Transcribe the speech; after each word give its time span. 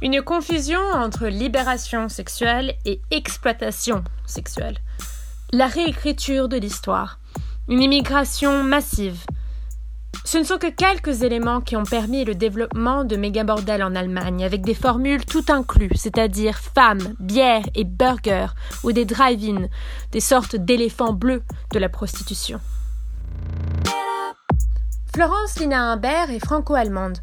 Une 0.00 0.22
confusion 0.22 0.78
entre 0.94 1.26
libération 1.26 2.08
sexuelle 2.08 2.76
et 2.84 3.00
exploitation 3.10 4.04
sexuelle. 4.26 4.78
La 5.52 5.66
réécriture 5.66 6.48
de 6.48 6.56
l'histoire. 6.56 7.18
Une 7.66 7.82
immigration 7.82 8.62
massive. 8.62 9.18
Ce 10.24 10.38
ne 10.38 10.44
sont 10.44 10.58
que 10.58 10.70
quelques 10.70 11.24
éléments 11.24 11.60
qui 11.60 11.74
ont 11.74 11.82
permis 11.82 12.24
le 12.24 12.36
développement 12.36 13.02
de 13.02 13.16
méga 13.16 13.42
bordels 13.42 13.82
en 13.82 13.96
Allemagne, 13.96 14.44
avec 14.44 14.62
des 14.62 14.74
formules 14.74 15.24
tout 15.24 15.44
inclus, 15.48 15.90
c'est-à-dire 15.96 16.58
femmes, 16.58 17.16
bière 17.18 17.64
et 17.74 17.82
burgers, 17.82 18.54
ou 18.84 18.92
des 18.92 19.04
drive-in, 19.04 19.66
des 20.12 20.20
sortes 20.20 20.54
d'éléphants 20.54 21.12
bleus 21.12 21.42
de 21.72 21.78
la 21.80 21.88
prostitution. 21.88 22.60
Florence 25.12 25.58
Lina 25.58 25.90
Humbert 25.90 26.30
est 26.30 26.44
franco-allemande. 26.44 27.18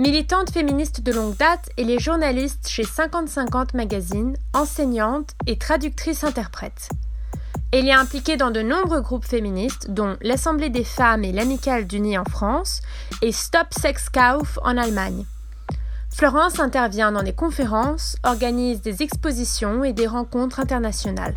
Militante 0.00 0.50
féministe 0.50 1.02
de 1.02 1.12
longue 1.12 1.36
date, 1.36 1.68
elle 1.76 1.90
est 1.90 1.98
journaliste 1.98 2.68
chez 2.68 2.84
50-50 2.84 3.76
Magazine, 3.76 4.34
enseignante 4.54 5.32
et 5.46 5.58
traductrice-interprète. 5.58 6.88
Elle 7.70 7.86
est 7.86 7.92
impliquée 7.92 8.38
dans 8.38 8.50
de 8.50 8.62
nombreux 8.62 9.02
groupes 9.02 9.26
féministes, 9.26 9.90
dont 9.90 10.16
l'Assemblée 10.22 10.70
des 10.70 10.84
femmes 10.84 11.22
et 11.22 11.32
l'Amicale 11.32 11.86
d'Unis 11.86 12.16
en 12.16 12.24
France 12.24 12.80
et 13.20 13.30
Stop 13.30 13.66
Sex 13.78 14.08
Kauf 14.08 14.58
en 14.62 14.78
Allemagne. 14.78 15.26
Florence 16.08 16.60
intervient 16.60 17.12
dans 17.12 17.22
des 17.22 17.34
conférences, 17.34 18.16
organise 18.22 18.80
des 18.80 19.02
expositions 19.02 19.84
et 19.84 19.92
des 19.92 20.06
rencontres 20.06 20.60
internationales. 20.60 21.36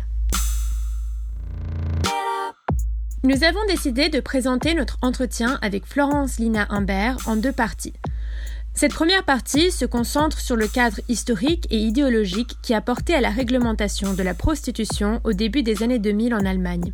Nous 3.24 3.44
avons 3.44 3.66
décidé 3.68 4.08
de 4.08 4.20
présenter 4.20 4.72
notre 4.72 4.96
entretien 5.02 5.58
avec 5.60 5.84
Florence 5.84 6.38
Lina 6.38 6.66
Humbert 6.70 7.18
en 7.26 7.36
deux 7.36 7.52
parties. 7.52 7.92
Cette 8.76 8.92
première 8.92 9.24
partie 9.24 9.70
se 9.70 9.84
concentre 9.84 10.40
sur 10.40 10.56
le 10.56 10.66
cadre 10.66 10.98
historique 11.08 11.68
et 11.70 11.78
idéologique 11.78 12.56
qui 12.60 12.74
a 12.74 12.80
porté 12.80 13.14
à 13.14 13.20
la 13.20 13.30
réglementation 13.30 14.14
de 14.14 14.22
la 14.24 14.34
prostitution 14.34 15.20
au 15.22 15.32
début 15.32 15.62
des 15.62 15.84
années 15.84 16.00
2000 16.00 16.34
en 16.34 16.44
Allemagne. 16.44 16.92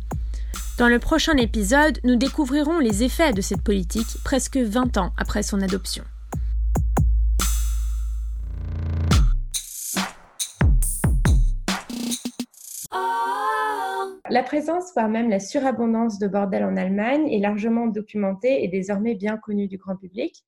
Dans 0.77 0.87
le 0.87 0.99
prochain 0.99 1.35
épisode, 1.37 1.97
nous 2.03 2.17
découvrirons 2.17 2.77
les 2.77 3.01
effets 3.03 3.33
de 3.33 3.41
cette 3.41 3.63
politique 3.63 4.19
presque 4.23 4.57
20 4.57 4.97
ans 4.97 5.11
après 5.17 5.41
son 5.41 5.59
adoption. 5.59 6.03
La 14.29 14.43
présence, 14.43 14.93
voire 14.93 15.09
même 15.09 15.31
la 15.31 15.39
surabondance 15.39 16.19
de 16.19 16.27
bordels 16.27 16.63
en 16.63 16.77
Allemagne 16.77 17.27
est 17.27 17.39
largement 17.39 17.87
documentée 17.87 18.63
et 18.63 18.67
désormais 18.67 19.15
bien 19.15 19.35
connue 19.37 19.67
du 19.67 19.77
grand 19.77 19.95
public. 19.95 20.45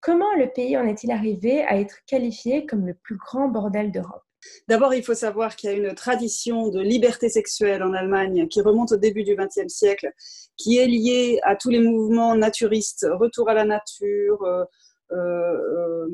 Comment 0.00 0.32
le 0.36 0.48
pays 0.48 0.76
en 0.78 0.86
est-il 0.86 1.10
arrivé 1.10 1.62
à 1.62 1.78
être 1.78 1.96
qualifié 2.06 2.64
comme 2.64 2.86
le 2.86 2.94
plus 2.94 3.16
grand 3.16 3.48
bordel 3.48 3.92
d'Europe? 3.92 4.22
D'abord, 4.68 4.94
il 4.94 5.04
faut 5.04 5.14
savoir 5.14 5.54
qu'il 5.54 5.70
y 5.70 5.72
a 5.72 5.76
une 5.76 5.94
tradition 5.94 6.68
de 6.68 6.80
liberté 6.80 7.28
sexuelle 7.28 7.82
en 7.82 7.92
Allemagne 7.92 8.48
qui 8.48 8.62
remonte 8.62 8.92
au 8.92 8.96
début 8.96 9.24
du 9.24 9.36
XXe 9.36 9.68
siècle, 9.68 10.10
qui 10.56 10.78
est 10.78 10.86
liée 10.86 11.38
à 11.42 11.56
tous 11.56 11.68
les 11.68 11.80
mouvements 11.80 12.34
naturistes, 12.34 13.06
retour 13.12 13.50
à 13.50 13.54
la 13.54 13.64
nature, 13.64 14.42
euh, 14.44 14.64
euh, 15.12 16.06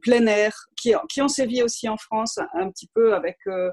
plein 0.00 0.26
air, 0.26 0.54
qui, 0.76 0.94
ont 1.20 1.28
sévi 1.28 1.62
aussi 1.62 1.88
en 1.88 1.98
France 1.98 2.38
un 2.54 2.70
petit 2.70 2.88
peu 2.94 3.14
avec, 3.14 3.38
euh, 3.46 3.70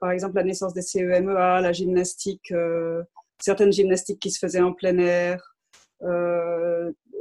par 0.00 0.10
exemple, 0.10 0.36
la 0.36 0.44
naissance 0.44 0.72
des 0.72 0.82
CEMEA, 0.82 1.60
la 1.60 1.72
gymnastique, 1.72 2.52
certaines 3.38 3.72
gymnastiques 3.72 4.20
qui 4.20 4.30
se 4.30 4.38
faisaient 4.38 4.62
en 4.62 4.72
plein 4.72 4.96
air, 4.96 5.54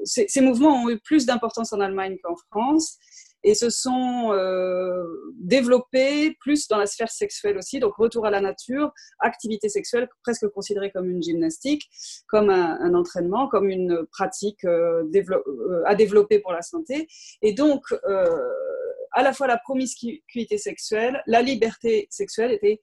ces, 0.03 0.41
mouvements 0.41 0.83
ont 0.83 0.89
eu 0.89 0.99
plus 0.99 1.25
d'importance 1.25 1.73
en 1.73 1.79
Allemagne 1.79 2.17
qu'en 2.23 2.35
France 2.35 2.97
et 3.43 3.55
se 3.55 3.71
sont 3.71 4.31
euh, 4.33 5.03
développés 5.39 6.35
plus 6.39 6.67
dans 6.67 6.77
la 6.77 6.85
sphère 6.85 7.09
sexuelle 7.09 7.57
aussi, 7.57 7.79
donc 7.79 7.95
retour 7.95 8.25
à 8.27 8.29
la 8.29 8.39
nature, 8.39 8.91
activité 9.19 9.67
sexuelle 9.67 10.07
presque 10.23 10.47
considérée 10.49 10.91
comme 10.91 11.09
une 11.09 11.23
gymnastique, 11.23 11.89
comme 12.27 12.51
un, 12.51 12.93
entraînement, 12.93 13.47
comme 13.47 13.67
une 13.67 14.05
pratique 14.11 14.63
euh, 14.65 15.03
à 15.87 15.95
développer 15.95 16.39
pour 16.39 16.51
la 16.51 16.61
santé. 16.61 17.07
Et 17.41 17.53
donc, 17.53 17.81
à 19.11 19.23
la 19.23 19.33
fois 19.33 19.47
la 19.47 19.57
promiscuité 19.57 20.57
sexuelle, 20.57 21.21
la 21.25 21.41
liberté 21.41 22.07
sexuelle 22.11 22.51
était 22.51 22.81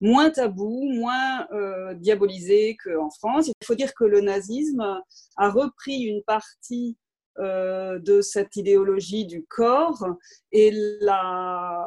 moins 0.00 0.30
tabou, 0.30 0.84
moins 0.92 1.46
euh, 1.52 1.94
diabolisé 1.94 2.76
qu'en 2.82 3.10
France. 3.10 3.48
Il 3.48 3.66
faut 3.66 3.74
dire 3.74 3.94
que 3.94 4.04
le 4.04 4.20
nazisme 4.20 5.00
a 5.36 5.50
repris 5.50 6.02
une 6.02 6.22
partie 6.22 6.96
euh, 7.38 8.00
de 8.00 8.20
cette 8.20 8.56
idéologie 8.56 9.24
du 9.24 9.44
corps 9.48 10.04
et 10.50 10.72
l'a 11.00 11.86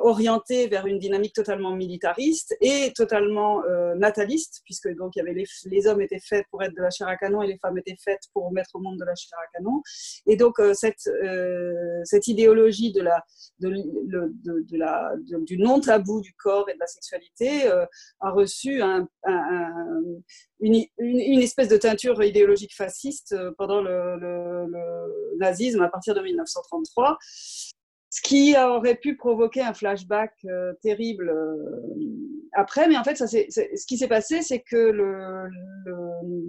orienté 0.00 0.66
vers 0.68 0.86
une 0.86 0.98
dynamique 0.98 1.34
totalement 1.34 1.74
militariste 1.74 2.56
et 2.60 2.92
totalement 2.94 3.64
euh, 3.64 3.94
nataliste, 3.94 4.60
puisque 4.64 4.88
donc 4.96 5.16
il 5.16 5.20
y 5.20 5.22
avait 5.22 5.32
les, 5.32 5.44
les, 5.66 5.86
hommes 5.86 6.00
étaient 6.00 6.20
faits 6.20 6.46
pour 6.50 6.62
être 6.62 6.74
de 6.74 6.82
la 6.82 6.90
chair 6.90 7.08
à 7.08 7.16
canon 7.16 7.42
et 7.42 7.46
les 7.46 7.58
femmes 7.58 7.78
étaient 7.78 7.96
faites 8.02 8.22
pour 8.32 8.52
mettre 8.52 8.70
au 8.74 8.80
monde 8.80 8.98
de 8.98 9.04
la 9.04 9.14
chair 9.14 9.38
à 9.38 9.56
canon. 9.56 9.82
Et 10.26 10.36
donc 10.36 10.60
cette, 10.74 11.08
cette 12.04 12.28
idéologie 12.28 12.92
de 12.92 13.00
la, 13.00 13.24
de, 13.60 13.70
de, 13.70 14.76
la, 14.76 15.12
du 15.18 15.58
non 15.58 15.80
tabou 15.80 16.20
du 16.20 16.34
corps 16.34 16.68
et 16.68 16.74
de 16.74 16.78
la 16.78 16.86
sexualité 16.86 17.68
a 18.20 18.30
reçu 18.30 18.82
un, 18.82 19.08
un, 19.24 20.02
une, 20.60 20.84
une, 20.98 21.42
espèce 21.42 21.68
de 21.68 21.76
teinture 21.76 22.22
idéologique 22.22 22.74
fasciste 22.74 23.34
pendant 23.58 23.80
le 23.82 24.66
nazisme 25.38 25.82
à 25.82 25.88
partir 25.88 26.14
de 26.14 26.20
1933, 26.20 27.18
ce 28.14 28.20
qui 28.20 28.54
aurait 28.56 28.94
pu 28.94 29.16
provoquer 29.16 29.60
un 29.60 29.74
flashback 29.74 30.32
euh, 30.44 30.72
terrible 30.82 31.30
euh, 31.30 31.96
après. 32.52 32.86
Mais 32.86 32.96
en 32.96 33.02
fait, 33.02 33.16
ce 33.16 33.86
qui 33.86 33.98
s'est 33.98 34.06
passé, 34.06 34.40
c'est 34.40 34.60
que 34.60 34.76
le, 34.76 35.50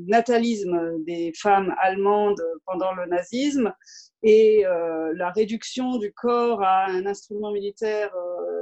natalisme 0.08 1.04
des 1.06 1.34
femmes 1.36 1.74
allemandes 1.82 2.40
pendant 2.68 2.94
le 2.94 3.08
nazisme 3.08 3.74
et 4.22 4.64
euh, 4.68 5.12
la 5.16 5.32
réduction 5.32 5.98
du 5.98 6.14
corps 6.14 6.62
à 6.62 6.86
un 6.86 7.08
instrument 7.08 7.52
militaire 7.52 8.12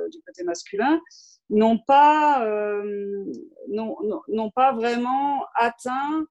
du 0.09 0.21
côté 0.25 0.45
masculin 0.45 1.01
n'ont 1.49 1.79
pas, 1.85 2.47
n'ont 3.67 4.51
pas 4.55 4.71
vraiment 4.71 5.45
atteint 5.55 6.25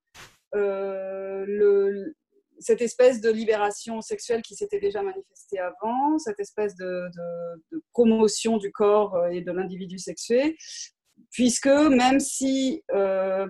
le, 0.55 2.15
cette 2.63 2.81
espèce 2.81 3.21
de 3.21 3.31
libération 3.31 4.01
sexuelle 4.01 4.43
qui 4.43 4.55
s'était 4.55 4.81
déjà 4.81 5.03
manifestée 5.03 5.59
avant, 5.59 6.19
cette 6.19 6.41
espèce 6.41 6.75
de, 6.77 7.09
promotion 7.93 8.57
du 8.57 8.73
corps 8.73 9.15
euh, 9.17 9.29
et 9.29 9.43
de 9.43 9.53
l'individu 9.53 9.99
sexué, 9.99 10.57
puisque 11.31 11.67
même 11.67 12.21
si, 12.21 12.83
euh, 12.95 13.47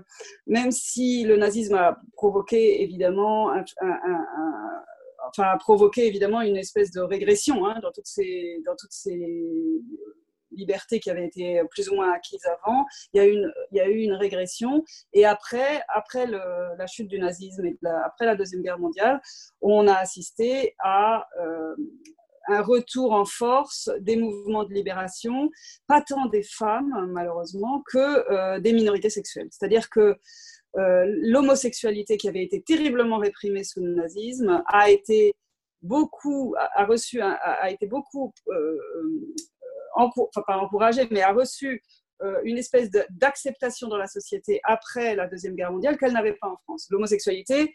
même 0.46 0.70
si 0.70 1.24
le 1.24 1.36
nazisme 1.36 1.74
a 1.74 1.98
provoqué 2.14 2.82
évidemment 2.82 3.52
enfin, 5.28 5.44
a 5.44 5.58
évidemment 5.96 6.42
une 6.42 6.56
espèce 6.56 6.90
de 6.90 7.00
régression 7.00 7.66
hein, 7.66 7.78
dans, 7.82 7.92
toutes 7.92 8.06
ces, 8.06 8.60
dans 8.66 8.76
toutes 8.76 8.92
ces 8.92 9.80
liberté 10.54 11.00
qui 11.00 11.10
avait 11.10 11.26
été 11.26 11.62
plus 11.70 11.88
ou 11.88 11.94
moins 11.94 12.12
acquise 12.12 12.44
avant. 12.46 12.84
Il 13.12 13.18
y 13.72 13.80
a 13.80 13.88
eu 13.88 14.02
une, 14.02 14.12
régression. 14.12 14.84
Et 15.12 15.24
après, 15.24 15.82
après 15.88 16.26
la 16.26 16.86
chute 16.86 17.08
du 17.08 17.18
nazisme 17.18 17.64
et 17.64 17.76
après 18.04 18.26
la 18.26 18.36
Deuxième 18.36 18.62
Guerre 18.62 18.78
mondiale, 18.78 19.20
on 19.60 19.88
a 19.88 19.94
assisté 19.94 20.74
à 20.78 21.26
euh, 21.40 21.74
un 22.48 22.62
retour 22.62 23.12
en 23.12 23.24
force 23.24 23.90
des 24.00 24.16
mouvements 24.16 24.64
de 24.64 24.74
libération, 24.74 25.50
pas 25.86 26.02
tant 26.02 26.26
des 26.26 26.42
femmes, 26.42 27.08
malheureusement, 27.10 27.82
que 27.86 27.98
euh, 27.98 28.60
des 28.60 28.72
minorités 28.72 29.10
sexuelles. 29.10 29.48
C'est-à-dire 29.50 29.88
que 29.90 30.16
euh, 30.76 31.04
l'homosexualité 31.22 32.16
qui 32.16 32.28
avait 32.28 32.42
été 32.42 32.62
terriblement 32.62 33.18
réprimée 33.18 33.64
sous 33.64 33.84
le 33.84 33.94
nazisme 33.94 34.62
a 34.66 34.90
été 34.90 35.34
beaucoup 35.82 36.54
a, 36.56 36.84
reçu 36.86 37.20
a, 37.20 37.70
été 37.70 37.86
beaucoup 37.86 38.32
enfin 39.94 40.42
pas 40.46 40.58
encouragé, 40.58 41.06
mais 41.10 41.22
a 41.22 41.32
reçu 41.32 41.82
euh, 42.22 42.40
une 42.44 42.58
espèce 42.58 42.88
d'acceptation 43.10 43.88
dans 43.88 43.96
la 43.96 44.06
société 44.06 44.60
après 44.62 45.16
la 45.16 45.26
Deuxième 45.26 45.56
Guerre 45.56 45.72
mondiale 45.72 45.98
qu'elle 45.98 46.12
n'avait 46.12 46.34
pas 46.34 46.48
en 46.48 46.56
France. 46.58 46.86
L'homosexualité 46.90 47.72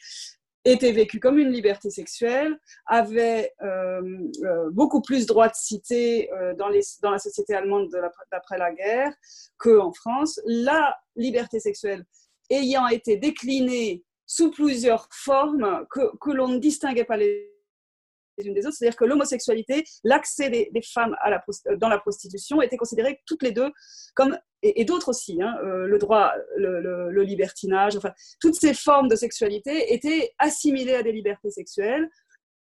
était 0.63 0.91
vécue 0.91 1.19
comme 1.19 1.37
une 1.37 1.51
liberté 1.51 1.89
sexuelle, 1.89 2.57
avait 2.85 3.53
euh, 3.61 4.01
euh, 4.43 4.69
beaucoup 4.71 5.01
plus 5.01 5.25
droit 5.25 5.47
de 5.47 5.55
cité 5.55 6.29
dans, 6.57 6.69
la 6.69 7.19
société 7.19 7.55
allemande 7.55 7.89
d'après 8.31 8.57
la 8.57 8.73
guerre 8.73 9.13
qu'en 9.57 9.91
France. 9.91 10.39
La 10.45 10.97
liberté 11.15 11.59
sexuelle 11.59 12.05
ayant 12.49 12.87
été 12.87 13.17
déclinée 13.17 14.03
sous 14.25 14.51
plusieurs 14.51 15.09
formes 15.11 15.85
que, 15.89 16.15
que 16.19 16.31
l'on 16.31 16.47
ne 16.47 16.57
distinguait 16.57 17.05
pas 17.05 17.17
les 17.17 17.56
c'est-à-dire 18.37 18.95
que 18.95 19.05
l'homosexualité, 19.05 19.83
l'accès 20.03 20.49
des, 20.49 20.81
femmes 20.81 21.15
à 21.21 21.29
la, 21.29 21.43
dans 21.77 21.89
la 21.89 21.97
prostitution 21.97 22.61
étaient 22.61 22.77
considérés 22.77 23.21
toutes 23.25 23.43
les 23.43 23.51
deux 23.51 23.71
comme, 24.15 24.37
et, 24.63 24.85
d'autres 24.85 25.09
aussi, 25.09 25.41
hein, 25.41 25.55
euh, 25.63 25.87
le 25.87 25.97
droit, 25.97 26.33
le, 26.55 27.23
libertinage, 27.23 27.95
enfin, 27.95 28.11
toutes 28.39 28.55
ces 28.55 28.73
formes 28.73 29.07
de 29.07 29.15
sexualité 29.15 29.93
étaient 29.93 30.33
assimilées 30.39 30.95
à 30.95 31.03
des 31.03 31.11
libertés 31.11 31.51
sexuelles 31.51 32.09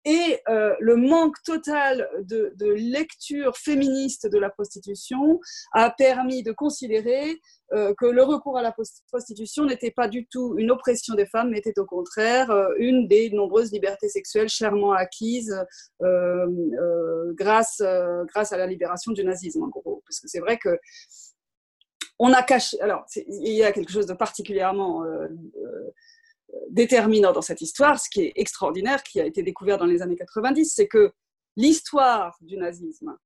et 0.06 0.40
euh, 0.48 0.74
le 0.78 0.94
manque 0.94 1.34
total 1.44 2.08
de, 2.22 2.54
lecture 2.76 3.56
féministe 3.56 4.30
de 4.30 4.38
la 4.38 4.50
prostitution 4.50 5.40
a 5.72 5.90
permis 5.90 6.44
de 6.44 6.52
considérer 6.52 7.40
euh, 7.72 7.92
que 7.98 8.06
le 8.06 8.22
recours 8.22 8.56
à 8.56 8.62
la 8.62 8.72
prostitution 9.10 9.64
n'était 9.64 9.90
pas 9.90 10.06
du 10.06 10.24
tout 10.28 10.54
une 10.58 10.70
oppression 10.70 11.14
des 11.16 11.26
femmes, 11.26 11.50
mais 11.50 11.58
était 11.58 11.78
au 11.80 11.86
contraire 11.86 12.52
euh, 12.52 12.68
une 12.78 13.08
des 13.08 13.30
nombreuses 13.30 13.72
libertés 13.72 14.08
sexuelles 14.08 14.48
chèrement 14.48 14.92
acquises 14.92 15.54
grâce, 17.34 17.82
grâce 18.32 18.52
à 18.52 18.56
la 18.56 18.66
libération 18.66 19.10
du 19.10 19.24
nazisme, 19.24 19.64
en 19.64 19.68
gros. 19.68 20.02
Parce 20.06 20.20
que 20.20 20.28
c'est 20.28 20.40
vrai 20.40 20.56
que 20.56 20.78
on 22.20 22.32
a 22.32 22.42
caché. 22.42 22.80
Alors, 22.80 23.04
il 23.16 23.54
y 23.54 23.64
a 23.64 23.72
quelque 23.72 23.92
chose 23.92 24.06
de 24.06 24.14
particulièrement 24.14 25.04
déterminant 26.70 27.32
dans 27.32 27.42
cette 27.42 27.60
histoire, 27.60 27.98
ce 27.98 28.08
qui 28.08 28.22
est 28.22 28.32
extraordinaire, 28.36 29.02
qui 29.02 29.20
a 29.20 29.26
été 29.26 29.42
découvert 29.42 29.78
dans 29.78 29.86
les 29.86 30.02
années 30.02 30.16
90, 30.16 30.72
c'est 30.74 30.88
que 30.88 31.12
l'histoire 31.56 32.36
du 32.40 32.56
nazisme 32.56 33.16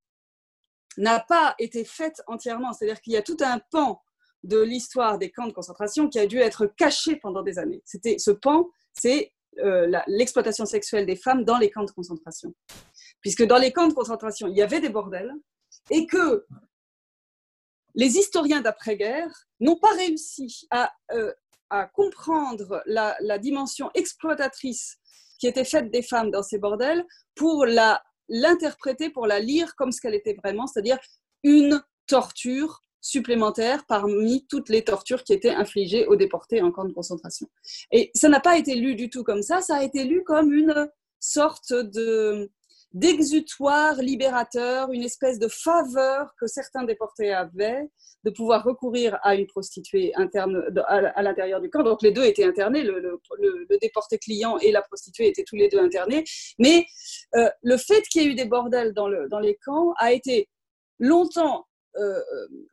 n'a 0.97 1.21
pas 1.21 1.55
été 1.59 1.85
faite 1.85 2.23
entièrement. 2.27 2.73
C'est-à-dire 2.73 3.01
qu'il 3.01 3.13
y 3.13 3.17
a 3.17 3.23
tout 3.23 3.37
un 3.41 3.61
pan 3.71 4.01
de 4.43 4.61
l'histoire 4.61 5.19
des 5.19 5.31
camps 5.31 5.47
de 5.47 5.53
concentration 5.53 6.09
qui 6.09 6.19
a 6.19 6.27
dû 6.27 6.39
être 6.39 6.67
caché 6.67 7.17
pendant 7.17 7.43
des 7.43 7.59
années. 7.59 7.83
C'était 7.85 8.19
ce 8.19 8.31
pan, 8.31 8.69
c'est 8.93 9.33
euh, 9.59 9.91
l'exploitation 10.07 10.65
sexuelle 10.65 11.07
des 11.07 11.17
femmes 11.17 11.45
dans 11.45 11.59
les 11.59 11.71
camps 11.71 11.85
de 11.85 11.91
concentration. 11.91 12.55
Puisque 13.21 13.45
dans 13.45 13.59
les 13.59 13.73
camps 13.73 13.89
de 13.89 13.93
concentration, 13.93 14.49
il 14.49 14.57
y 14.57 14.63
avait 14.63 14.81
des 14.81 14.89
bordels 14.89 15.33
et 15.91 16.07
que 16.07 16.47
les 17.95 18.17
historiens 18.17 18.61
d'après-guerre 18.61 19.31
n'ont 19.59 19.79
pas 19.79 19.93
réussi 19.95 20.67
à 20.71 20.93
euh, 21.13 21.33
à 21.71 21.87
comprendre 21.87 22.83
la, 22.87 23.39
dimension 23.39 23.91
exploitatrice 23.95 24.99
qui 25.39 25.47
était 25.47 25.65
faite 25.65 25.91
des 25.91 26.03
femmes 26.03 26.31
dans 26.31 26.43
ces 26.43 26.59
bordels 26.59 27.05
pour 27.35 27.65
l'interpréter, 28.29 29.11
pour 29.11 29.27
la 29.27 29.41
lire 29.41 29.75
comme 29.77 29.93
ce 29.93 30.01
qu'elle 30.01 30.15
était 30.15 30.35
vraiment, 30.35 30.67
c'est-à-dire 30.67 30.99
une 31.43 31.83
torture 32.07 32.83
supplémentaire 33.01 33.87
parmi 33.87 34.47
toutes 34.49 34.69
les 34.69 34.85
tortures 34.85 35.25
qui 35.25 35.33
étaient 35.33 35.55
infligées 35.55 36.07
aux 36.07 36.17
déportés 36.17 36.61
en 36.61 36.71
camp 36.71 36.85
de 36.85 36.93
concentration. 36.93 37.49
Et 37.93 38.11
ça 38.15 38.29
n'a 38.29 38.41
pas 38.41 38.59
été 38.59 38.75
lu 38.75 38.95
du 38.95 39.09
tout 39.09 39.25
comme 39.25 39.43
ça, 39.43 39.63
ça 39.63 39.77
a 39.77 39.83
été 39.83 40.05
lu 40.05 40.23
comme 40.25 40.53
une 40.53 40.91
sorte 41.19 41.73
de, 41.73 42.51
d'exutoire 42.93 43.95
libérateur, 43.97 44.91
une 44.93 45.03
espèce 45.03 45.39
de 45.39 45.49
faveur 45.49 46.35
que 46.39 46.47
certains 46.47 46.85
déportés 46.85 47.33
avaient 47.33 47.89
de 48.25 48.31
pouvoir 48.31 48.65
recourir 48.65 49.19
à 49.23 49.35
une 49.35 49.47
prostituée 49.47 50.13
interne 50.17 50.63
à 50.87 51.23
l'intérieur 51.23 51.61
du 51.61 51.71
camp. 51.71 51.83
Donc 51.83 52.03
les 52.03 52.11
deux 52.11 52.25
étaient 52.25 52.45
internés, 52.45 52.83
le, 52.83 53.19
déporté 53.81 54.19
client 54.19 54.59
et 54.59 54.73
la 54.73 54.83
prostituée 54.83 55.29
étaient 55.29 55.45
tous 55.45 55.57
les 55.57 55.69
deux 55.69 55.79
internés. 55.79 56.25
Mais 56.59 56.85
euh, 57.37 57.49
le 57.63 57.77
fait 57.77 58.03
qu'il 58.03 58.23
y 58.23 58.27
ait 58.27 58.29
eu 58.29 58.35
des 58.35 58.45
bordels 58.45 58.93
dans, 58.93 59.09
les 59.09 59.57
camps 59.65 59.95
a 59.99 60.13
été 60.13 60.49
longtemps, 60.99 61.67
euh, 61.97 62.21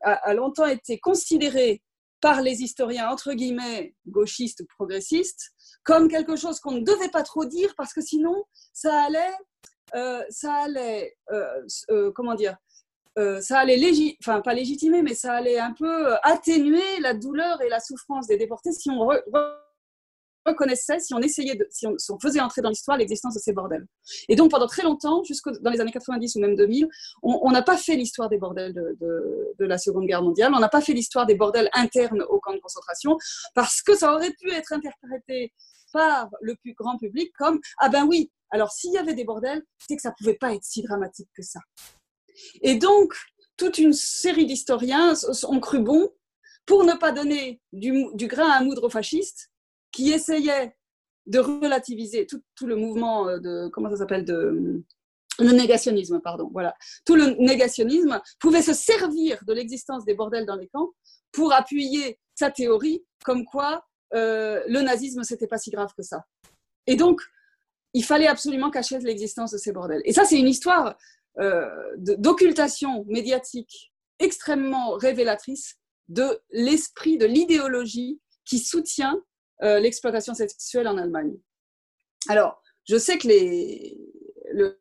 a, 0.02 0.34
longtemps 0.34 0.66
été 0.66 1.00
considéré 1.00 1.82
par 2.20 2.42
les 2.42 2.64
historiens 2.64 3.10
entre 3.10 3.34
guillemets 3.34 3.94
gauchistes 4.08 4.62
ou 4.62 4.66
progressistes 4.76 5.52
comme 5.84 6.10
quelque 6.10 6.36
chose 6.36 6.60
qu'on 6.60 6.72
ne 6.72 6.82
devait 6.82 7.10
pas 7.10 7.22
trop 7.22 7.46
dire 7.46 7.76
parce 7.78 7.94
que 7.94 8.02
sinon 8.02 8.44
ça 8.74 9.04
allait 9.04 9.36
euh, 9.96 10.24
ça 10.30 10.54
allait, 10.54 11.16
euh, 11.32 11.62
euh, 11.90 12.12
comment 12.12 12.36
dire, 12.36 12.58
ça 13.42 13.58
allait 13.58 13.82
enfin 14.22 14.42
pas 14.42 14.54
légitimer, 14.54 15.02
mais 15.02 15.16
ça 15.16 15.34
allait 15.34 15.58
un 15.58 15.74
peu 15.74 16.14
atténuer 16.22 17.00
la 17.02 17.16
douleur 17.16 17.60
et 17.64 17.70
la 17.70 17.80
souffrance 17.80 18.28
des 18.28 18.38
déportés 18.38 18.72
si 18.72 18.92
on 18.92 19.10
reconnaissait, 20.46 21.00
si 21.00 21.16
on 21.16 21.20
essayait, 21.20 21.58
si, 21.72 21.88
on, 21.88 22.20
faisait 22.22 22.40
entrer 22.40 22.62
dans 22.62 22.70
l'histoire 22.70 22.96
l'existence 22.96 23.34
de 23.34 23.40
ces 23.40 23.54
bordels. 23.54 23.88
Et 24.30 24.36
donc 24.36 24.52
pendant 24.52 24.68
très 24.68 24.84
longtemps, 24.84 25.24
jusque 25.24 25.50
dans 25.62 25.72
les 25.72 25.82
années 25.82 25.92
90 25.92 26.36
ou 26.36 26.42
même 26.42 26.56
2000, 26.56 26.88
on 27.24 27.50
n'a 27.50 27.64
pas 27.64 27.76
fait 27.76 27.96
l'histoire 27.96 28.30
des 28.30 28.38
bordels 28.38 28.76
de, 28.76 28.96
de, 29.58 29.66
la 29.66 29.80
Seconde 29.80 30.06
Guerre 30.06 30.22
mondiale, 30.22 30.54
on 30.56 30.60
n'a 30.60 30.70
pas 30.70 30.82
fait 30.82 30.94
l'histoire 30.94 31.26
des 31.26 31.34
bordels 31.34 31.72
internes 31.74 32.22
aux 32.30 32.40
camps 32.40 32.54
de 32.54 32.60
concentration, 32.60 33.18
parce 33.56 33.82
que 33.82 33.96
ça 33.96 34.14
aurait 34.14 34.34
pu 34.40 34.52
être 34.52 34.74
interprété 34.74 35.54
le 36.42 36.56
plus 36.56 36.74
grand 36.74 36.98
public 36.98 37.32
comme 37.38 37.60
ah 37.80 37.90
ben 37.90 38.06
oui, 38.06 38.32
alors 38.52 38.72
s'il 38.72 38.94
y 38.94 38.98
avait 38.98 39.14
des 39.14 39.26
bordels, 39.26 39.64
c'est 39.78 39.96
que 39.96 40.02
ça 40.02 40.14
pouvait 40.18 40.38
pas 40.38 40.54
être 40.54 40.64
si 40.64 40.82
dramatique 40.82 41.30
que 41.36 41.44
ça. 41.44 41.60
Et 42.62 42.76
donc 42.76 43.14
toute 43.58 43.78
une 43.78 43.94
série 43.94 44.46
d'historiens 44.46 45.14
ont 45.48 45.60
cru 45.60 45.80
bon 45.80 46.10
pour 46.66 46.84
ne 46.84 46.94
pas 46.94 47.12
donner 47.12 47.62
du, 47.74 48.28
grain 48.28 48.50
à 48.50 48.64
moudre 48.64 48.84
aux 48.84 48.90
fascistes 48.90 49.50
qui 49.92 50.12
essayaient 50.12 50.76
de 51.26 51.40
relativiser 51.40 52.28
tout, 52.28 52.42
le 52.66 52.76
mouvement 52.76 53.28
euh, 53.28 53.40
de 53.40 53.70
comment 53.70 53.90
ça 53.90 53.98
s'appelle 53.98 54.24
de 54.24 54.84
le 55.40 55.52
négationnisme, 55.52 56.20
pardon, 56.20 56.50
voilà. 56.52 56.74
Tout 57.06 57.16
le 57.16 57.36
négationnisme 57.40 58.20
pouvait 58.40 58.62
se 58.62 58.74
servir 58.74 59.38
de 59.46 59.54
l'existence 59.54 60.04
des 60.04 60.16
bordels 60.16 60.46
dans 60.46 60.56
les 60.56 60.68
camps 60.68 60.90
pour 61.32 61.54
appuyer 61.54 62.20
sa 62.34 62.50
théorie 62.50 63.06
comme 63.24 63.46
quoi 63.46 63.86
euh, 64.14 64.64
le 64.68 64.82
nazisme, 64.82 65.24
c'était 65.24 65.48
pas 65.48 65.58
si 65.58 65.70
grave 65.70 65.94
que 65.96 66.04
ça. 66.04 66.26
Et 66.86 66.96
donc, 66.96 67.22
il 67.94 68.04
fallait 68.04 68.28
absolument 68.28 68.70
cacher 68.70 69.00
l'existence 69.00 69.52
de 69.52 69.58
ces 69.58 69.72
bordels. 69.72 70.02
Et 70.06 70.14
ça, 70.14 70.26
c'est 70.26 70.40
une 70.40 70.48
histoire 70.48 70.98
euh, 71.40 71.70
d'occultation 71.98 73.06
médiatique 73.08 73.94
extrêmement 74.20 74.94
révélatrice 74.94 75.76
de 76.08 76.40
l'esprit, 76.50 77.18
de 77.18 77.26
l'idéologie 77.26 78.22
qui 78.46 78.60
soutient 78.60 79.22
euh, 79.64 79.80
l'exploitation 79.80 80.34
sexuelle 80.34 80.88
en 80.88 80.98
Allemagne. 80.98 81.36
Alors, 82.30 82.62
je 82.88 82.98
sais 82.98 83.18
que 83.18 83.28
les, 83.28 83.98
le, 84.52 84.80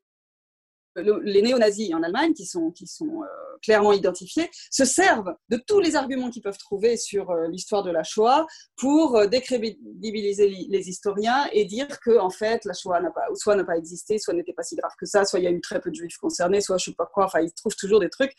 les 0.97 1.43
néo-nazis 1.43 1.93
en 1.95 2.03
Allemagne, 2.03 2.33
qui 2.33 2.47
sont, 2.47 2.73
euh, 2.73 3.27
clairement 3.63 3.93
identifiés, 3.93 4.49
se 4.71 4.85
servent 4.85 5.35
de 5.49 5.57
tous 5.57 5.81
les 5.81 5.97
arguments 5.97 6.31
qu'ils 6.31 6.43
peuvent 6.43 6.59
trouver 6.59 6.97
sur 6.97 7.31
euh, 7.31 7.49
l'histoire 7.49 7.83
de 7.83 7.91
la 7.91 8.03
Shoah 8.03 8.47
pour 8.77 9.17
euh, 9.17 9.27
décrédibiliser 9.27 10.49
les 10.69 10.89
historiens 10.89 11.49
et 11.53 11.65
dire 11.65 12.01
que 12.01 12.19
en 12.19 12.31
fait 12.31 12.65
la 12.65 12.75
Shoah 12.75 13.01
n'a 13.01 13.11
pas, 13.11 13.27
soit 13.35 13.57
n'a 13.57 13.65
pas 13.65 13.77
existé, 13.77 14.19
soit 14.19 14.35
n'était 14.35 14.53
pas 14.53 14.63
si 14.63 14.77
grave 14.77 14.93
que 14.99 15.07
ça, 15.07 15.25
soit 15.25 15.39
il 15.39 15.45
y 15.45 15.49
a 15.49 15.51
eu 15.51 15.61
très 15.61 15.81
peu 15.81 15.91
de 15.91 15.95
juifs 15.95 16.19
concernés, 16.19 16.61
soit 16.61 16.79
je 16.79 16.87
sais 16.87 16.95
pas 16.95 17.07
quoi. 17.13 17.25
Enfin, 17.27 17.41
ils 17.41 17.53
trouvent 17.53 17.77
toujours 17.77 18.01
des 18.01 18.11
trucs. 18.11 18.33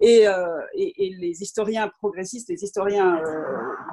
Et, 0.00 0.26
les 0.74 1.42
historiens 1.42 1.90
progressistes, 1.98 2.48
les 2.48 2.62
historiens 2.62 3.20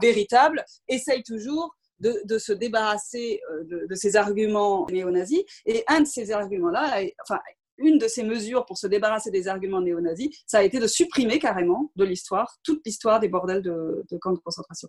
véritables, 0.01 0.63
essayent 0.87 1.23
toujours 1.23 1.75
de, 1.99 2.37
se 2.37 2.51
débarrasser 2.51 3.41
de, 3.65 3.95
ces 3.95 4.15
arguments 4.15 4.87
néo-nazis. 4.89 5.43
Et 5.65 5.83
un 5.87 6.01
de 6.01 6.07
ces 6.07 6.31
arguments-là, 6.31 7.01
enfin, 7.23 7.39
une 7.77 7.97
de 7.97 8.07
ces 8.07 8.23
mesures 8.23 8.65
pour 8.65 8.77
se 8.77 8.87
débarrasser 8.87 9.31
des 9.31 9.47
arguments 9.47 9.81
néo-nazis, 9.81 10.29
ça 10.45 10.59
a 10.59 10.63
été 10.63 10.79
de 10.79 10.87
supprimer 10.87 11.39
carrément 11.39 11.91
de 11.95 12.03
l'histoire 12.03 12.57
toute 12.63 12.81
l'histoire 12.85 13.19
des 13.19 13.27
bordels 13.27 13.61
de, 13.61 14.05
camps 14.19 14.33
de 14.33 14.39
concentration. 14.39 14.87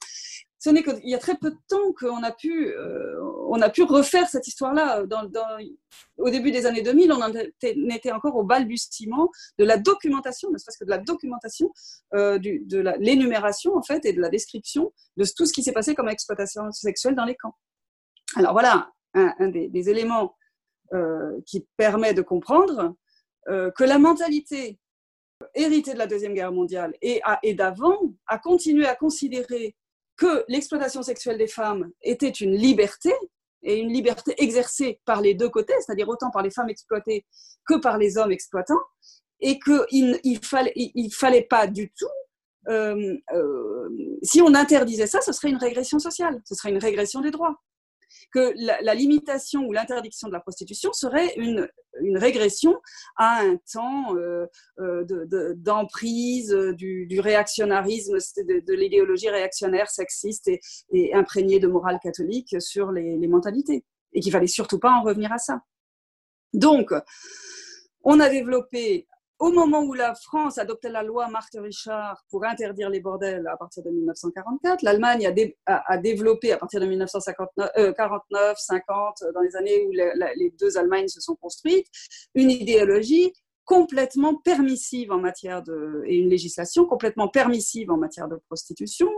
Ce 0.59 0.71
n'est 0.71 0.83
qu'il 0.83 1.09
y 1.09 1.14
a 1.14 1.18
très 1.18 1.37
peu 1.37 1.50
de 1.50 1.59
temps 1.68 1.92
qu'on 1.99 2.23
a 2.23 2.30
pu, 2.30 2.68
euh, 2.68 3.21
on 3.49 3.61
a 3.61 3.68
pu 3.68 3.83
refaire 3.83 4.28
cette 4.28 4.47
histoire-là. 4.47 5.04
au 6.18 6.30
début 6.30 6.52
des 6.52 6.66
années 6.66 6.83
2000, 6.83 7.12
on 7.12 7.21
en 7.21 7.33
était, 7.35 8.12
encore 8.12 8.37
au 8.37 8.45
balbutiement 8.45 9.28
de 9.59 9.64
la 9.64 9.76
documentation, 9.76 10.50
ne 10.50 10.59
serait-ce 10.59 10.78
que 10.78 10.85
de 10.85 10.90
la 10.90 10.99
documentation, 10.99 11.73
euh, 12.14 12.38
de 12.38 12.78
l'énumération 13.00 13.76
en 13.76 13.83
fait 13.83 14.04
et 14.04 14.12
de 14.12 14.21
la 14.21 14.28
description 14.28 14.92
de 15.16 15.25
tout 15.37 15.47
ce 15.47 15.52
qui 15.52 15.62
s'est 15.62 15.73
passé 15.73 15.95
comme 15.95 16.09
exploitation 16.09 16.71
sexuelle 16.71 17.16
dans 17.16 17.25
les 17.25 17.35
camps. 17.35 17.56
Alors 18.37 18.52
voilà, 18.52 18.90
un, 19.14 19.49
des 19.49 19.90
éléments 19.90 20.35
qui 21.46 21.66
permet 21.76 22.14
de 22.14 22.22
comprendre 22.22 22.94
euh, 23.49 23.70
que 23.72 23.82
la 23.82 23.99
mentalité 23.99 24.78
héritée 25.54 25.94
de 25.94 25.99
la 25.99 26.06
Deuxième 26.06 26.34
Guerre 26.34 26.52
mondiale 26.52 26.94
et, 27.02 27.20
d'avant 27.54 27.99
a 28.28 28.38
continué 28.38 28.87
à 28.87 28.94
considérer 28.94 29.75
que 30.16 30.44
l'exploitation 30.46 31.02
sexuelle 31.02 31.38
des 31.38 31.49
femmes 31.49 31.90
était 32.02 32.28
une 32.28 32.54
liberté 32.54 33.12
et 33.64 33.78
une 33.78 33.92
liberté 33.92 34.34
exercée 34.38 35.00
par 35.04 35.20
les 35.20 35.34
deux 35.34 35.49
côtés, 35.49 35.75
c'est-à-dire 35.80 36.08
autant 36.08 36.30
par 36.30 36.42
les 36.42 36.50
femmes 36.50 36.68
exploitées 36.68 37.26
que 37.66 37.75
par 37.78 37.99
les 37.99 38.18
hommes 38.18 38.30
exploitants, 38.30 38.82
et 39.40 39.58
qu'il 39.58 40.20
ne 40.25 40.38
fallait, 40.40 40.72
il 40.76 41.12
fallait 41.12 41.42
pas 41.42 41.66
du 41.66 41.90
tout 41.90 42.06
euh, 42.68 43.16
si 44.22 44.40
on 44.40 44.54
interdisait 44.54 45.08
ça, 45.08 45.20
ce 45.20 45.32
serait 45.32 45.50
une 45.50 45.56
régression 45.56 45.99
sociale, 45.99 46.40
ce 46.44 46.54
serait 46.54 46.70
une 46.70 46.78
régression 46.78 47.20
des 47.20 47.32
droits 47.32 47.56
que 48.32 48.52
la, 48.56 48.94
limitation 48.94 49.64
ou 49.66 49.72
l'interdiction 49.72 50.28
de 50.28 50.32
la 50.32 50.40
prostitution 50.40 50.92
serait 50.92 51.34
une, 51.36 51.68
régression 52.14 52.80
à 53.16 53.40
un 53.42 53.58
temps 53.70 54.16
euh, 54.16 54.46
euh, 54.80 55.04
d'emprise 55.56 56.52
euh, 56.52 56.72
du, 56.72 57.06
du, 57.06 57.20
réactionnarisme, 57.20 58.16
de, 58.16 58.72
l'idéologie 58.72 59.28
réactionnaire, 59.28 59.90
sexiste 59.90 60.48
et, 60.48 60.60
et, 60.92 61.14
imprégnée 61.14 61.60
de 61.60 61.68
morale 61.68 61.98
catholique 62.02 62.56
sur 62.60 62.92
les, 62.92 63.18
les 63.18 63.28
mentalités. 63.28 63.84
Et 64.14 64.20
qu'il 64.20 64.32
fallait 64.32 64.46
surtout 64.46 64.78
pas 64.78 64.92
en 64.92 65.02
revenir 65.02 65.32
à 65.32 65.38
ça. 65.38 65.60
Donc, 66.54 66.92
on 68.04 68.20
a 68.20 68.28
développé 68.28 69.06
au 69.42 69.50
moment 69.50 69.82
où 69.82 69.92
la 69.92 70.14
France 70.14 70.56
adoptait 70.56 70.88
la 70.88 71.02
loi 71.02 71.26
Marthe 71.26 71.56
Richard 71.58 72.25
pour 72.30 72.44
interdire 72.44 72.88
les 72.88 73.00
bordels 73.00 73.44
à 73.49 73.56
partir 73.56 73.82
de 73.82 73.90
1944, 73.90 74.82
l'Allemagne 74.82 75.26
a, 75.66 75.99
développé 75.99 76.52
à 76.52 76.58
partir 76.58 76.80
de 76.80 76.87
1949, 76.87 78.56
50, 78.56 79.25
dans 79.34 79.40
les 79.40 79.56
années 79.56 79.84
où 79.84 79.90
les 79.90 80.54
deux 80.61 80.78
Allemagnes 80.78 81.08
se 81.08 81.20
sont 81.20 81.34
construites, 81.34 81.88
une 82.37 82.52
idéologie 82.52 83.32
complètement 83.64 84.37
permissive 84.37 85.11
en 85.11 85.18
matière 85.18 85.61
de 85.64 86.04
et 86.06 86.18
une 86.18 86.28
législation 86.28 86.87
complètement 86.87 87.26
permissive 87.26 87.90
en 87.90 87.96
matière 87.96 88.28
de 88.28 88.37
prostitution 88.46 89.08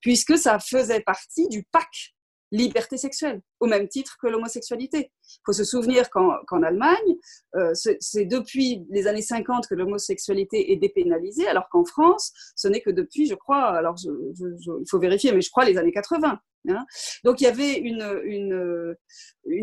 puisque 0.00 0.38
ça 0.38 0.58
faisait 0.58 1.00
partie 1.00 1.48
du 1.48 1.62
PAC 1.64 2.14
liberté 2.52 2.96
sexuelle, 2.96 3.40
au 3.60 3.66
même 3.66 3.88
titre 3.88 4.16
que 4.20 4.26
l'homosexualité. 4.28 5.10
Il 5.24 5.40
faut 5.44 5.52
se 5.52 5.64
souvenir 5.64 6.08
qu'en 6.10 6.62
Allemagne, 6.62 7.16
euh, 7.56 7.72
c'est 7.74 8.26
depuis 8.26 8.84
les 8.90 9.06
années 9.06 9.22
50 9.22 9.66
que 9.66 9.74
l'homosexualité 9.74 10.72
est 10.72 10.76
dépénalisée, 10.76 11.48
alors 11.48 11.68
qu'en 11.68 11.84
France, 11.84 12.32
ce 12.56 12.68
n'est 12.68 12.80
que 12.80 12.90
depuis, 12.90 13.26
je 13.26 13.34
crois, 13.34 13.64
alors 13.64 13.96
il 14.04 14.84
faut 14.88 14.98
vérifier, 14.98 15.32
mais 15.32 15.40
je 15.40 15.50
crois 15.50 15.64
les 15.64 15.78
années 15.78 15.92
80. 15.92 16.38
Hein. 16.68 16.86
Donc 17.24 17.40
il 17.40 17.44
y 17.44 17.46
avait 17.46 17.74
une, 17.74 18.96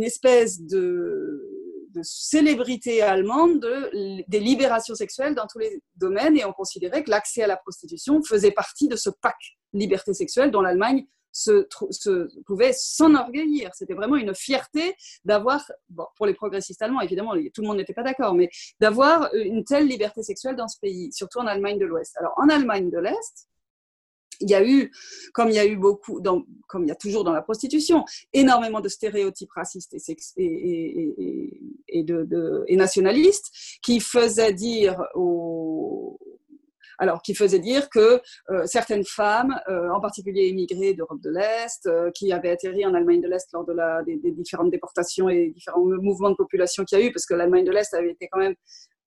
espèce 0.04 0.62
de, 0.62 1.42
célébrité 2.04 3.02
allemande 3.02 3.60
de, 3.60 4.24
des 4.30 4.40
libérations 4.40 4.96
sexuelles 4.96 5.36
dans 5.36 5.48
tous 5.48 5.60
les 5.60 5.82
domaines 5.96 6.38
et 6.38 6.46
on 6.46 6.54
considérait 6.54 7.04
que 7.04 7.10
l'accès 7.10 7.44
à 7.44 7.48
la 7.48 7.58
prostitution 7.58 8.22
faisait 8.24 8.52
partie 8.52 8.88
de 8.88 8.96
ce 8.96 9.10
pack 9.10 9.36
liberté 9.74 10.14
sexuelle 10.14 10.52
dont 10.52 10.62
l'Allemagne 10.62 11.06
se, 11.32 11.68
pouvait 12.46 12.74
s'enorgueillir. 12.74 13.72
C'était 13.74 13.94
vraiment 13.94 14.16
une 14.16 14.36
fierté 14.36 14.96
d'avoir, 15.26 15.64
bon, 15.90 16.06
pour 16.16 16.26
les 16.26 16.34
progressistes 16.34 16.82
allemands, 16.82 17.02
évidemment, 17.02 17.34
tout 17.54 17.62
le 17.62 17.68
monde 17.68 17.78
n'était 17.78 17.94
pas 17.94 18.04
d'accord, 18.04 18.34
mais 18.34 18.50
d'avoir 18.80 19.34
une 19.34 19.64
telle 19.64 19.88
liberté 19.88 20.24
sexuelle 20.24 20.56
dans 20.56 20.68
ce 20.68 20.80
pays, 20.80 21.12
surtout 21.14 21.40
en 21.40 21.48
Allemagne 21.48 21.78
de 21.78 21.86
l'Ouest. 21.86 22.18
Alors, 22.18 22.34
en 22.38 22.50
Allemagne 22.50 22.90
de 22.90 23.00
l'Est, 23.00 23.48
il 24.42 24.50
y 24.50 24.56
a 24.56 24.66
eu, 24.66 24.92
comme 25.34 25.50
il 25.50 25.56
y 25.56 25.60
a 25.60 25.66
eu 25.66 25.78
beaucoup, 25.78 26.22
comme 26.68 26.84
il 26.84 26.88
y 26.88 26.92
a 26.92 26.96
toujours 26.96 27.24
dans 27.24 27.32
la 27.32 27.42
prostitution, 27.42 28.04
énormément 28.34 28.82
de 28.82 28.90
stéréotypes 28.90 29.52
racistes 29.52 29.96
et, 30.38 32.04
de, 32.04 32.64
et 32.68 32.76
nationalistes 32.76 33.52
qui 33.84 34.00
faisaient 34.00 34.54
dire 34.54 35.04
aux, 35.14 36.20
alors 37.02 37.24
qui 37.24 37.34
faisait 37.34 37.60
dire 37.60 37.90
que 37.90 38.22
euh, 38.52 38.66
certaines 38.66 39.04
femmes, 39.04 39.60
euh, 39.68 39.90
en 39.90 40.00
particulier 40.00 40.48
immigrées 40.50 40.94
d'Europe 40.94 41.20
de 41.20 41.32
l'Est, 41.32 41.88
euh, 41.88 42.12
qui 42.12 42.32
avaient 42.32 42.52
atterri 42.52 42.86
en 42.86 42.94
Allemagne 42.94 43.22
de 43.22 43.28
l'Est 43.28 43.52
lors 43.54 43.66
de 43.66 43.74
la, 43.74 44.04
des, 44.04 44.20
différentes 44.32 44.70
déportations 44.70 45.28
et 45.28 45.50
différents 45.50 45.84
mouvements 45.84 46.30
de 46.30 46.36
population 46.36 46.86
qu'il 46.86 47.00
y 47.00 47.02
a 47.02 47.06
eu, 47.06 47.12
parce 47.12 47.26
que 47.26 47.34
l'Allemagne 47.34 47.66
de 47.66 47.72
l'Est 47.72 47.92
avait 47.96 48.12
été 48.12 48.30
quand 48.32 48.40
même 48.40 48.54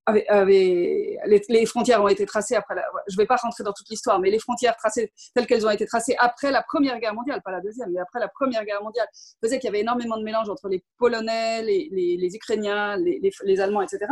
avait, 0.06 1.18
les, 1.48 1.66
frontières 1.66 2.02
ont 2.02 2.08
été 2.08 2.26
tracées 2.26 2.56
après 2.56 2.74
je 3.08 3.16
ne 3.16 3.22
vais 3.22 3.26
pas 3.26 3.36
rentrer 3.36 3.64
dans 3.64 3.72
toute 3.72 3.88
l'histoire, 3.88 4.20
mais 4.20 4.28
les 4.28 4.38
frontières 4.38 4.76
tracées 4.76 5.10
telles 5.34 5.46
qu'elles 5.46 5.66
ont 5.66 5.70
été 5.70 5.86
tracées 5.86 6.14
après 6.18 6.50
la 6.50 6.62
Première 6.62 7.00
Guerre 7.00 7.14
mondiale, 7.14 7.40
pas 7.42 7.52
la 7.52 7.62
deuxième, 7.62 7.90
mais 7.90 8.00
après 8.00 8.20
la 8.20 8.28
Première 8.28 8.66
Guerre 8.66 8.82
mondiale, 8.82 9.06
faisait 9.42 9.58
qu'il 9.58 9.68
y 9.68 9.70
avait 9.70 9.80
énormément 9.80 10.18
de 10.18 10.22
mélange 10.22 10.50
entre 10.50 10.68
les 10.68 10.84
Polonais, 10.98 11.62
les, 11.62 12.36
Ukrainiens, 12.36 12.98
les, 12.98 13.60
Allemands, 13.60 13.80
etc. 13.80 14.04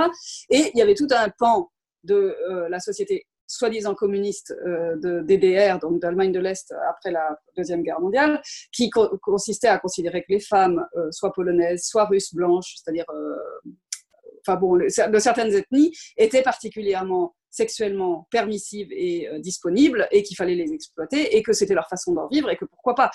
Et 0.49 0.71
il 0.73 0.79
y 0.79 0.83
avait 0.83 0.95
tout 0.95 1.09
un 1.11 1.29
pan 1.29 1.71
de 2.05 2.35
la 2.71 2.81
société 2.81 3.27
soi-disant 3.53 3.95
communiste 3.95 4.55
euh, 4.67 4.97
de 4.97 5.21
DDR, 5.21 5.79
donc 5.79 6.01
d'Allemagne 6.01 6.33
de 6.33 6.41
l'Est 6.41 6.75
après 6.89 7.11
la 7.11 7.39
Deuxième 7.57 7.83
Guerre 7.83 8.01
mondiale, 8.01 8.41
qui 8.73 8.91
consistait 8.91 9.69
à 9.69 9.79
considérer 9.79 10.23
que 10.23 10.33
les 10.33 10.41
femmes, 10.41 10.85
euh, 10.97 11.09
soit 11.11 11.33
polonaises, 11.33 11.85
soit 11.85 12.07
russes 12.07 12.35
blanches, 12.35 12.77
c'est-à-dire, 12.77 13.05
euh, 13.11 13.71
enfin 14.41 14.59
bon, 14.59 14.77
de 14.77 15.19
certaines 15.19 15.53
ethnies, 15.55 15.93
étaient 16.17 16.43
particulièrement 16.43 17.35
sexuellement 17.53 18.27
permissives 18.31 18.89
et 18.91 19.29
disponibles 19.39 20.09
et 20.11 20.23
qu'il 20.25 20.37
fallait 20.37 20.57
les 20.57 20.73
exploiter 20.73 21.37
et 21.37 21.43
que 21.43 21.53
c'était 21.53 21.75
leur 21.75 21.89
façon 21.89 22.15
d'en 22.15 22.27
vivre 22.27 22.51
et 22.51 22.57
que 22.57 22.65
pourquoi 22.65 22.95
pas. 22.95 23.11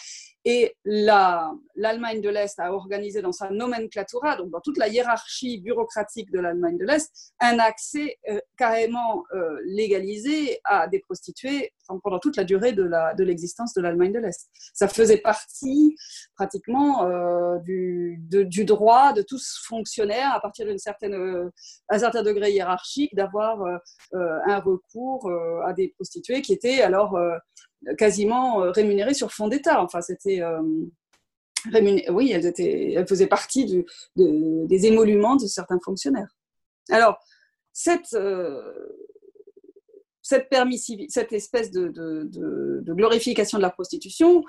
Et 0.46 0.78
l'Allemagne 0.86 2.22
de 2.22 2.30
l'Est 2.30 2.58
a 2.60 2.72
organisé 2.72 3.22
dans 3.22 3.34
sa 3.34 3.50
nomenclatura, 3.50 4.38
donc 4.38 4.50
dans 4.50 4.62
toute 4.62 4.78
la 4.78 4.88
hiérarchie 4.88 5.60
bureaucratique 5.60 6.32
de 6.32 6.40
l'Allemagne 6.40 6.78
de 6.78 6.86
l'Est, 6.86 7.34
un 7.42 7.60
accès 7.60 8.18
euh, 8.30 8.40
carrément 8.58 9.26
euh, 9.34 9.58
légalisé 9.66 10.60
à 10.64 10.88
des 10.88 11.00
prostituées 11.00 11.74
pendant 12.04 12.20
toute 12.20 12.38
la 12.38 12.44
durée 12.44 12.74
de 12.74 13.24
l'existence 13.24 13.74
de 13.74 13.82
l'Allemagne 13.82 14.14
de 14.14 14.20
l'Est. 14.20 14.50
Ça 14.74 14.88
faisait 14.88 15.18
partie 15.18 15.96
pratiquement 16.36 17.06
euh, 17.06 17.58
du, 17.60 18.20
du, 18.30 18.66
droit 18.66 19.14
de 19.14 19.22
tous 19.22 19.62
fonctionnaires 19.66 20.34
à 20.34 20.40
partir 20.40 20.66
d'un 20.66 20.76
un 21.90 22.00
certain 22.00 22.24
degré 22.24 22.52
hiérarchique 22.52 23.16
d'avoir 23.16 23.64
un 24.14 24.60
recours 24.60 25.32
à 25.66 25.74
des 25.74 25.90
prostituées 25.90 26.42
qui 26.42 26.54
étaient 26.54 26.82
alors 26.82 27.18
quasiment 27.98 28.64
euh, 28.64 28.72
rémunérées 28.72 29.14
sur 29.14 29.32
fond 29.32 29.48
d'État. 29.48 29.82
Enfin, 29.82 30.02
c'était 30.02 30.42
euh, 30.42 30.62
oui, 32.10 32.32
elles, 32.32 32.46
étaient, 32.46 32.94
elles 32.94 33.08
faisaient 33.08 33.28
partie 33.28 33.84
des 34.16 34.86
émoluments 34.86 35.36
de 35.36 35.48
certains 35.48 35.80
fonctionnaires. 35.84 36.30
Alors, 36.90 37.20
cette, 37.74 38.14
euh, 38.14 38.72
cette, 40.28 40.50
cette 41.10 41.34
espèce 41.34 41.72
de, 41.72 42.84
glorification 42.94 43.58
de 43.58 43.64
la 43.64 43.70
prostitution 43.70 44.44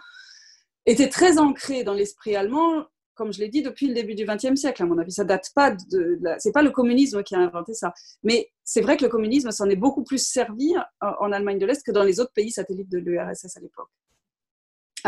était 0.87 1.09
très 1.09 1.39
ancrée 1.39 1.85
dans 1.85 1.95
l'esprit 1.95 2.35
allemand 2.35 2.87
comme 3.15 3.33
je 3.33 3.41
l'ai 3.41 3.49
dit, 3.49 3.63
depuis 3.63 3.89
le 3.89 3.95
début 3.95 4.15
du 4.15 4.25
XXe 4.25 4.55
siècle, 4.55 4.81
à 4.81 4.87
mon 4.87 4.97
avis. 4.97 5.11
Ça 5.11 5.25
date 5.25 5.51
pas 5.53 5.73
de, 5.73 6.21
c'est 6.39 6.53
pas 6.53 6.63
le 6.63 6.71
communisme 6.71 7.25
qui 7.25 7.35
a 7.35 7.41
inventé 7.41 7.75
ça. 7.75 7.93
Mais 8.23 8.53
c'est 8.63 8.81
vrai 8.81 8.97
que 8.97 9.03
le 9.03 9.11
communisme 9.11 9.51
s'en 9.51 9.69
est 9.69 9.75
beaucoup 9.75 10.05
plus 10.05 10.25
servi 10.25 10.73
en, 11.01 11.33
Allemagne 11.33 11.59
de 11.59 11.67
l'Est 11.67 11.85
que 11.85 11.91
dans 11.91 12.05
les 12.05 12.21
autres 12.21 12.33
pays 12.33 12.53
satellites 12.53 12.89
de 12.89 12.99
l'URSS 12.99 13.57
à 13.57 13.61
l'époque. 13.61 13.91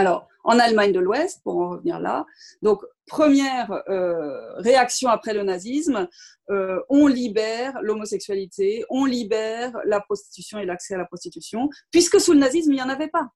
Alors, 0.00 0.28
en 0.44 0.58
Allemagne 0.58 0.92
de 0.92 0.98
l'Ouest, 0.98 1.42
pour 1.44 1.58
en 1.58 1.68
revenir 1.72 2.00
là, 2.00 2.24
donc 2.62 2.82
première 3.06 3.70
euh, 3.90 4.54
réaction 4.54 5.10
après 5.10 5.34
le 5.34 5.42
nazisme, 5.42 6.08
euh, 6.48 6.80
on 6.88 7.06
libère 7.06 7.78
l'homosexualité, 7.82 8.82
on 8.88 9.04
libère 9.04 9.76
la 9.84 10.00
prostitution 10.00 10.58
et 10.58 10.64
l'accès 10.64 10.94
à 10.94 10.96
la 10.96 11.04
prostitution, 11.04 11.68
puisque 11.90 12.18
sous 12.18 12.32
le 12.32 12.38
nazisme, 12.38 12.72
il 12.72 12.76
n'y 12.76 12.82
en 12.82 12.88
avait 12.88 13.08
pas. 13.08 13.28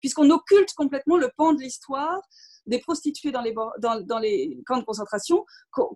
Puisqu'on 0.00 0.30
occulte 0.30 0.72
complètement 0.72 1.18
le 1.18 1.28
pan 1.36 1.52
de 1.52 1.60
l'histoire 1.60 2.22
des 2.70 2.78
prostituées 2.78 3.32
dans 3.32 3.42
les, 3.42 3.52
camps 4.66 4.78
de 4.78 4.84
concentration, 4.84 5.44
qu'on 5.72 5.90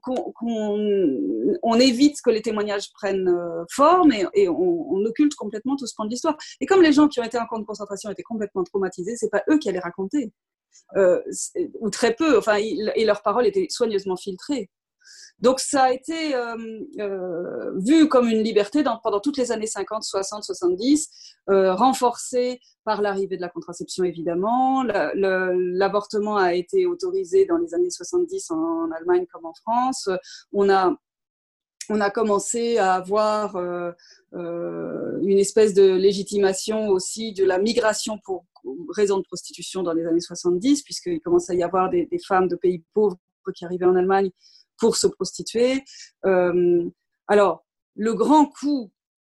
on 1.63 1.75
évite 1.81 2.21
que 2.23 2.31
les 2.31 2.43
témoignages 2.43 2.93
prennent 2.93 3.29
euh, 3.29 3.65
forme 3.71 4.13
et, 4.13 4.49
on, 4.49 5.05
occulte 5.05 5.35
complètement 5.35 5.77
tout 5.77 5.87
ce 5.87 5.95
point 5.95 6.07
de 6.07 6.11
l'histoire. 6.11 6.37
Et 6.61 6.67
comme 6.67 6.83
les 6.83 6.93
gens 6.93 7.09
qui 7.09 7.21
ont 7.21 7.25
été 7.25 7.39
en 7.39 7.47
camp 7.47 7.59
de 7.59 7.65
concentration 7.65 8.11
étaient 8.11 8.23
complètement 8.23 8.65
traumatisés, 8.65 9.17
c'est 9.17 9.31
pas 9.31 9.43
eux 9.51 9.59
qui 9.59 9.69
allaient 9.69 9.79
raconter. 9.79 10.33
Euh, 10.97 11.23
ou 11.81 11.89
très 11.91 12.15
peu, 12.15 12.37
enfin, 12.37 12.57
et 12.57 13.05
leurs 13.05 13.23
paroles 13.23 13.47
étaient 13.47 13.67
soigneusement 13.71 14.17
filtrées. 14.17 14.71
Donc 15.41 15.61
ça 15.61 15.85
a 15.85 15.93
été 15.93 16.35
euh, 16.35 16.57
euh, 16.99 17.73
vu 17.79 18.09
comme 18.09 18.29
une 18.29 18.43
liberté 18.43 18.83
pendant 19.03 19.21
toutes 19.21 19.37
les 19.37 19.53
années 19.53 19.67
50, 19.67 20.03
60, 20.03 20.45
70, 20.45 21.09
euh, 21.51 21.75
renforcée 21.75 22.61
par 22.85 23.03
l'arrivée 23.03 23.37
de 23.37 23.43
la 23.43 23.49
contraception 23.49 24.05
évidemment. 24.05 24.85
L'avortement 24.85 26.37
a 26.37 26.55
été 26.55 26.87
autorisé 26.87 27.47
dans 27.47 27.59
les 27.59 27.75
années 27.75 27.91
70 27.91 28.51
en, 28.51 28.91
Allemagne 28.93 29.27
comme 29.33 29.47
en 29.47 29.55
France. 29.55 30.09
On 30.53 30.71
a 30.71 30.95
on 31.91 32.01
a 32.01 32.09
commencé 32.09 32.79
à 32.79 32.95
avoir 32.95 33.57
une 34.33 35.39
espèce 35.39 35.75
de 35.75 35.95
légitimation 35.95 36.89
aussi 36.89 37.35
de 37.35 37.45
la 37.45 37.59
migration 37.59 38.19
pour 38.25 38.47
raison 38.95 39.19
de 39.19 39.25
prostitution 39.25 39.83
dans 39.83 39.93
les 39.93 40.07
années 40.07 40.21
70, 40.21 40.83
puisqu'il 40.83 41.21
commençait 41.21 41.53
à 41.53 41.57
y 41.57 41.63
avoir 41.63 41.91
des, 41.91 42.09
femmes 42.27 42.49
de 42.49 42.57
pays 42.57 42.83
pauvres 42.95 43.19
qui 43.55 43.65
arrivaient 43.65 43.85
en 43.85 43.97
Allemagne 43.97 44.31
pour 44.85 44.97
se 44.97 45.07
prostituer. 45.07 45.83
Euh, 46.27 46.85
alors, 47.27 47.65
le 47.97 48.13
grand 48.13 48.45
coup 48.45 48.93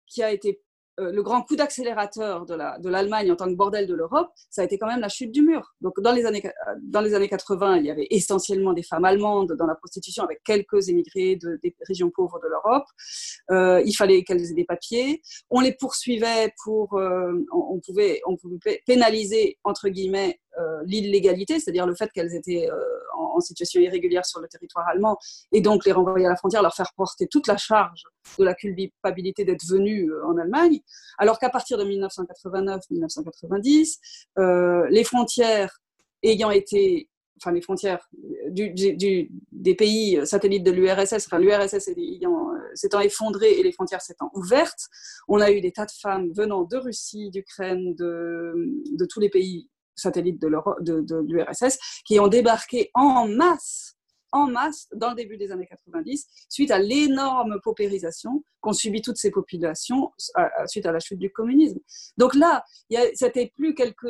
qui 0.07 0.23
a 0.23 0.31
été 0.31 0.59
euh, 0.99 1.11
le 1.11 1.21
grand 1.21 1.43
coup 1.43 1.55
d'accélérateur 1.55 2.47
de 2.47 2.89
l'Allemagne 2.89 3.31
en 3.31 3.35
tant 3.35 3.45
que 3.45 3.53
bordel 3.53 3.85
de 3.85 3.93
l'Europe, 3.93 4.29
ça 4.49 4.63
a 4.63 4.65
été 4.65 4.79
quand 4.79 4.87
même 4.87 5.01
la 5.01 5.09
chute 5.09 5.31
du 5.31 5.43
mur. 5.43 5.75
Donc 5.81 5.99
dans 5.99 6.13
les, 6.13 6.25
années, 6.25 6.41
dans 6.81 7.01
les 7.01 7.13
années 7.13 7.27
80, 7.27 7.77
il 7.77 7.85
y 7.85 7.91
avait 7.91 8.07
essentiellement 8.09 8.73
des 8.73 8.81
femmes 8.81 9.05
allemandes 9.05 9.53
dans 9.53 9.67
la 9.67 9.75
prostitution 9.75 10.23
avec 10.23 10.41
quelques 10.43 10.89
émigrés 10.89 11.35
de, 11.35 11.59
des 11.61 11.75
régions 11.87 12.09
pauvres 12.09 12.39
de 12.41 12.47
l'Europe. 12.47 12.85
Euh, 13.51 13.83
il 13.85 13.93
fallait 13.93 14.23
qu'elles 14.23 14.49
aient 14.49 14.55
des 14.55 14.65
papiers. 14.65 15.21
On 15.51 15.59
les 15.59 15.73
poursuivait 15.73 16.53
pour... 16.63 16.93
on, 16.93 17.79
pouvait, 17.85 18.21
on 18.25 18.35
pouvait 18.35 18.81
pénaliser, 18.87 19.59
entre 19.63 19.89
guillemets, 19.89 20.39
l'illégalité, 20.85 21.59
c'est-à-dire 21.59 21.85
le 21.85 21.95
fait 21.95 22.11
qu'elles 22.11 22.35
étaient 22.35 22.69
en, 23.17 23.39
situation 23.39 23.81
irrégulière 23.81 24.25
sur 24.25 24.39
le 24.39 24.47
territoire 24.47 24.87
allemand, 24.87 25.17
et 25.51 25.61
donc 25.61 25.85
les 25.85 25.91
renvoyer 25.91 26.25
à 26.25 26.29
la 26.29 26.35
frontière, 26.35 26.61
leur 26.61 26.75
faire 26.75 26.91
porter 26.95 27.27
toute 27.27 27.47
la 27.47 27.57
charge 27.57 28.03
de 28.39 28.43
la 28.43 28.53
culpabilité 28.53 29.45
d'être 29.45 29.65
venus 29.67 30.09
euh, 30.09 30.25
en 30.25 30.37
Allemagne, 30.37 30.81
alors 31.17 31.39
qu'à 31.39 31.49
partir 31.49 31.77
de 31.77 31.83
1989-1990, 31.83 33.97
euh, 34.37 34.87
les 34.89 35.03
frontières 35.03 35.79
ayant 36.23 36.51
été 36.51 37.09
enfin 37.41 37.51
les 37.51 37.61
frontières 37.61 38.07
du, 38.49 38.73
des 39.51 39.75
pays 39.75 40.25
satellites 40.25 40.63
de 40.63 40.71
l'URSS, 40.71 41.25
enfin 41.25 41.37
l'URSS 41.37 41.89
s'étant 42.75 43.01
effondrée 43.01 43.59
et 43.59 43.63
les 43.63 43.73
frontières 43.73 44.01
s'étant 44.01 44.31
ouvertes, 44.33 44.87
on 45.27 45.41
a 45.41 45.51
eu 45.51 45.59
des 45.59 45.73
tas 45.73 45.85
de 45.85 45.91
femmes 45.91 46.31
venant 46.31 46.63
de 46.63 46.77
Russie, 46.77 47.29
d'Ukraine, 47.31 47.93
de, 47.95 48.53
de, 48.91 49.05
tous 49.05 49.19
les 49.19 49.29
pays 49.29 49.69
satellites 49.95 50.41
de 50.41 50.47
l'URSS 51.27 51.77
qui 52.05 52.19
ont 52.19 52.27
débarqué 52.27 52.91
en 52.93 53.27
masse 53.27 53.95
en 54.35 54.47
masse 54.47 54.87
dans 54.93 55.09
le 55.09 55.15
début 55.15 55.37
des 55.37 55.51
années 55.51 55.65
90, 55.65 56.27
suite 56.49 56.69
à 56.69 56.77
l'énorme 56.77 57.59
paupérisation 57.63 58.43
qu'ont 58.59 58.73
subi 58.73 59.01
toutes 59.01 59.15
ces 59.15 59.31
populations 59.31 60.11
suite 60.67 60.85
à 60.85 60.91
la 60.91 60.99
chute 60.99 61.19
du 61.19 61.31
communisme. 61.31 61.79
Donc 62.17 62.35
là, 62.35 62.63
c'était 63.13 63.51
plus 63.55 63.75
quelques, 63.75 64.07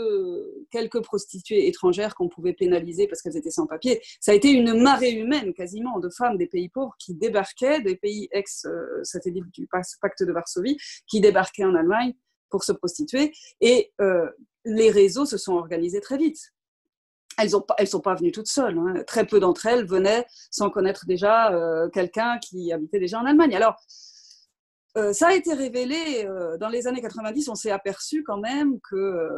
quelques 0.72 1.02
prostituées 1.02 1.68
étrangères 1.68 2.16
qu'on 2.16 2.28
pouvait 2.28 2.54
pénaliser 2.54 3.08
parce 3.08 3.22
qu'elles 3.22 3.38
étaient 3.38 3.52
sans 3.52 3.68
papier. 3.68 4.02
Ça 4.20 4.32
a 4.32 4.36
été 4.36 4.50
une 4.50 4.82
marée 4.82 5.12
humaine 5.12 5.54
quasiment 5.54 6.00
de 6.00 6.10
femmes 6.10 6.38
des 6.38 6.48
pays 6.48 6.70
pauvres 6.70 6.96
qui 6.98 7.14
débarquaient, 7.14 7.82
des 7.82 7.96
pays 7.96 8.28
ex-satellites 8.32 9.52
du 9.54 9.68
pacte 9.68 10.24
de 10.24 10.32
Varsovie, 10.32 10.78
qui 11.08 11.22
débarquaient 11.22 11.66
en 11.66 11.76
Allemagne 11.76 12.14
pour 12.50 12.64
se 12.64 12.72
prostituer. 12.72 13.32
Et 13.62 13.92
euh, 14.02 14.28
les 14.66 14.92
réseaux 14.92 15.26
se 15.26 15.38
sont 15.38 15.54
organisés 15.54 16.02
très 16.02 16.18
vite 16.18 16.52
elles 17.38 17.52
ne 17.80 17.86
sont 17.86 18.00
pas 18.00 18.16
venues 18.16 18.32
toutes 18.32 18.48
seules. 18.48 18.78
Hein. 18.78 19.04
Très 19.06 19.26
peu 19.26 19.40
d'entre 19.40 19.66
elles 19.66 19.86
venaient 19.86 20.26
sans 20.52 20.70
connaître 20.70 21.06
déjà 21.06 21.52
euh, 21.52 21.90
quelqu'un 21.90 22.40
qui 22.40 22.72
habitait 22.72 23.00
déjà 23.00 23.20
en 23.20 23.26
Allemagne. 23.26 23.56
Alors, 23.56 23.76
euh, 24.98 25.12
ça 25.12 25.28
a 25.28 25.34
été 25.34 25.54
révélé 25.54 26.26
euh, 26.26 26.58
dans 26.58 26.70
les 26.70 26.88
années 26.88 27.02
90. 27.02 27.50
On 27.50 27.56
s'est 27.56 27.72
aperçu 27.72 28.24
quand 28.24 28.38
même 28.38 28.80
que 28.90 29.30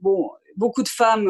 bon, 0.00 0.30
beaucoup 0.56 0.82
de 0.82 0.88
femmes 0.88 1.28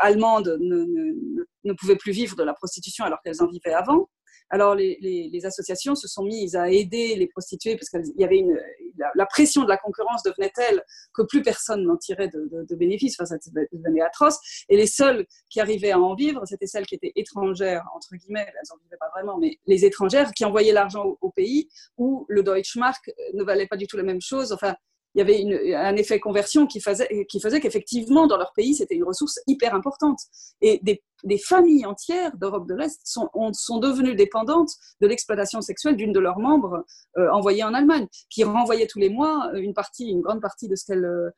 allemandes 0.00 0.58
ne, 0.60 1.72
pouvaient 1.74 1.96
plus 1.96 2.12
vivre 2.12 2.36
de 2.36 2.42
la 2.42 2.54
prostitution 2.54 3.04
alors 3.04 3.20
qu'elles 3.22 3.42
en 3.42 3.46
vivaient 3.46 3.74
avant. 3.74 4.08
Alors 4.52 4.74
les, 4.74 5.40
associations 5.44 5.94
se 5.94 6.08
sont 6.08 6.24
mises 6.24 6.56
à 6.56 6.68
aider 6.70 7.14
les 7.14 7.28
prostituées 7.28 7.76
parce 7.76 7.88
qu'il 7.88 8.02
y 8.16 8.24
avait 8.24 8.38
une, 8.38 8.58
la, 9.14 9.26
pression 9.26 9.62
de 9.64 9.68
la 9.68 9.76
concurrence 9.76 10.22
devenait 10.22 10.52
telle 10.54 10.82
que 11.14 11.22
plus 11.22 11.42
personne 11.42 11.84
n'en 11.84 11.96
tirait 11.96 12.28
de, 12.28 12.74
bénéfices. 12.74 13.16
Enfin, 13.18 13.26
ça 13.26 13.36
devenait 13.72 14.00
atroce. 14.00 14.38
Et 14.68 14.76
les 14.76 14.86
seules 14.86 15.26
qui 15.48 15.60
arrivaient 15.60 15.92
à 15.92 15.98
en 15.98 16.14
vivre, 16.14 16.42
c'était 16.46 16.66
celles 16.66 16.86
qui 16.86 16.94
étaient 16.94 17.12
étrangères, 17.16 17.84
entre 17.94 18.14
guillemets, 18.16 18.46
elles 18.46 18.68
n'en 18.70 18.76
vivaient 18.82 18.96
pas 18.98 19.10
vraiment, 19.14 19.38
mais 19.38 19.58
les 19.66 19.84
étrangères 19.84 20.32
qui 20.32 20.44
envoyaient 20.44 20.72
l'argent 20.72 21.16
au, 21.20 21.30
pays 21.30 21.68
où 21.96 22.26
le 22.28 22.42
Deutschmark 22.42 23.10
ne 23.34 23.44
valait 23.44 23.68
pas 23.68 23.76
du 23.76 23.86
tout 23.86 23.96
la 23.96 24.02
même 24.02 24.20
chose. 24.20 24.52
Enfin, 24.52 24.74
il 25.14 25.18
y 25.18 25.22
avait 25.22 25.74
un 25.74 25.96
effet 25.96 26.20
conversion 26.20 26.66
qui 26.66 26.80
faisait, 26.80 27.08
qu'effectivement, 27.60 28.26
dans 28.26 28.36
leur 28.36 28.52
pays, 28.52 28.74
c'était 28.74 28.94
une 28.94 29.04
ressource 29.04 29.40
hyper 29.46 29.74
importante. 29.74 30.20
Et 30.60 30.80
des, 30.82 31.02
familles 31.38 31.84
entières 31.84 32.36
d'Europe 32.36 32.66
de 32.68 32.74
l'Est 32.74 33.00
sont, 33.04 33.28
sont 33.52 33.78
devenues 33.78 34.14
dépendantes 34.14 34.70
de 35.00 35.06
l'exploitation 35.06 35.60
sexuelle 35.60 35.96
d'une 35.96 36.12
de 36.12 36.20
leurs 36.20 36.38
membres 36.38 36.84
euh, 37.18 37.28
envoyée 37.30 37.64
en 37.64 37.74
Allemagne, 37.74 38.06
qui 38.30 38.44
renvoyait 38.44 38.86
tous 38.86 39.00
les 39.00 39.10
mois 39.10 39.50
une 39.54 39.74
partie, 39.74 40.08
une 40.08 40.20
grande 40.20 40.40
partie 40.40 40.68
de 40.68 40.76
ce 40.76 40.86
qu'elle... 40.86 41.04
Euh, 41.04 41.30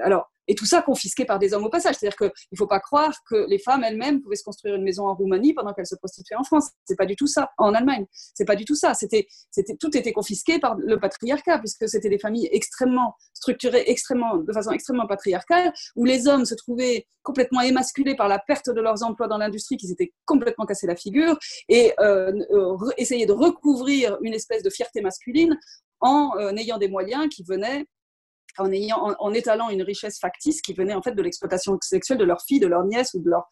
alors, 0.00 0.30
et 0.48 0.54
tout 0.54 0.66
ça 0.66 0.82
confisqué 0.82 1.24
par 1.24 1.38
des 1.38 1.52
hommes 1.54 1.64
au 1.64 1.68
passage. 1.68 1.96
C'est-à-dire 1.96 2.16
qu'il 2.16 2.32
ne 2.52 2.56
faut 2.56 2.66
pas 2.66 2.80
croire 2.80 3.14
que 3.28 3.46
les 3.48 3.58
femmes 3.58 3.84
elles-mêmes 3.84 4.20
pouvaient 4.22 4.36
se 4.36 4.42
construire 4.42 4.74
une 4.74 4.82
maison 4.82 5.06
en 5.06 5.14
Roumanie 5.14 5.52
pendant 5.52 5.72
qu'elles 5.74 5.86
se 5.86 5.94
prostituaient 5.94 6.36
en 6.36 6.42
France. 6.42 6.70
C'est 6.84 6.96
pas 6.96 7.06
du 7.06 7.14
tout 7.14 7.26
ça. 7.26 7.50
En 7.58 7.74
Allemagne, 7.74 8.06
c'est 8.34 8.46
pas 8.46 8.56
du 8.56 8.64
tout 8.64 8.74
ça. 8.74 8.94
C'était, 8.94 9.28
tout 9.78 9.96
était 9.96 10.12
confisqué 10.12 10.58
par 10.58 10.76
le 10.76 10.98
patriarcat, 10.98 11.58
puisque 11.58 11.88
c'était 11.88 12.08
des 12.08 12.18
familles 12.18 12.48
extrêmement 12.50 13.14
structurées, 13.34 13.84
extrêmement, 13.86 14.38
de 14.38 14.52
façon 14.52 14.72
extrêmement 14.72 15.06
patriarcale, 15.06 15.72
où 15.94 16.04
les 16.04 16.26
hommes 16.26 16.46
se 16.46 16.54
trouvaient 16.54 17.06
complètement 17.22 17.60
émasculés 17.60 18.16
par 18.16 18.26
la 18.26 18.38
perte 18.38 18.70
de 18.70 18.80
leurs 18.80 19.02
emplois 19.02 19.28
dans 19.28 19.38
l'industrie, 19.38 19.76
qu'ils 19.76 19.92
étaient 19.92 20.12
complètement 20.24 20.64
cassés 20.64 20.86
la 20.86 20.96
figure, 20.96 21.38
et 21.68 21.92
euh, 22.00 22.32
euh 22.52 22.76
essayer 22.96 23.26
de 23.26 23.32
recouvrir 23.32 24.16
une 24.22 24.32
espèce 24.32 24.62
de 24.62 24.70
fierté 24.70 25.02
masculine 25.02 25.58
en 26.00 26.30
euh, 26.38 26.52
ayant 26.52 26.78
des 26.78 26.88
moyens 26.88 27.28
qui 27.28 27.42
venaient 27.42 27.84
en, 28.60 29.32
étalant 29.32 29.70
une 29.70 29.82
richesse 29.82 30.18
factice 30.18 30.60
qui 30.60 30.72
venait 30.72 30.94
en 30.94 31.02
fait 31.02 31.12
de 31.12 31.22
l'exploitation 31.22 31.78
sexuelle 31.82 32.18
de 32.18 32.24
leur 32.24 32.42
fille, 32.42 32.60
de 32.60 32.66
leur 32.66 32.84
nièce 32.84 33.14
ou 33.14 33.20
de 33.20 33.30
leur, 33.30 33.48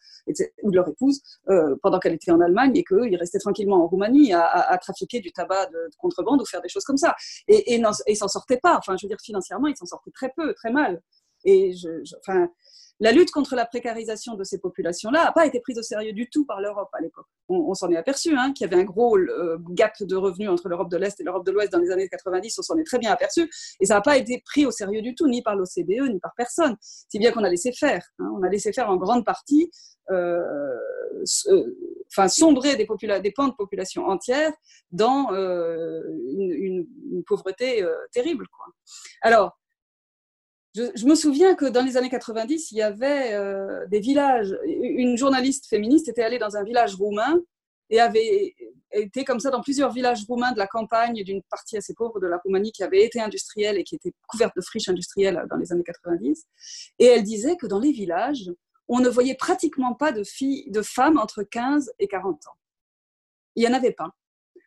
ou 0.63 0.71
de 0.71 0.75
leur 0.75 0.87
épouse 0.87 1.21
euh, 1.49 1.75
pendant 1.81 1.99
qu'elle 1.99 2.13
était 2.13 2.31
en 2.31 2.41
Allemagne 2.41 2.75
et 2.75 2.83
qu'ils 2.83 3.15
restaient 3.15 3.39
tranquillement 3.39 3.83
en 3.83 3.87
Roumanie 3.87 4.33
à, 4.33 4.77
trafiquer 4.81 5.19
du 5.19 5.31
tabac 5.31 5.67
de, 5.67 5.89
contrebande 5.97 6.41
ou 6.41 6.45
faire 6.45 6.61
des 6.61 6.69
choses 6.69 6.83
comme 6.83 6.97
ça. 6.97 7.15
Et, 7.47 7.75
et 7.75 8.15
s'en 8.15 8.27
sortaient 8.27 8.59
pas. 8.61 8.77
Enfin, 8.77 8.95
je 8.97 9.05
veux 9.05 9.09
dire, 9.09 9.17
financièrement, 9.23 9.67
ils 9.67 9.77
s'en 9.77 9.85
sortaient 9.85 10.11
très 10.11 10.31
peu, 10.35 10.53
très 10.53 10.71
mal. 10.71 11.01
Et 11.45 11.73
je, 11.73 12.03
la 12.99 13.11
lutte 13.11 13.31
contre 13.31 13.55
la 13.55 13.65
précarisation 13.65 14.35
de 14.35 14.43
ces 14.43 14.57
populations-là 14.59 15.25
n'a 15.25 15.31
pas 15.31 15.45
été 15.45 15.59
prise 15.59 15.77
au 15.77 15.83
sérieux 15.83 16.13
du 16.13 16.29
tout 16.29 16.45
par 16.45 16.61
l'Europe 16.61 16.89
à 16.93 17.01
l'époque. 17.01 17.27
On, 17.47 17.73
s'en 17.73 17.89
est 17.91 17.95
aperçu 17.95 18.35
hein, 18.35 18.51
qu'il 18.53 18.67
y 18.67 18.73
avait 18.73 18.81
un 18.81 18.85
gros 18.85 19.17
euh, 19.17 19.57
gap 19.69 19.93
de 20.01 20.15
revenus 20.15 20.49
entre 20.49 20.67
l'Europe 20.67 20.89
de 20.89 20.97
l'Est 20.97 21.19
et 21.19 21.23
l'Europe 21.23 21.45
de 21.45 21.51
l'Ouest 21.51 21.71
dans 21.71 21.79
les 21.79 21.91
années 21.91 22.09
90, 22.09 22.57
on 22.59 22.61
s'en 22.61 22.77
est 22.77 22.83
très 22.83 22.97
bien 22.97 23.11
aperçu, 23.11 23.49
et 23.79 23.85
ça 23.85 23.95
n'a 23.95 24.01
pas 24.01 24.17
été 24.17 24.41
pris 24.45 24.65
au 24.65 24.71
sérieux 24.71 25.01
du 25.01 25.15
tout, 25.15 25.27
ni 25.27 25.41
par 25.41 25.55
l'OCDE, 25.55 26.11
ni 26.11 26.19
par 26.19 26.33
personne. 26.35 26.75
Si 26.81 27.19
bien 27.19 27.31
qu'on 27.31 27.43
a 27.43 27.49
laissé 27.49 27.71
faire. 27.71 28.03
Hein. 28.19 28.31
on 28.35 28.43
a 28.43 28.49
laissé 28.49 28.73
faire 28.73 28.89
en 28.89 28.97
grande 28.97 29.25
partie, 29.25 29.69
euh, 30.09 30.41
enfin, 32.11 32.27
sombrer 32.27 32.75
des, 32.75 32.87
des 33.21 33.31
pans 33.31 33.47
de 33.47 33.53
population 33.53 34.07
entières 34.07 34.53
dans 34.91 35.31
euh, 35.33 36.01
une, 36.37 36.87
pauvreté 37.25 37.85
terrible. 38.11 38.45
Alors, 39.21 39.57
je, 40.77 41.05
me 41.05 41.15
souviens 41.15 41.55
que 41.55 41.65
dans 41.65 41.83
les 41.83 41.97
années 41.97 42.09
90, 42.09 42.71
il 42.71 42.77
y 42.77 42.81
avait 42.81 43.33
euh, 43.33 43.85
des 43.87 43.99
villages. 43.99 44.55
Une 44.65 45.17
journaliste 45.17 45.67
féministe 45.67 46.07
était 46.07 46.23
allée 46.23 46.37
dans 46.37 46.55
un 46.55 46.63
village 46.63 46.95
roumain 46.95 47.39
et 47.89 47.99
avait 47.99 48.55
été 48.91 49.23
comme 49.23 49.39
ça 49.39 49.49
dans 49.49 49.61
plusieurs 49.61 49.91
villages 49.91 50.23
roumains 50.27 50.51
de 50.51 50.57
la 50.57 50.67
campagne 50.67 51.23
d'une 51.23 51.41
partie 51.43 51.77
assez 51.77 51.93
pauvre 51.93 52.19
de 52.19 52.27
la 52.27 52.37
Roumanie 52.37 52.71
qui 52.71 52.83
avait 52.83 53.03
été 53.03 53.19
industrielle 53.19 53.77
et 53.77 53.83
qui 53.83 53.95
était 53.95 54.13
couverte 54.27 54.55
de 54.55 54.61
friches 54.61 54.89
industrielles 54.89 55.43
dans 55.49 55.57
les 55.57 55.71
années 55.71 55.83
90. 55.83 56.45
Et 56.99 57.05
elle 57.05 57.23
disait 57.23 57.55
que 57.55 57.65
dans 57.65 57.79
les 57.79 57.91
villages, 57.91 58.51
on 58.87 58.99
ne 58.99 59.09
voyait 59.09 59.35
pratiquement 59.35 59.93
pas 59.93 60.11
de 60.11 60.23
de 60.69 60.81
femmes 60.81 61.17
entre 61.17 61.43
15 61.43 61.91
et 61.99 62.07
40 62.07 62.47
ans. 62.47 62.57
Il 63.55 63.61
n'y 63.61 63.69
en 63.69 63.73
avait 63.73 63.93
pas. 63.93 64.11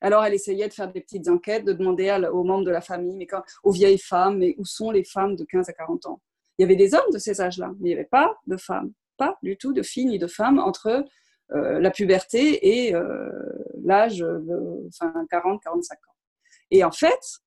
Alors, 0.00 0.24
elle 0.24 0.34
essayait 0.34 0.68
de 0.68 0.72
faire 0.72 0.90
des 0.90 1.00
petites 1.00 1.28
enquêtes, 1.28 1.64
de 1.64 1.72
demander 1.72 2.10
aux 2.32 2.44
membres 2.44 2.64
de 2.64 2.70
la 2.70 2.80
famille, 2.80 3.16
mais 3.16 3.26
quand, 3.26 3.42
aux 3.62 3.72
vieilles 3.72 3.98
femmes, 3.98 4.38
mais 4.38 4.54
où 4.58 4.64
sont 4.64 4.90
les 4.90 5.04
femmes 5.04 5.36
de 5.36 5.44
15 5.44 5.68
à 5.68 5.72
40 5.72 6.06
ans? 6.06 6.20
Il 6.58 6.62
y 6.62 6.64
avait 6.64 6.76
des 6.76 6.94
hommes 6.94 7.10
de 7.12 7.18
ces 7.18 7.40
âges-là, 7.40 7.72
mais 7.78 7.90
il 7.90 7.92
n'y 7.92 7.98
avait 7.98 8.04
pas 8.04 8.34
de 8.46 8.56
femmes, 8.56 8.92
pas 9.16 9.38
du 9.42 9.56
tout 9.56 9.72
de 9.72 9.82
filles 9.82 10.06
ni 10.06 10.18
de 10.18 10.26
femmes 10.26 10.58
entre 10.58 11.04
euh, 11.52 11.80
la 11.80 11.90
puberté 11.90 12.86
et 12.86 12.94
euh, 12.94 13.28
l'âge 13.82 14.22
enfin, 14.22 15.12
40-45 15.30 15.92
ans. 15.92 16.16
Et 16.70 16.84
en 16.84 16.92
fait, 16.92 17.40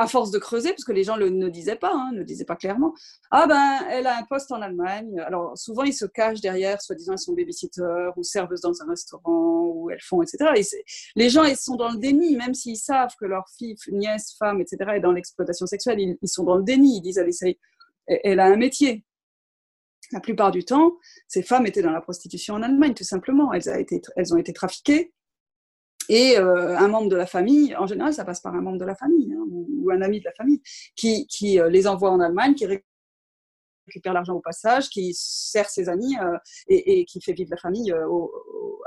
à 0.00 0.06
force 0.06 0.30
de 0.30 0.38
creuser, 0.38 0.70
parce 0.70 0.84
que 0.84 0.92
les 0.92 1.04
gens 1.04 1.16
le, 1.16 1.28
ne 1.28 1.50
disaient 1.50 1.76
pas, 1.76 1.92
hein, 1.92 2.10
ne 2.14 2.22
disaient 2.22 2.46
pas 2.46 2.56
clairement, 2.56 2.94
ah 3.30 3.46
ben, 3.46 3.86
elle 3.90 4.06
a 4.06 4.16
un 4.16 4.22
poste 4.22 4.50
en 4.50 4.62
Allemagne. 4.62 5.20
Alors, 5.20 5.58
souvent, 5.58 5.82
ils 5.82 5.92
se 5.92 6.06
cachent 6.06 6.40
derrière, 6.40 6.80
soi-disant, 6.80 7.12
elles 7.12 7.18
sont 7.18 7.34
babysitter 7.34 8.08
ou 8.16 8.22
serveuses 8.22 8.62
dans 8.62 8.80
un 8.80 8.86
restaurant, 8.88 9.66
ou 9.66 9.90
elles 9.90 10.00
font, 10.00 10.22
etc. 10.22 10.52
Et 10.56 10.62
les 11.16 11.28
gens, 11.28 11.44
ils 11.44 11.56
sont 11.56 11.76
dans 11.76 11.90
le 11.90 11.98
déni, 11.98 12.34
même 12.34 12.54
s'ils 12.54 12.78
savent 12.78 13.14
que 13.20 13.26
leur 13.26 13.44
fille, 13.58 13.76
nièce, 13.92 14.34
femme, 14.38 14.62
etc., 14.62 14.92
est 14.94 15.00
dans 15.00 15.12
l'exploitation 15.12 15.66
sexuelle, 15.66 16.00
ils, 16.00 16.28
sont 16.28 16.44
dans 16.44 16.56
le 16.56 16.62
déni. 16.62 16.96
Ils 16.96 17.02
disent, 17.02 17.18
elle, 17.18 17.28
essaye, 17.28 17.58
elle 18.06 18.40
a 18.40 18.46
un 18.46 18.56
métier. 18.56 19.04
La 20.12 20.20
plupart 20.20 20.50
du 20.50 20.64
temps, 20.64 20.96
ces 21.28 21.42
femmes 21.42 21.66
étaient 21.66 21.82
dans 21.82 21.92
la 21.92 22.00
prostitution 22.00 22.54
en 22.54 22.62
Allemagne, 22.62 22.94
tout 22.94 23.04
simplement. 23.04 23.52
Elles 23.52 24.32
ont 24.32 24.38
été 24.38 24.52
trafiquées 24.54 25.12
et 26.10 26.36
euh, 26.36 26.76
un 26.76 26.88
membre 26.88 27.08
de 27.08 27.14
la 27.14 27.24
famille, 27.24 27.76
en 27.76 27.86
général, 27.86 28.12
ça 28.12 28.24
passe 28.24 28.40
par 28.40 28.52
un 28.56 28.60
membre 28.60 28.78
de 28.78 28.84
la 28.84 28.96
famille 28.96 29.32
hein, 29.32 29.44
ou, 29.48 29.92
un 29.92 30.02
ami 30.02 30.18
de 30.18 30.24
la 30.24 30.32
famille, 30.32 30.60
qui, 30.96 31.24
qui 31.28 31.60
euh, 31.60 31.70
les 31.70 31.86
envoie 31.86 32.10
en 32.10 32.18
Allemagne, 32.18 32.56
qui 32.56 32.66
récupère 32.66 34.12
l'argent 34.12 34.34
au 34.34 34.40
passage, 34.40 34.88
qui 34.88 35.14
sert 35.14 35.70
ses 35.70 35.88
amis 35.88 36.16
euh, 36.18 36.36
et, 36.66 37.04
qui 37.04 37.20
fait 37.20 37.32
vivre 37.32 37.50
la 37.52 37.58
famille 37.58 37.94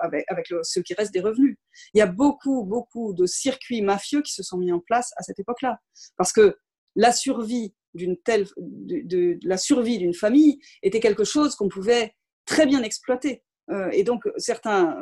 avec, 0.02 0.26
avec 0.28 0.48
ce 0.64 0.82
qui 0.82 0.94
reste 0.96 1.14
des 1.14 1.22
revenus. 1.22 1.56
Il 1.94 2.00
y 2.00 2.02
a 2.02 2.08
beaucoup, 2.08 2.66
beaucoup 2.66 3.14
de 3.14 3.26
circuits 3.26 3.82
mafieux 3.82 4.22
qui 4.22 4.34
se 4.34 4.44
sont 4.44 4.58
mis 4.58 4.74
en 4.74 4.82
place 4.82 5.14
à 5.16 5.24
cette 5.24 5.40
époque-là. 5.40 5.80
Parce 6.18 6.34
que 6.34 6.58
la 6.98 7.14
survie 7.14 7.74
d'une 7.94 8.18
telle, 8.18 8.48
de 8.58 9.40
la 9.44 9.56
survie 9.56 9.98
d'une 9.98 10.14
famille 10.14 10.60
était 10.82 11.00
quelque 11.00 11.24
chose 11.24 11.56
qu'on 11.56 11.70
pouvait 11.70 12.16
très 12.46 12.66
bien 12.66 12.84
exploiter. 12.84 13.44
Et 13.94 14.04
donc, 14.04 14.24
certains, 14.38 14.98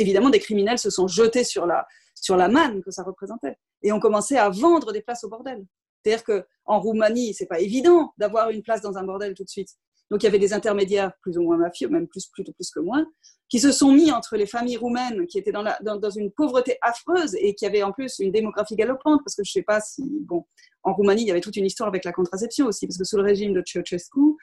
évidemment, 0.00 0.30
des 0.30 0.38
criminels 0.38 0.78
se 0.78 0.90
sont 0.90 1.08
jetés 1.08 1.44
sur 1.44 1.66
la, 1.66 1.86
sur 2.14 2.36
la 2.36 2.48
manne 2.48 2.82
que 2.82 2.90
ça 2.90 3.02
représentait 3.02 3.56
et 3.82 3.92
ont 3.92 4.00
commencé 4.00 4.36
à 4.36 4.50
vendre 4.50 4.92
des 4.92 5.02
places 5.02 5.24
au 5.24 5.28
bordel. 5.28 5.64
C'est-à-dire 6.02 6.24
qu'en 6.24 6.80
Roumanie, 6.80 7.34
c'est 7.34 7.46
pas 7.46 7.60
évident 7.60 8.12
d'avoir 8.16 8.50
une 8.50 8.62
place 8.62 8.80
dans 8.80 8.96
un 8.96 9.04
bordel 9.04 9.34
tout 9.34 9.44
de 9.44 9.48
suite. 9.48 9.70
Donc, 10.10 10.22
il 10.22 10.26
y 10.26 10.28
avait 10.28 10.38
des 10.38 10.52
intermédiaires 10.52 11.12
plus 11.20 11.36
ou 11.36 11.42
moins 11.42 11.56
mafieux, 11.56 11.88
même 11.88 12.06
plus, 12.06 12.26
plutôt 12.26 12.52
plus 12.52 12.70
que 12.70 12.78
moins, 12.78 13.04
qui 13.48 13.58
se 13.58 13.72
sont 13.72 13.92
mis 13.92 14.12
entre 14.12 14.36
les 14.36 14.46
familles 14.46 14.76
roumaines 14.76 15.26
qui 15.26 15.38
étaient 15.38 15.50
dans, 15.50 15.62
la, 15.62 15.78
dans, 15.82 16.10
une 16.10 16.30
pauvreté 16.30 16.78
affreuse 16.80 17.34
et 17.36 17.54
qui 17.54 17.66
avaient 17.66 17.82
en 17.82 17.92
plus 17.92 18.20
une 18.20 18.30
démographie 18.30 18.76
galopante, 18.76 19.20
parce 19.24 19.34
que 19.34 19.42
je 19.44 19.50
sais 19.50 19.62
pas 19.62 19.80
si, 19.80 20.04
bon, 20.20 20.44
en 20.84 20.94
Roumanie, 20.94 21.22
il 21.22 21.28
y 21.28 21.30
avait 21.32 21.40
toute 21.40 21.56
une 21.56 21.66
histoire 21.66 21.88
avec 21.88 22.04
la 22.04 22.12
contraception 22.12 22.66
aussi, 22.66 22.86
parce 22.86 22.98
que 22.98 23.04
sous 23.04 23.16
le 23.16 23.24
régime 23.24 23.52
de 23.52 23.62
Ceausescu, 23.66 24.36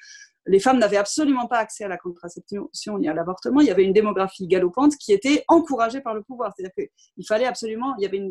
les 0.45 0.60
femmes 0.60 0.79
n'avaient 0.79 0.97
absolument 0.97 1.47
pas 1.47 1.58
accès 1.58 1.84
à 1.84 1.88
la 1.88 1.97
contraception 1.97 2.69
ni 2.99 3.08
à 3.08 3.13
l'avortement. 3.13 3.62
Il 3.62 3.67
y 3.67 3.71
avait 3.71 3.84
une 3.84 3.93
démographie 3.93 4.47
galopante 4.47 4.95
qui 4.97 5.13
était 5.13 5.43
encouragée 5.47 6.01
par 6.01 6.13
le 6.13 6.21
pouvoir. 6.21 6.53
C'est-à-dire 6.56 6.73
qu'il 6.75 7.25
fallait 7.25 7.45
absolument, 7.45 7.95
il 7.97 8.03
y 8.03 8.06
avait 8.06 8.21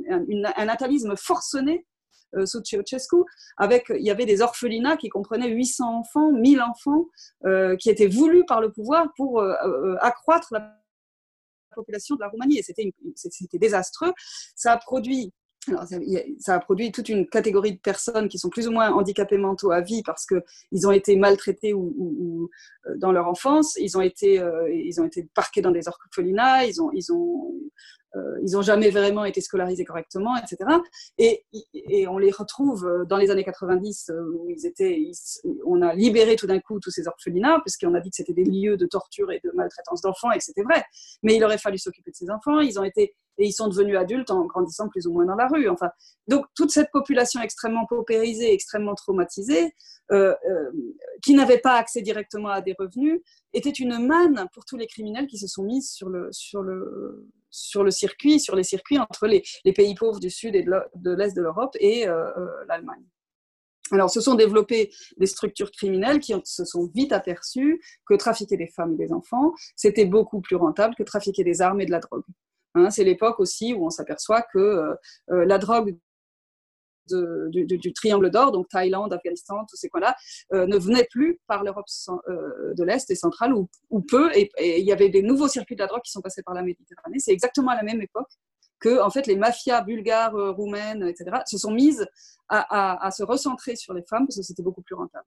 un 0.57 0.64
natalisme 0.64 1.16
forcené 1.16 1.87
euh, 2.35 2.46
sous 2.46 2.62
Ceausescu, 2.64 3.16
avec, 3.59 3.87
il 3.90 4.05
y 4.05 4.11
avait 4.11 4.25
des 4.25 4.40
orphelinats 4.40 4.96
qui 4.96 5.11
comprenaient 5.11 5.51
800 5.51 5.98
enfants, 5.98 6.33
1000 6.33 6.62
enfants, 6.62 7.07
euh, 7.44 7.77
qui 7.77 7.90
étaient 7.90 8.07
voulus 8.07 8.44
par 8.46 8.61
le 8.61 8.72
pouvoir 8.72 9.09
pour 9.16 9.40
euh, 9.40 9.96
accroître 10.01 10.48
la 10.53 10.79
population 11.75 12.16
de 12.16 12.20
la 12.20 12.29
Roumanie. 12.29 12.59
Et 12.59 12.62
c'était 12.62 13.59
désastreux. 13.59 14.12
Ça 14.55 14.72
a 14.72 14.79
produit 14.79 15.33
ça 16.38 16.55
a 16.55 16.59
produit 16.59 16.90
toute 16.90 17.09
une 17.09 17.29
catégorie 17.29 17.72
de 17.72 17.79
personnes 17.79 18.29
qui 18.29 18.38
sont 18.38 18.48
plus 18.48 18.66
ou 18.66 18.72
moins 18.72 18.90
handicapées 18.92 19.38
mentaux 19.38 19.70
à 19.70 19.81
vie 19.81 20.03
parce 20.03 20.27
qu'ils 20.27 20.87
ont 20.87 20.92
été 20.92 21.16
maltraités 21.16 21.72
ou, 21.72 22.51
dans 22.96 23.12
leur 23.12 23.29
enfance, 23.29 23.77
ils 23.77 23.96
ont 23.96 24.01
été, 24.01 24.42
ils 24.72 25.01
ont 25.01 25.05
été 25.05 25.29
parqués 25.35 25.62
dans 25.62 25.70
des 25.70 25.87
orphelinats, 25.87 26.66
ils 26.66 26.83
ont, 26.83 26.90
ils 26.92 27.12
ont, 27.12 27.53
euh, 27.55 27.62
ils 28.42 28.53
n'ont 28.53 28.62
jamais 28.62 28.90
vraiment 28.90 29.25
été 29.25 29.40
scolarisés 29.40 29.85
correctement, 29.85 30.37
etc. 30.37 30.57
Et, 31.18 31.44
et, 31.75 32.07
on 32.09 32.18
les 32.18 32.31
retrouve 32.31 32.87
euh, 32.87 33.05
dans 33.05 33.16
les 33.16 33.31
années 33.31 33.44
90 33.44 34.11
euh, 34.11 34.33
où 34.35 34.51
ils 34.51 34.66
étaient, 34.66 34.98
on 35.64 35.83
a 35.83 35.94
libéré 35.94 36.37
tout 36.37 36.46
d'un 36.46 36.61
coup 36.61 36.81
tous 36.81 36.90
ces 36.90 37.09
orphelinats 37.09 37.61
puisqu'on 37.61 37.94
a 37.94 38.01
dit 38.01 38.11
que 38.11 38.16
c'était 38.16 38.33
des 38.33 38.44
lieux 38.44 38.77
de 38.77 38.87
torture 38.87 39.31
et 39.33 39.40
de 39.42 39.51
maltraitance 39.55 40.03
d'enfants 40.03 40.31
et 40.33 40.38
que 40.38 40.44
c'était 40.44 40.62
vrai. 40.62 40.85
Mais 41.22 41.37
il 41.37 41.44
aurait 41.44 41.59
fallu 41.59 41.79
s'occuper 41.79 42.11
de 42.11 42.16
ces 42.16 42.31
enfants. 42.31 42.61
Ils 42.61 42.79
ont 42.79 42.85
été 42.85 43.14
et 43.38 43.46
ils 43.46 43.53
sont 43.53 43.68
devenus 43.68 43.96
adultes 43.96 44.31
en 44.31 44.44
grandissant 44.44 44.88
plus 44.88 45.07
ou 45.07 45.12
moins 45.12 45.25
dans 45.25 45.35
la 45.35 45.48
rue. 45.48 45.68
Enfin, 45.68 45.90
donc 46.29 46.44
toute 46.55 46.70
cette 46.70 46.90
population 46.92 47.40
extrêmement 47.40 47.87
paupérisée, 47.87 48.53
extrêmement 48.53 48.94
traumatisée, 48.94 49.72
euh, 50.11 50.35
euh, 50.48 50.70
qui 51.22 51.35
n'avait 51.35 51.59
pas 51.59 51.77
accès 51.77 52.03
directement 52.03 52.48
à 52.48 52.61
des 52.61 52.75
revenus, 52.79 53.20
était 53.55 53.70
une 53.70 54.07
manne 54.07 54.46
pour 54.53 54.64
tous 54.66 54.77
les 54.77 54.87
criminels 54.87 55.27
qui 55.27 55.38
se 55.38 55.46
sont 55.46 55.62
mis 55.62 55.83
sur 55.83 56.11
le, 56.11 56.29
sur 56.31 56.62
le, 56.62 57.27
sur 57.53 57.85
le 57.85 57.93
circuit, 57.93 58.41
sur 58.41 58.57
les 58.57 58.65
circuits 58.65 58.99
entre 58.99 59.29
les, 59.29 59.45
pays 59.73 59.95
pauvres 59.95 60.19
du 60.19 60.31
sud 60.31 60.57
et 60.57 60.65
de 60.65 61.11
l'est 61.12 61.37
de 61.37 61.43
l'Europe 61.43 61.77
et 61.79 62.09
euh, 62.09 62.25
l'Allemagne. 62.67 63.05
Alors, 63.93 64.11
se 64.11 64.21
sont 64.21 64.35
développées 64.35 64.91
des 65.19 65.27
structures 65.27 65.71
criminelles 65.71 66.19
qui 66.19 66.35
se 66.45 66.65
sont 66.65 66.91
vite 66.95 67.12
aperçues 67.12 67.81
que 68.07 68.15
trafiquer 68.15 68.57
des 68.57 68.69
femmes 68.69 68.95
et 68.95 68.97
des 68.97 69.12
enfants, 69.12 69.53
c'était 69.77 70.07
beaucoup 70.07 70.41
plus 70.41 70.57
rentable 70.57 70.95
que 70.95 71.03
trafiquer 71.03 71.45
des 71.45 71.61
armes 71.61 71.81
et 71.81 71.87
de 71.87 71.91
la 71.91 72.01
drogue. 72.01 72.25
Hein, 72.75 72.88
c'est 72.91 73.05
l'époque 73.05 73.38
aussi 73.38 73.75
où 73.75 73.85
on 73.85 73.91
s'aperçoit 73.91 74.43
que 74.43 74.59
euh, 74.59 74.95
euh, 75.31 75.45
la 75.45 75.59
drogue 75.59 75.99
du, 77.09 77.93
triangle 77.93 78.31
d'or, 78.31 78.53
donc 78.53 78.69
Thaïlande, 78.69 79.12
Afghanistan, 79.12 79.65
tous 79.69 79.77
ces 79.77 79.88
coins-là, 79.88 80.15
euh, 80.53 80.67
ne 80.67 80.77
venait 80.77 81.07
plus 81.11 81.41
par 81.47 81.65
l'Europe 81.65 81.87
de 82.29 82.85
l'Est 82.85 83.11
et 83.11 83.15
centrale, 83.15 83.55
ou, 83.55 84.01
peu, 84.01 84.31
et, 84.35 84.51
il 84.59 84.85
y 84.85 84.93
avait 84.93 85.09
des 85.09 85.23
nouveaux 85.23 85.49
circuits 85.49 85.77
de 85.77 85.81
la 85.81 85.87
drogue 85.87 86.03
qui 86.03 86.12
sont 86.12 86.21
passés 86.21 86.43
par 86.43 86.55
la 86.55 86.62
Méditerranée. 86.62 87.19
C'est 87.19 87.33
exactement 87.33 87.71
à 87.71 87.77
la 87.77 87.83
même 87.83 88.01
époque 88.01 88.31
que 88.81 89.01
en 89.01 89.11
fait, 89.11 89.27
les 89.27 89.37
mafias 89.37 89.83
bulgares, 89.83 90.35
roumaines, 90.57 91.05
etc., 91.05 91.38
se 91.47 91.59
sont 91.59 91.71
mises 91.71 92.07
à 92.49 93.11
se 93.11 93.23
recentrer 93.23 93.77
sur 93.77 93.95
les 93.95 94.03
femmes 94.03 94.27
parce 94.27 94.37
que 94.37 94.43
c'était 94.43 94.62
beaucoup 94.62 94.83
plus 94.83 94.95
rentable. 94.95 95.25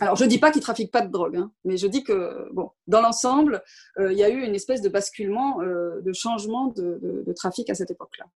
Alors, 0.00 0.14
je 0.14 0.24
ne 0.24 0.28
dis 0.28 0.38
pas 0.38 0.50
qu'ils 0.50 0.60
ne 0.60 0.64
trafiquent 0.64 0.92
pas 0.92 1.00
de 1.00 1.10
drogue, 1.10 1.36
hein, 1.36 1.50
mais 1.64 1.76
je 1.76 1.86
dis 1.86 2.04
que, 2.04 2.48
bon, 2.52 2.70
dans 2.86 3.00
l'ensemble, 3.00 3.62
euh, 3.98 4.12
il 4.12 4.18
y 4.18 4.22
a 4.22 4.28
eu 4.28 4.44
une 4.44 4.54
espèce 4.54 4.80
de 4.80 4.88
basculement, 4.88 5.60
euh, 5.60 6.00
de 6.02 6.12
changement 6.12 6.68
de, 6.68 7.24
trafic 7.34 7.68
à 7.70 7.74
cette 7.74 7.90
époque-là. 7.90 8.26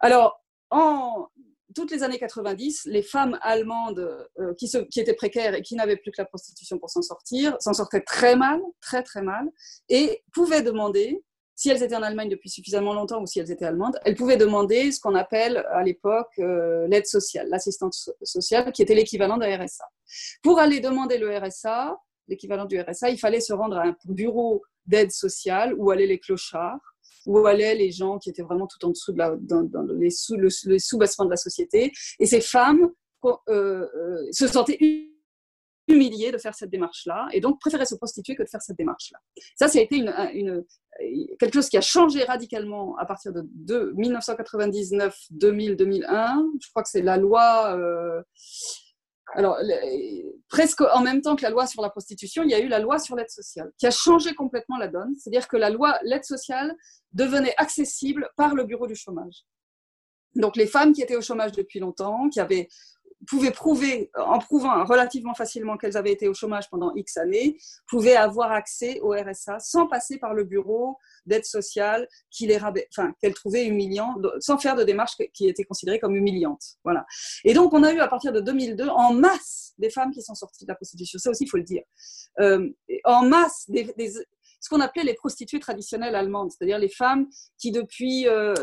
Alors, 0.00 0.41
en 0.72 1.28
toutes 1.74 1.90
les 1.90 2.02
années 2.02 2.18
90, 2.18 2.86
les 2.86 3.02
femmes 3.02 3.38
allemandes 3.42 4.26
euh, 4.38 4.54
qui, 4.54 4.70
étaient 5.00 5.14
précaires 5.14 5.54
et 5.54 5.62
qui 5.62 5.74
n'avaient 5.74 5.96
plus 5.96 6.10
que 6.10 6.20
la 6.20 6.26
prostitution 6.26 6.78
pour 6.78 6.90
s'en 6.90 7.02
sortir, 7.02 7.56
s'en 7.60 7.72
sortaient 7.72 8.02
très 8.02 8.36
mal, 8.36 8.60
très 8.80 9.02
très 9.02 9.22
mal, 9.22 9.48
et 9.88 10.22
pouvaient 10.32 10.62
demander 10.62 11.22
si 11.54 11.68
elles 11.70 11.82
étaient 11.82 11.96
en 11.96 12.02
Allemagne 12.02 12.28
depuis 12.28 12.50
suffisamment 12.50 12.92
longtemps 12.92 13.22
ou 13.22 13.26
si 13.26 13.38
elles 13.38 13.50
étaient 13.50 13.64
allemandes, 13.64 13.98
elles 14.04 14.16
pouvaient 14.16 14.36
demander 14.36 14.90
ce 14.90 15.00
qu'on 15.00 15.14
appelle 15.14 15.58
à 15.70 15.82
l'époque 15.82 16.32
euh, 16.38 16.86
l'aide 16.88 17.06
sociale, 17.06 17.48
l'assistance 17.48 18.10
sociale, 18.22 18.72
qui 18.72 18.82
était 18.82 18.94
l'équivalent 18.94 19.38
de 19.38 19.44
RSA. 19.44 19.84
Pour 20.42 20.58
aller 20.58 20.80
demander 20.80 21.18
le 21.18 21.36
RSA, 21.36 21.96
l'équivalent 22.28 22.64
du 22.64 22.80
RSA, 22.80 23.10
il 23.10 23.18
fallait 23.18 23.40
se 23.40 23.52
rendre 23.52 23.76
à 23.76 23.84
un 23.84 23.96
bureau 24.06 24.62
d'aide 24.86 25.12
sociale 25.12 25.74
où 25.76 25.90
allaient 25.90 26.06
les 26.06 26.18
clochards, 26.18 26.80
où 27.26 27.46
allaient 27.46 27.74
les 27.74 27.90
gens 27.90 28.18
qui 28.18 28.30
étaient 28.30 28.42
vraiment 28.42 28.66
tout 28.66 28.84
en 28.84 28.90
dessous 28.90 29.12
de 29.12 29.18
la, 29.18 29.36
dans, 29.36 29.62
les 29.98 30.10
sous, 30.10 30.36
le, 30.36 30.48
sous-bassement 30.50 31.24
de 31.24 31.30
la 31.30 31.36
société. 31.36 31.92
Et 32.18 32.26
ces 32.26 32.40
femmes 32.40 32.90
euh, 33.24 33.36
euh, 33.48 34.26
se 34.32 34.46
sentaient 34.48 34.78
humilié 35.88 36.32
de 36.32 36.38
faire 36.38 36.54
cette 36.54 36.70
démarche-là 36.70 37.28
et 37.32 37.40
donc 37.40 37.60
préférer 37.60 37.86
se 37.86 37.94
prostituer 37.94 38.34
que 38.34 38.42
de 38.42 38.48
faire 38.48 38.62
cette 38.62 38.76
démarche-là. 38.76 39.18
Ça, 39.56 39.68
ça 39.68 39.78
a 39.78 39.82
été 39.82 39.96
une, 39.96 40.12
une, 40.32 40.64
quelque 41.38 41.54
chose 41.54 41.68
qui 41.68 41.76
a 41.76 41.80
changé 41.80 42.24
radicalement 42.24 42.96
à 42.98 43.06
partir 43.06 43.32
de, 43.32 43.42
de 43.54 43.92
1999, 43.96 45.16
2000, 45.30 45.76
2001. 45.76 46.46
Je 46.60 46.70
crois 46.70 46.82
que 46.82 46.88
c'est 46.88 47.02
la 47.02 47.16
loi. 47.16 47.76
Euh, 47.76 48.22
alors, 49.34 49.58
presque 50.48 50.82
en 50.82 51.00
même 51.00 51.22
temps 51.22 51.36
que 51.36 51.42
la 51.42 51.50
loi 51.50 51.66
sur 51.66 51.82
la 51.82 51.90
prostitution, 51.90 52.42
il 52.42 52.50
y 52.50 52.54
a 52.54 52.60
eu 52.60 52.68
la 52.68 52.78
loi 52.78 52.98
sur 52.98 53.16
l'aide 53.16 53.30
sociale, 53.30 53.72
qui 53.78 53.86
a 53.86 53.90
changé 53.90 54.34
complètement 54.34 54.76
la 54.76 54.88
donne. 54.88 55.14
C'est-à-dire 55.18 55.48
que 55.48 55.56
la 55.56 55.70
loi, 55.70 55.98
l'aide 56.02 56.24
sociale, 56.24 56.76
devenait 57.12 57.54
accessible 57.56 58.30
par 58.36 58.54
le 58.54 58.64
bureau 58.64 58.86
du 58.86 58.94
chômage. 58.94 59.44
Donc, 60.34 60.56
les 60.56 60.66
femmes 60.66 60.92
qui 60.92 61.02
étaient 61.02 61.16
au 61.16 61.22
chômage 61.22 61.52
depuis 61.52 61.80
longtemps, 61.80 62.28
qui 62.28 62.40
avaient 62.40 62.68
pouvaient 63.26 63.50
prouver, 63.50 64.10
en 64.16 64.38
prouvant 64.38 64.84
relativement 64.84 65.34
facilement 65.34 65.76
qu'elles 65.76 65.96
avaient 65.96 66.12
été 66.12 66.28
au 66.28 66.34
chômage 66.34 66.68
pendant 66.70 66.94
X 66.94 67.16
années, 67.16 67.56
pouvaient 67.88 68.16
avoir 68.16 68.52
accès 68.52 69.00
au 69.00 69.10
RSA 69.10 69.58
sans 69.60 69.86
passer 69.86 70.18
par 70.18 70.34
le 70.34 70.44
bureau 70.44 70.96
d'aide 71.26 71.44
sociale 71.44 72.08
enfin, 72.90 73.12
qu'elles 73.20 73.34
trouvaient 73.34 73.66
humiliant, 73.66 74.16
sans 74.40 74.58
faire 74.58 74.76
de 74.76 74.84
démarche 74.84 75.12
qui 75.32 75.48
était 75.48 75.64
considérée 75.64 75.98
comme 75.98 76.16
humiliante. 76.16 76.62
Voilà. 76.84 77.06
Et 77.44 77.54
donc, 77.54 77.72
on 77.72 77.82
a 77.82 77.92
eu 77.92 78.00
à 78.00 78.08
partir 78.08 78.32
de 78.32 78.40
2002 78.40 78.88
en 78.88 79.12
masse 79.12 79.74
des 79.78 79.90
femmes 79.90 80.10
qui 80.12 80.22
sont 80.22 80.34
sorties 80.34 80.64
de 80.64 80.68
la 80.68 80.74
prostitution. 80.74 81.18
Ça 81.18 81.30
aussi, 81.30 81.44
il 81.44 81.48
faut 81.48 81.56
le 81.56 81.62
dire. 81.62 81.82
Euh, 82.40 82.68
en 83.04 83.24
masse 83.24 83.68
des, 83.68 83.92
ce 84.62 84.68
qu'on 84.68 84.80
appelait 84.80 85.02
les 85.02 85.14
prostituées 85.14 85.58
traditionnelles 85.58 86.14
allemandes, 86.14 86.52
c'est-à-dire 86.52 86.78
les 86.78 86.88
femmes 86.88 87.26
qui 87.58 87.72
depuis, 87.72 88.28
euh, 88.28 88.54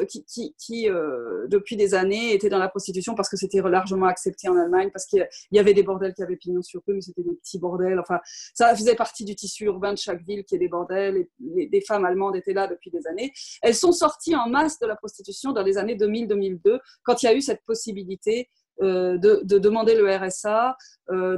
qui, 0.57 0.89
euh, 0.89 1.45
depuis 1.47 1.75
des 1.75 1.93
années 1.93 2.33
étaient 2.33 2.47
dans 2.47 2.57
la 2.57 2.69
prostitution 2.69 3.15
parce 3.15 3.27
que 3.27 3.35
c'était 3.35 3.62
largement 3.62 4.05
accepté 4.05 4.47
en 4.47 4.55
Allemagne, 4.55 4.91
parce 4.91 5.05
qu'il 5.05 5.27
y 5.51 5.59
avait 5.59 5.73
des 5.73 5.83
bordels 5.83 6.13
qui 6.13 6.23
avaient 6.23 6.38
pignon 6.38 6.62
sur 6.62 6.81
rue, 6.88 6.95
mais 6.95 7.01
c'était 7.01 7.23
des 7.23 7.35
petits 7.35 7.59
bordels. 7.59 7.99
Enfin, 7.99 8.19
ça 8.53 8.73
faisait 8.73 8.95
partie 8.95 9.25
du 9.25 9.35
tissu 9.35 9.65
urbain 9.65 9.91
de 9.91 9.97
chaque 9.97 10.23
ville 10.23 10.45
qui 10.45 10.55
est 10.55 10.59
des 10.59 10.69
bordels. 10.69 11.17
Et 11.17 11.69
les, 11.69 11.81
femmes 11.81 12.05
allemandes 12.05 12.38
étaient 12.38 12.53
là 12.53 12.67
depuis 12.67 12.91
des 12.91 13.05
années. 13.07 13.33
Elles 13.62 13.75
sont 13.75 13.91
sorties 13.91 14.35
en 14.35 14.47
masse 14.47 14.79
de 14.79 14.88
la 14.88 14.95
prostitution 14.95 15.51
dans 15.51 15.63
les 15.63 15.77
années 15.77 15.95
2000-2002, 15.95 16.79
quand 17.03 17.21
il 17.21 17.25
y 17.25 17.29
a 17.29 17.33
eu 17.33 17.41
cette 17.41 17.63
possibilité 17.65 18.49
euh, 18.81 19.17
de, 19.17 19.41
de, 19.43 19.57
demander 19.57 19.95
le 19.95 20.09
RSA 20.15 20.77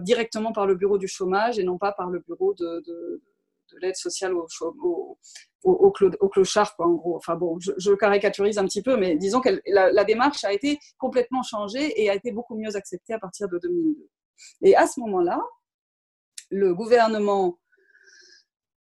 directement 0.02 0.52
par 0.52 0.68
le 0.68 0.76
bureau 0.76 1.00
du 1.00 1.08
chômage 1.08 1.58
et 1.58 1.64
non 1.64 1.80
pas 1.80 1.94
par 1.94 2.12
le 2.12 2.20
bureau 2.20 2.54
de, 2.54 2.84
de, 2.86 3.22
de 3.74 3.80
l'aide 3.80 3.96
sociale 3.96 4.34
au, 4.34 4.46
clochard, 6.32 6.74
en 6.80 6.94
gros. 6.94 7.16
Enfin 7.18 7.36
bon, 7.36 7.58
je, 7.60 7.94
caricaturise 7.94 8.58
un 8.58 8.66
petit 8.66 8.82
peu, 8.82 8.98
mais 8.98 9.16
disons 9.16 9.42
que 9.42 9.62
la, 9.68 10.04
démarche 10.04 10.44
a 10.44 10.54
été 10.54 10.80
complètement 10.98 11.44
changée 11.44 12.02
et 12.02 12.10
a 12.10 12.16
été 12.16 12.32
beaucoup 12.32 12.56
mieux 12.56 12.76
acceptée 12.76 13.14
à 13.14 13.20
partir 13.20 13.48
de 13.48 13.60
2002. 13.60 14.10
Et 14.64 14.76
à 14.76 14.88
ce 14.88 15.00
moment-là, 15.02 15.42
le 16.50 16.74
gouvernement 16.74 17.58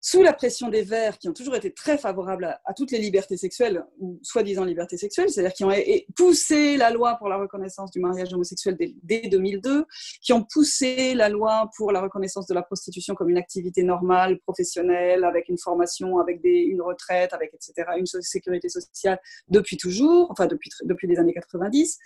sous 0.02 0.24
la 0.24 0.34
pression 0.34 0.70
des 0.70 0.82
Verts, 0.82 1.18
qui 1.18 1.28
ont 1.28 1.34
toujours 1.34 1.56
été 1.56 1.74
très 1.74 1.98
favorables 1.98 2.58
à, 2.64 2.74
toutes 2.74 2.92
les 2.92 3.00
libertés 3.00 3.38
sexuelles, 3.38 3.84
ou 4.00 4.20
soi-disant 4.24 4.64
libertés 4.64 4.98
sexuelles, 4.98 5.30
c'est-à-dire 5.30 5.54
qui 5.54 5.64
ont 5.66 5.72
poussé 6.16 6.78
la 6.78 6.90
loi 6.90 7.16
pour 7.18 7.28
la 7.28 7.38
reconnaissance 7.38 7.92
du 7.92 8.00
mariage 8.00 8.34
homosexuel 8.34 8.78
dès, 9.04 9.28
2002, 9.28 9.86
qui 10.22 10.34
ont 10.34 10.44
poussé 10.44 11.14
la 11.16 11.30
loi 11.30 11.70
pour 11.76 11.92
la 11.92 12.02
reconnaissance 12.02 12.48
de 12.48 12.54
la 12.54 12.62
prostitution 12.62 13.14
comme 13.16 13.30
une 13.30 13.38
activité 13.38 13.84
normale, 13.84 14.40
professionnelle, 14.40 15.24
avec 15.26 15.50
une 15.50 15.58
formation, 15.58 16.20
avec 16.20 16.40
une 16.44 16.82
retraite, 16.82 17.34
avec 17.34 17.54
etc., 17.54 17.90
une 17.98 18.06
sécurité 18.06 18.70
sociale 18.70 19.20
depuis 19.50 19.78
toujours, 19.78 20.32
enfin 20.32 20.48
depuis, 20.48 20.70
depuis 20.84 21.08
les 21.08 21.18
années 21.18 21.34
90. 21.34 21.98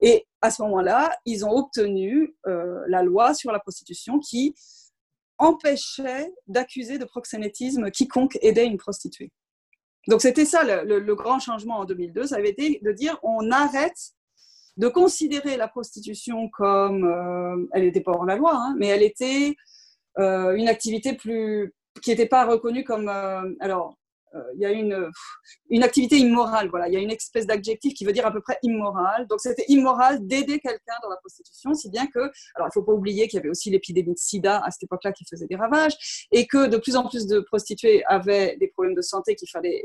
Et 0.00 0.26
à 0.40 0.50
ce 0.50 0.62
moment-là, 0.62 1.16
ils 1.24 1.44
ont 1.44 1.56
obtenu 1.56 2.34
euh, 2.46 2.82
la 2.88 3.02
loi 3.02 3.34
sur 3.34 3.52
la 3.52 3.60
prostitution 3.60 4.18
qui 4.18 4.54
empêchait 5.38 6.32
d'accuser 6.46 6.98
de 6.98 7.04
proxénétisme 7.04 7.90
quiconque 7.90 8.38
aidait 8.42 8.66
une 8.66 8.78
prostituée. 8.78 9.30
Donc 10.08 10.22
c'était 10.22 10.44
ça 10.44 10.62
le, 10.84 11.14
grand 11.14 11.40
changement 11.40 11.78
en 11.78 11.84
2002, 11.84 12.28
ça 12.28 12.36
avait 12.36 12.50
été 12.50 12.80
de 12.82 12.92
dire 12.92 13.18
on 13.22 13.50
arrête 13.50 14.12
de 14.76 14.88
considérer 14.88 15.56
la 15.56 15.68
prostitution 15.68 16.48
comme, 16.50 17.04
euh, 17.04 17.66
elle 17.72 17.84
n'était 17.84 18.02
pas 18.02 18.12
hors 18.12 18.26
la 18.26 18.36
loi, 18.36 18.52
hein, 18.54 18.74
mais 18.78 18.88
elle 18.88 19.02
était 19.02 19.56
euh, 20.18 20.54
une 20.54 20.68
activité 20.68 21.14
plus 21.14 21.72
qui 22.02 22.10
n'était 22.10 22.26
pas 22.26 22.44
reconnue 22.44 22.84
comme, 22.84 23.08
euh, 23.08 23.54
alors 23.60 23.96
il 24.54 24.60
y 24.60 24.66
a 24.66 24.70
une, 24.70 25.10
une 25.70 25.82
activité 25.82 26.16
immorale. 26.18 26.68
Voilà, 26.68 26.88
il 26.88 26.94
y 26.94 26.96
a 26.96 27.00
une 27.00 27.10
espèce 27.10 27.46
d'adjectif 27.46 27.94
qui 27.94 28.04
veut 28.04 28.12
dire 28.12 28.26
à 28.26 28.32
peu 28.32 28.40
près 28.40 28.58
immoral. 28.62 29.26
Donc 29.28 29.40
c'était 29.40 29.64
immoral 29.68 30.26
d'aider 30.26 30.58
quelqu'un 30.58 30.94
dans 31.02 31.08
la 31.08 31.16
prostitution, 31.16 31.74
si 31.74 31.90
bien 31.90 32.06
que, 32.06 32.30
alors 32.54 32.68
il 32.68 32.72
faut 32.74 32.82
pas 32.82 32.92
oublier 32.92 33.28
qu'il 33.28 33.38
y 33.38 33.40
avait 33.40 33.48
aussi 33.48 33.70
l'épidémie 33.70 34.14
de 34.14 34.18
SIDA 34.18 34.62
à 34.64 34.70
cette 34.70 34.84
époque-là 34.84 35.12
qui 35.12 35.24
faisait 35.30 35.46
des 35.46 35.56
ravages, 35.56 36.26
et 36.32 36.46
que 36.46 36.66
de 36.66 36.76
plus 36.76 36.96
en 36.96 37.08
plus 37.08 37.26
de 37.26 37.40
prostituées 37.40 38.04
avaient 38.06 38.56
des 38.58 38.68
problèmes 38.68 38.94
de 38.94 39.02
santé 39.02 39.34
qu'il 39.34 39.48
fallait 39.48 39.82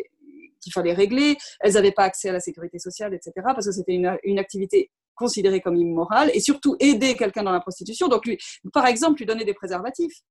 qu'il 0.62 0.72
fallait 0.72 0.94
régler. 0.94 1.38
Elles 1.60 1.74
n'avaient 1.74 1.92
pas 1.92 2.04
accès 2.04 2.30
à 2.30 2.34
la 2.34 2.40
sécurité 2.40 2.78
sociale, 2.80 3.14
etc. 3.14 3.32
Parce 3.44 3.66
que 3.66 3.72
c'était 3.72 3.94
une, 3.94 4.18
une 4.24 4.40
activité 4.40 4.92
considérée 5.16 5.62
comme 5.62 5.76
immorale, 5.76 6.32
et 6.34 6.40
surtout 6.40 6.76
aider 6.80 7.16
quelqu'un 7.16 7.44
dans 7.44 7.52
la 7.52 7.60
prostitution. 7.60 8.08
Donc, 8.08 8.26
lui, 8.26 8.38
par 8.74 8.88
exemple, 8.88 9.20
lui 9.20 9.26
donner 9.26 9.44
des 9.44 9.54
préservatifs 9.54 10.22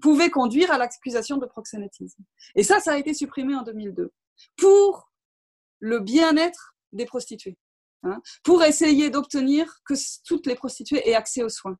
pouvait 0.00 0.30
conduire 0.30 0.70
à 0.70 0.78
l'accusation 0.78 1.36
de 1.36 1.46
proxénétisme. 1.46 2.22
Et 2.54 2.62
ça, 2.62 2.80
ça 2.80 2.92
a 2.92 2.98
été 2.98 3.14
supprimé 3.14 3.54
en 3.54 3.62
2002 3.62 4.12
pour 4.56 5.10
le 5.80 6.00
bien-être 6.00 6.76
des 6.92 7.06
prostituées, 7.06 7.56
hein, 8.02 8.20
pour 8.42 8.62
essayer 8.64 9.10
d'obtenir 9.10 9.80
que 9.84 9.94
toutes 10.24 10.46
les 10.46 10.54
prostituées 10.54 11.08
aient 11.08 11.14
accès 11.14 11.42
aux 11.42 11.48
soins, 11.48 11.78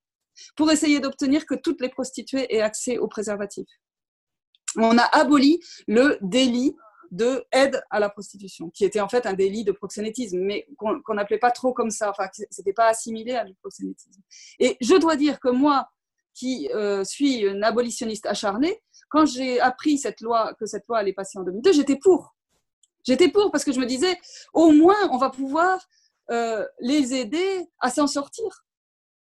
pour 0.57 0.71
essayer 0.71 1.01
d'obtenir 1.01 1.47
que 1.47 1.55
toutes 1.55 1.81
les 1.81 1.89
prostituées 1.89 2.55
aient 2.55 2.61
accès 2.61 2.99
aux 2.99 3.09
préservatifs. 3.09 3.69
On 4.77 4.99
a 4.99 5.03
aboli 5.03 5.61
le 5.87 6.19
délit 6.21 6.77
de 7.11 7.45
aide 7.53 7.83
à 7.91 8.01
la 8.01 8.11
prostitution, 8.11 8.71
qui 8.71 8.85
était 8.85 9.01
en 9.01 9.09
fait 9.09 9.27
un 9.27 9.33
délit 9.33 9.65
de 9.65 9.73
proxénétisme, 9.73 10.41
mais 10.41 10.67
qu'on 10.77 11.15
n'appelait 11.15 11.39
pas 11.39 11.51
trop 11.51 11.73
comme 11.73 11.91
ça, 11.91 12.11
enfin, 12.11 12.29
c'était 12.51 12.75
pas 12.75 12.87
assimilé 12.87 13.35
à 13.35 13.45
du 13.45 13.55
proxénétisme. 13.55 14.21
Et 14.59 14.77
je 14.81 14.95
dois 14.95 15.17
dire 15.17 15.41
que 15.41 15.49
moi, 15.49 15.89
qui 16.39 16.71
euh, 16.73 17.03
suis 17.03 17.39
une 17.39 17.65
abolitionniste 17.65 18.27
acharnée, 18.27 18.81
quand 19.09 19.27
j'ai 19.27 19.61
appris 19.61 19.99
cette 19.99 20.21
loi, 20.21 20.55
que 20.59 20.67
cette 20.67 20.87
loi 20.87 20.99
allait 20.99 21.13
passer 21.13 21.39
en 21.39 21.43
2002, 21.43 21.73
j'étais 21.73 21.97
pour. 21.97 22.37
J'étais 23.05 23.29
pour 23.29 23.51
parce 23.51 23.65
que 23.65 23.73
je 23.73 23.81
me 23.81 23.87
disais, 23.87 24.17
au 24.53 24.71
moins, 24.71 25.09
on 25.11 25.19
va 25.19 25.31
pouvoir 25.31 25.85
euh, 26.31 26.65
les 26.79 27.15
aider 27.15 27.67
à 27.81 27.91
s'en 27.91 28.07
sortir. 28.07 28.65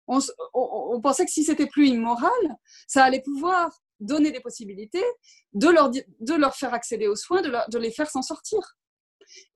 On, 0.08 1.02
pensait 1.02 1.26
que 1.26 1.32
si 1.32 1.43
c'était 1.43 1.67
plus 1.67 1.88
immoral, 1.88 2.32
ça 2.88 3.04
allait 3.04 3.22
pouvoir 3.22 3.78
donner 4.00 4.32
des 4.32 4.39
possibilités 4.39 5.04
de 5.54 5.67
leur, 5.67 5.89
de 5.89 6.34
leur 6.34 6.56
faire 6.56 6.74
accéder 6.74 7.08
aux 7.08 7.15
soins, 7.15 7.41
de, 7.41 7.52
de 7.70 7.78
les 7.78 7.91
faire 7.91 8.10
s'en 8.10 8.22
sortir. 8.22 8.78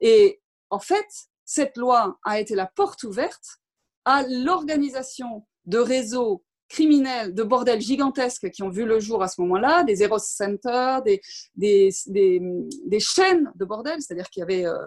Et 0.02 0.42
en 0.70 0.80
fait, 0.80 1.08
cette 1.46 1.78
loi 1.78 2.20
a 2.26 2.40
été 2.40 2.54
la 2.56 2.68
porte 2.68 3.04
ouverte 3.04 3.62
à 4.04 4.24
l'organisation 4.28 5.48
de 5.66 5.78
réseaux 5.78 6.44
criminels 6.72 7.34
de 7.34 7.44
bordels 7.44 7.82
gigantesques 7.82 8.50
qui 8.50 8.64
ont 8.64 8.70
vu 8.70 8.86
le 8.86 9.00
jour 9.00 9.22
à 9.22 9.28
ce 9.28 9.42
moment-là, 9.42 9.84
des 9.84 10.04
Eros 10.04 10.20
Center, 10.20 11.00
des, 11.06 11.20
des, 11.56 11.90
des, 12.08 13.00
chaînes 13.00 13.52
de 13.56 13.66
bordels, 13.66 14.02
c'est-à-dire 14.02 14.30
qu'il 14.30 14.40
y 14.40 14.44
avait. 14.44 14.66
Euh, 14.66 14.78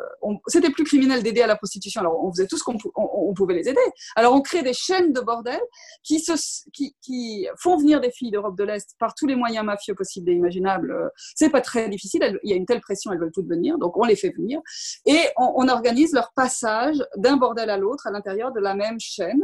c'était 0.46 0.70
plus 0.70 0.84
criminel 0.84 1.22
d'aider 1.22 1.42
à 1.42 1.46
la 1.46 1.56
prostitution, 1.56 2.00
alors 2.00 2.24
on 2.24 2.32
faisait 2.32 2.46
tout 2.46 2.56
ce 2.56 2.64
qu'on 2.64 2.78
on, 2.96 3.34
pouvait 3.34 3.54
les 3.54 3.68
aider. 3.68 3.86
Alors 4.16 4.34
on 4.34 4.40
crée 4.40 4.62
des 4.62 4.72
chaînes 4.72 5.12
de 5.12 5.20
bordels 5.20 5.60
qui, 6.02 6.20
se, 6.20 6.32
qui, 6.72 6.96
qui 7.02 7.46
font 7.58 7.76
venir 7.76 8.00
des 8.00 8.10
filles 8.10 8.30
d'Europe 8.30 8.56
de 8.56 8.64
l'Est 8.64 8.94
par 8.98 9.14
tous 9.14 9.26
les 9.26 9.36
moyens 9.36 9.64
mafieux 9.66 9.94
possibles 9.94 10.30
et 10.30 10.34
imaginables. 10.34 11.10
C'est 11.34 11.50
pas 11.50 11.60
très 11.60 11.90
difficile, 11.90 12.38
il 12.42 12.50
y 12.50 12.54
a 12.54 12.56
une 12.56 12.66
telle 12.66 12.80
pression, 12.80 13.12
elles 13.12 13.20
veulent 13.20 13.32
toutes 13.32 13.48
venir, 13.48 13.76
donc 13.76 13.96
on 13.98 14.04
les 14.04 14.16
fait 14.16 14.30
venir. 14.30 14.60
Et 15.04 15.20
on, 15.36 15.52
on 15.56 15.68
organise 15.68 16.14
leur 16.14 16.32
passage 16.34 16.96
d'un 17.16 17.36
bordel 17.36 17.68
à 17.68 17.76
l'autre 17.76 18.06
à 18.06 18.10
l'intérieur 18.10 18.52
de 18.52 18.60
la 18.60 18.74
même 18.74 18.98
chaîne 18.98 19.42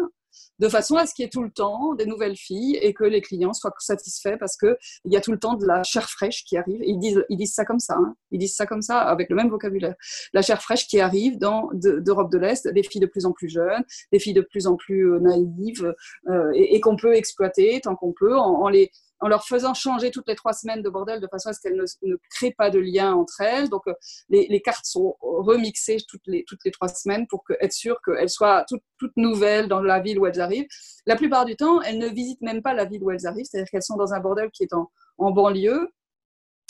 de 0.58 0.68
façon 0.68 0.96
à 0.96 1.06
ce 1.06 1.14
qu'il 1.14 1.24
y 1.24 1.26
ait 1.26 1.30
tout 1.30 1.42
le 1.42 1.50
temps 1.50 1.94
des 1.94 2.06
nouvelles 2.06 2.36
filles 2.36 2.76
et 2.82 2.92
que 2.92 3.04
les 3.04 3.20
clients 3.20 3.52
soient 3.52 3.72
satisfaits 3.78 4.36
parce 4.38 4.56
qu'il 4.56 4.76
y 5.06 5.16
a 5.16 5.20
tout 5.20 5.32
le 5.32 5.38
temps 5.38 5.54
de 5.54 5.66
la 5.66 5.82
chair 5.82 6.08
fraîche 6.08 6.44
qui 6.44 6.56
arrive. 6.56 6.80
ils 6.82 6.98
disent, 6.98 7.24
ils 7.28 7.36
disent 7.36 7.54
ça 7.54 7.64
comme 7.64 7.78
ça, 7.78 7.94
hein. 7.94 8.14
ils 8.30 8.38
disent 8.38 8.54
ça 8.54 8.66
comme 8.66 8.82
ça 8.82 9.00
avec 9.00 9.30
le 9.30 9.36
même 9.36 9.48
vocabulaire. 9.48 9.94
La 10.32 10.42
chair 10.42 10.62
fraîche 10.62 10.86
qui 10.86 11.00
arrive 11.00 11.38
d'Europe 11.38 12.30
de, 12.30 12.38
l'Est, 12.38 12.68
des 12.68 12.82
filles 12.82 13.00
de 13.00 13.06
plus 13.06 13.26
en 13.26 13.32
plus 13.32 13.48
jeunes, 13.48 13.84
des 14.12 14.18
filles 14.18 14.34
de 14.34 14.42
plus 14.42 14.66
en 14.66 14.76
plus 14.76 15.12
euh, 15.12 15.20
naïves 15.20 15.94
euh, 16.28 16.50
et, 16.54 16.80
qu'on 16.80 16.96
peut 16.96 17.14
exploiter 17.14 17.80
tant 17.82 17.94
qu'on 17.94 18.12
peut 18.12 18.36
en 18.36 18.68
les 18.68 18.90
en 19.20 19.28
leur 19.28 19.44
faisant 19.44 19.74
changer 19.74 20.10
toutes 20.10 20.28
les 20.28 20.34
trois 20.34 20.52
semaines 20.52 20.82
de 20.82 20.88
bordel 20.88 21.20
de 21.20 21.26
façon 21.26 21.50
à 21.50 21.52
ce 21.52 21.60
qu'elles 21.60 21.76
ne, 21.76 22.16
créent 22.30 22.54
pas 22.56 22.70
de 22.70 22.78
lien 22.78 23.12
entre 23.14 23.40
elles. 23.40 23.68
Donc, 23.68 23.82
euh, 23.86 23.94
les, 24.28 24.60
cartes 24.62 24.86
sont 24.86 25.16
remixées 25.20 25.98
toutes 26.08 26.26
les, 26.26 26.44
toutes 26.46 26.60
les 26.64 26.70
trois 26.70 26.88
semaines 26.88 27.26
pour 27.26 27.44
être 27.60 27.72
sûr 27.72 28.00
qu'elles 28.02 28.30
soient 28.30 28.64
toutes, 28.68 28.82
toutes, 28.98 29.16
nouvelles 29.16 29.68
dans 29.68 29.82
la 29.82 30.00
ville 30.00 30.18
où 30.18 30.26
elles 30.26 30.40
arrivent. 30.40 30.66
La 31.06 31.16
plupart 31.16 31.44
du 31.44 31.56
temps, 31.56 31.82
elles 31.82 31.98
ne 31.98 32.08
visitent 32.08 32.40
même 32.40 32.62
pas 32.62 32.74
la 32.74 32.84
ville 32.84 33.02
où 33.02 33.10
elles 33.10 33.26
arrivent, 33.26 33.44
c'est-à-dire 33.44 33.68
qu'elles 33.70 33.82
sont 33.82 33.96
dans 33.96 34.14
un 34.14 34.20
bordel 34.20 34.50
qui 34.50 34.62
est 34.62 34.72
en, 34.72 34.90
banlieue. 35.18 35.88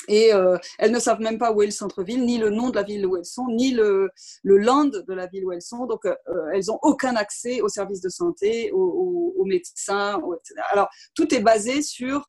Et 0.08 0.32
euh, 0.32 0.56
elles 0.78 0.90
ne 0.90 0.98
savent 0.98 1.20
même 1.20 1.38
pas 1.38 1.52
où 1.52 1.62
est 1.62 1.66
le 1.66 1.72
centre-ville, 1.72 2.24
ni 2.24 2.38
le 2.38 2.50
nom 2.50 2.70
de 2.70 2.74
la 2.74 2.82
ville 2.82 3.06
où 3.06 3.16
elles 3.16 3.24
sont, 3.24 3.46
ni 3.48 3.70
le, 3.70 4.10
le 4.42 4.58
land 4.58 4.86
de 4.86 5.12
la 5.12 5.26
ville 5.26 5.44
où 5.44 5.52
elles 5.52 5.62
sont. 5.62 5.86
Donc, 5.86 6.04
euh, 6.04 6.16
elles 6.52 6.64
n'ont 6.66 6.78
aucun 6.82 7.14
accès 7.14 7.60
aux 7.60 7.68
services 7.68 8.00
de 8.00 8.08
santé, 8.08 8.72
aux 8.72 9.44
médecins, 9.44 10.18
etc. 10.18 10.66
Alors, 10.72 10.88
tout 11.14 11.32
est 11.32 11.40
basé 11.40 11.82
sur 11.82 12.26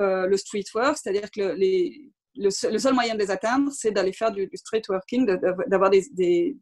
euh, 0.00 0.26
le 0.26 0.36
street 0.36 0.64
work, 0.74 0.96
c'est-à-dire 0.96 1.30
que 1.30 1.56
le, 2.34 2.50
seul, 2.50 2.94
moyen 2.94 3.14
de 3.14 3.18
les 3.20 3.30
atteindre, 3.30 3.70
c'est 3.72 3.90
d'aller 3.90 4.12
faire 4.12 4.32
du, 4.32 4.48
street 4.54 4.82
working, 4.88 5.26
d'avoir 5.26 5.90
des, 5.90 6.56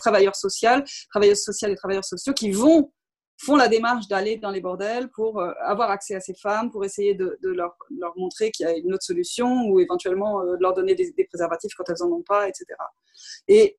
travailleurs 0.00 0.36
sociaux, 0.36 0.82
travailleuses 1.10 1.42
sociales 1.42 1.72
et 1.72 1.76
travailleurs 1.76 2.04
sociaux 2.04 2.34
qui 2.34 2.50
vont 2.50 2.92
font 3.40 3.56
la 3.56 3.68
démarche 3.68 4.08
d'aller 4.08 4.36
dans 4.36 4.50
les 4.50 4.60
bordels 4.60 5.08
pour 5.10 5.40
euh, 5.40 5.52
avoir 5.60 5.90
accès 5.90 6.14
à 6.14 6.20
ces 6.20 6.34
femmes, 6.34 6.70
pour 6.70 6.84
essayer 6.84 7.14
de, 7.14 7.38
leur, 7.42 7.76
montrer 8.16 8.50
qu'il 8.50 8.66
y 8.66 8.68
a 8.68 8.76
une 8.76 8.92
autre 8.92 9.04
solution 9.04 9.68
ou 9.68 9.78
éventuellement 9.80 10.42
euh, 10.42 10.56
de 10.56 10.62
leur 10.62 10.74
donner 10.74 10.94
des, 10.94 11.24
préservatifs 11.24 11.72
quand 11.76 11.88
elles 11.88 11.96
n'en 12.00 12.16
ont 12.16 12.22
pas, 12.22 12.48
etc. 12.48 12.66
Et 13.46 13.78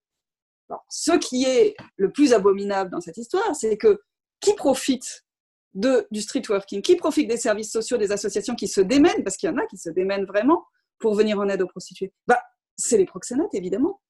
ce 0.90 1.12
qui 1.18 1.44
est 1.44 1.76
le 1.98 2.12
plus 2.12 2.32
abominable 2.32 2.92
dans 2.92 3.02
cette 3.02 3.18
histoire, 3.18 3.56
c'est 3.56 3.78
que 3.78 4.02
qui 4.40 4.54
profite 4.54 5.26
du 5.74 6.22
street 6.22 6.44
working, 6.50 6.82
qui 6.82 6.96
profite 6.96 7.28
des 7.28 7.38
services 7.38 7.72
sociaux, 7.72 7.98
des 7.98 8.12
associations 8.12 8.56
qui 8.56 8.68
se 8.68 8.82
démènent, 8.82 9.24
parce 9.24 9.38
qu'il 9.38 9.50
y 9.50 9.54
en 9.54 9.58
a 9.58 9.66
qui 9.66 9.78
se 9.78 9.90
démènent 9.90 10.26
vraiment 10.26 10.66
pour 11.00 11.16
venir 11.16 11.40
en 11.40 11.48
aide 11.48 11.62
aux 11.62 11.68
prostituées 11.68 12.14
bah, 12.28 12.42
C'est 12.76 12.98
les 12.98 13.06
proxénètes, 13.06 13.54
évidemment. 13.54 14.02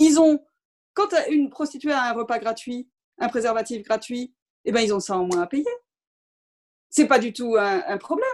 Ils 0.00 0.18
ont, 0.18 0.40
quand 0.94 1.08
une 1.30 1.50
prostituée 1.50 1.92
a 1.92 2.04
un 2.04 2.12
repas 2.12 2.38
gratuit, 2.38 2.88
un 3.18 3.28
préservatif 3.28 3.82
gratuit, 3.82 4.34
eh 4.64 4.72
ben, 4.72 4.80
ils 4.80 4.94
ont 4.94 5.00
ça 5.00 5.16
en 5.16 5.26
moins 5.26 5.42
à 5.42 5.46
payer. 5.46 5.64
C'est 6.90 7.06
pas 7.06 7.18
du 7.18 7.32
tout 7.32 7.56
un, 7.58 7.98
problème. 7.98 8.28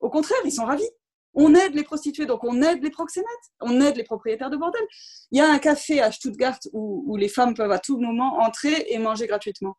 Au 0.00 0.10
contraire, 0.10 0.38
ils 0.44 0.52
sont 0.52 0.64
ravis. 0.64 0.88
On 1.32 1.54
aide 1.54 1.76
les 1.76 1.84
prostituées, 1.84 2.26
donc 2.26 2.42
on 2.42 2.60
aide 2.60 2.82
les 2.82 2.90
proxénètes, 2.90 3.28
on 3.60 3.80
aide 3.80 3.96
les 3.96 4.02
propriétaires 4.02 4.50
de 4.50 4.56
bordel. 4.56 4.82
Il 5.30 5.38
y 5.38 5.40
a 5.40 5.48
un 5.48 5.60
café 5.60 6.00
à 6.00 6.10
Stuttgart 6.10 6.58
où 6.72 7.16
les 7.16 7.28
femmes 7.28 7.54
peuvent 7.54 7.70
à 7.70 7.78
tout 7.78 8.00
moment 8.00 8.40
entrer 8.40 8.86
et 8.88 8.98
manger 8.98 9.28
gratuitement 9.28 9.76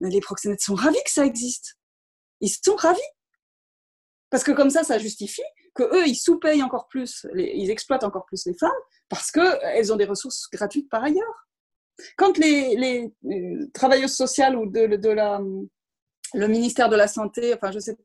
les 0.00 0.20
proxénètes 0.20 0.60
sont 0.60 0.74
ravis 0.74 1.02
que 1.04 1.10
ça 1.10 1.24
existe. 1.24 1.78
Ils 2.40 2.48
sont 2.48 2.76
ravis. 2.76 3.00
Parce 4.30 4.44
que 4.44 4.52
comme 4.52 4.70
ça, 4.70 4.84
ça 4.84 4.98
justifie 4.98 5.42
que 5.74 5.82
eux, 5.82 6.06
ils 6.06 6.16
sous-payent 6.16 6.62
encore 6.62 6.88
plus, 6.88 7.26
ils 7.34 7.70
exploitent 7.70 8.04
encore 8.04 8.26
plus 8.26 8.46
les 8.46 8.54
femmes 8.54 8.70
parce 9.08 9.30
qu'elles 9.30 9.92
ont 9.92 9.96
des 9.96 10.04
ressources 10.04 10.48
gratuites 10.52 10.88
par 10.88 11.04
ailleurs. 11.04 11.48
Quand 12.16 12.38
les, 12.38 13.12
euh, 13.24 13.66
travailleuses 13.74 14.14
sociales 14.14 14.56
ou 14.56 14.66
de, 14.66 14.96
de 14.96 15.08
la 15.08 15.40
le 16.34 16.46
ministère 16.46 16.88
de 16.88 16.96
la 16.96 17.08
Santé, 17.08 17.54
enfin, 17.54 17.70
je 17.72 17.78
sais, 17.78 17.96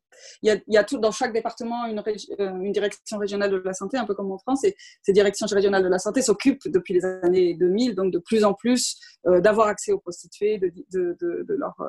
il 0.42 0.48
y 0.48 0.50
a, 0.50 0.56
il 0.66 0.74
y 0.74 0.76
a 0.76 0.84
tout, 0.84 0.98
dans 0.98 1.12
chaque 1.12 1.32
département 1.32 1.86
une, 1.86 1.98
euh, 1.98 2.60
une, 2.60 2.72
direction 2.72 3.18
régionale 3.18 3.50
de 3.50 3.56
la 3.58 3.72
santé, 3.72 3.96
un 3.96 4.04
peu 4.04 4.14
comme 4.14 4.30
en 4.32 4.38
France, 4.38 4.64
et 4.64 4.76
ces 5.02 5.12
directions 5.12 5.46
régionales 5.46 5.82
de 5.82 5.88
la 5.88 5.98
santé 5.98 6.22
s'occupent 6.22 6.68
depuis 6.68 6.94
les 6.94 7.04
années 7.04 7.54
2000, 7.54 7.94
donc 7.94 8.12
de 8.12 8.18
plus 8.18 8.44
en 8.44 8.54
plus 8.54 8.98
euh, 9.26 9.40
d'avoir 9.40 9.68
accès 9.68 9.92
aux 9.92 9.98
prostituées, 9.98 10.58
de, 10.58 10.72
de, 10.92 11.16
de, 11.20 11.54
leur, 11.54 11.74
euh, 11.80 11.86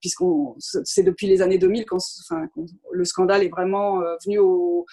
puisqu'on, 0.00 0.56
c'est 0.58 1.02
depuis 1.02 1.26
les 1.26 1.42
années 1.42 1.58
2000 1.58 1.86
qu'on, 1.86 1.96
enfin, 1.96 2.48
le 2.92 3.04
scandale 3.04 3.44
est 3.44 3.48
vraiment 3.48 4.00
venu 4.24 4.38
au, 4.38 4.86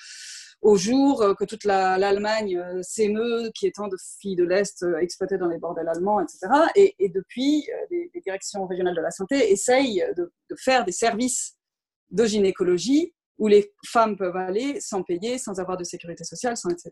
au 0.62 0.76
jour 0.76 1.22
euh, 1.22 1.34
que 1.34 1.46
toute 1.46 1.64
l'Allemagne 1.64 2.58
euh, 2.58 2.82
s'émeut, 2.82 3.52
qui 3.54 3.68
est 3.68 3.76
tant 3.76 3.88
de 3.88 3.98
filles 4.20 4.36
de 4.36 4.44
l'Est 4.44 4.84
euh, 4.84 4.98
exploitées 4.98 5.38
dans 5.38 5.48
les 5.48 5.58
bordels 5.58 5.88
allemands, 5.88 6.20
etc. 6.20 6.40
Et, 6.76 6.96
depuis, 7.10 7.68
les, 7.92 8.10
directions 8.24 8.66
régionales 8.66 8.96
de 8.96 9.02
la 9.02 9.12
santé 9.12 9.52
essayent 9.52 10.04
de, 10.18 10.32
faire 10.58 10.84
des 10.84 10.92
services 10.92 11.56
de 12.12 12.26
gynécologie 12.26 13.14
où 13.38 13.48
les 13.48 13.72
femmes 13.86 14.18
peuvent 14.18 14.36
aller 14.36 14.82
sans 14.82 15.04
payer, 15.04 15.38
sans 15.38 15.60
avoir 15.60 15.78
de 15.78 15.84
sécurité 15.84 16.24
sociale, 16.24 16.58
sans 16.58 16.70
etc. 16.70 16.92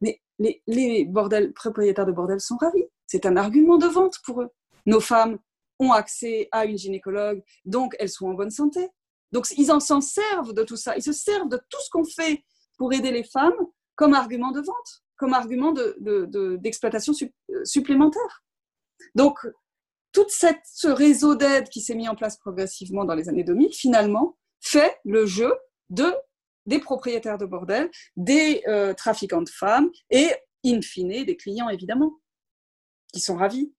Mais 0.00 0.20
les, 0.38 0.62
les 0.66 1.04
bordels, 1.06 1.52
propriétaires 1.54 2.06
de 2.06 2.12
bordels 2.12 2.40
sont 2.40 2.56
ravis. 2.56 2.84
C'est 3.06 3.26
un 3.26 3.36
argument 3.36 3.78
de 3.78 3.86
vente 3.86 4.18
pour 4.24 4.42
eux. 4.42 4.50
Nos 4.84 5.00
femmes 5.00 5.38
ont 5.80 5.92
accès 5.92 6.48
à 6.52 6.66
une 6.66 6.76
gynécologue, 6.76 7.42
donc 7.64 7.96
elles 7.98 8.10
sont 8.10 8.26
en 8.26 8.34
bonne 8.34 8.50
santé. 8.50 8.88
Donc 9.32 9.46
ils 9.56 9.72
en 9.72 9.80
s'en 9.80 10.00
servent 10.00 10.52
de 10.52 10.62
tout 10.62 10.76
ça. 10.76 10.96
Ils 10.96 11.02
se 11.02 11.12
servent 11.12 11.48
de 11.48 11.60
tout 11.68 11.80
ce 11.80 11.90
qu'on 11.90 12.04
fait 12.04 12.44
pour 12.76 12.92
aider 12.92 13.10
les 13.10 13.24
femmes 13.24 13.56
comme 13.94 14.14
argument 14.14 14.52
de 14.52 14.60
vente, 14.60 15.04
comme 15.16 15.32
argument 15.32 15.72
d'exploitation 15.72 17.12
de, 17.12 17.32
euh, 17.54 17.64
supplémentaire. 17.64 18.44
Donc, 19.14 19.38
tout 20.12 20.26
cette, 20.28 20.62
ce 20.64 20.88
réseau 20.88 21.34
d'aide 21.34 21.68
qui 21.68 21.80
s'est 21.80 21.94
mis 21.94 22.08
en 22.08 22.14
place 22.14 22.38
progressivement 22.38 23.04
dans 23.04 23.14
les 23.14 23.28
années 23.28 23.44
2000, 23.44 23.72
finalement, 23.72 24.36
fait 24.60 24.98
le 25.04 25.26
jeu 25.26 25.52
de, 25.90 26.14
des 26.66 26.78
propriétaires 26.78 27.38
de 27.38 27.46
bordel, 27.46 27.90
des 28.16 28.62
euh, 28.66 28.94
trafiquants 28.94 29.42
de 29.42 29.48
femmes, 29.48 29.90
et 30.10 30.30
in 30.64 30.80
fine, 30.82 31.24
des 31.24 31.36
clients 31.36 31.68
évidemment, 31.68 32.18
qui 33.12 33.20
sont 33.20 33.36
ravis 33.36 33.72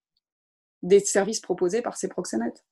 des 0.83 0.99
services 0.99 1.41
proposés 1.41 1.81
par 1.81 1.97
ces 1.97 2.07
proxénètes. 2.07 2.65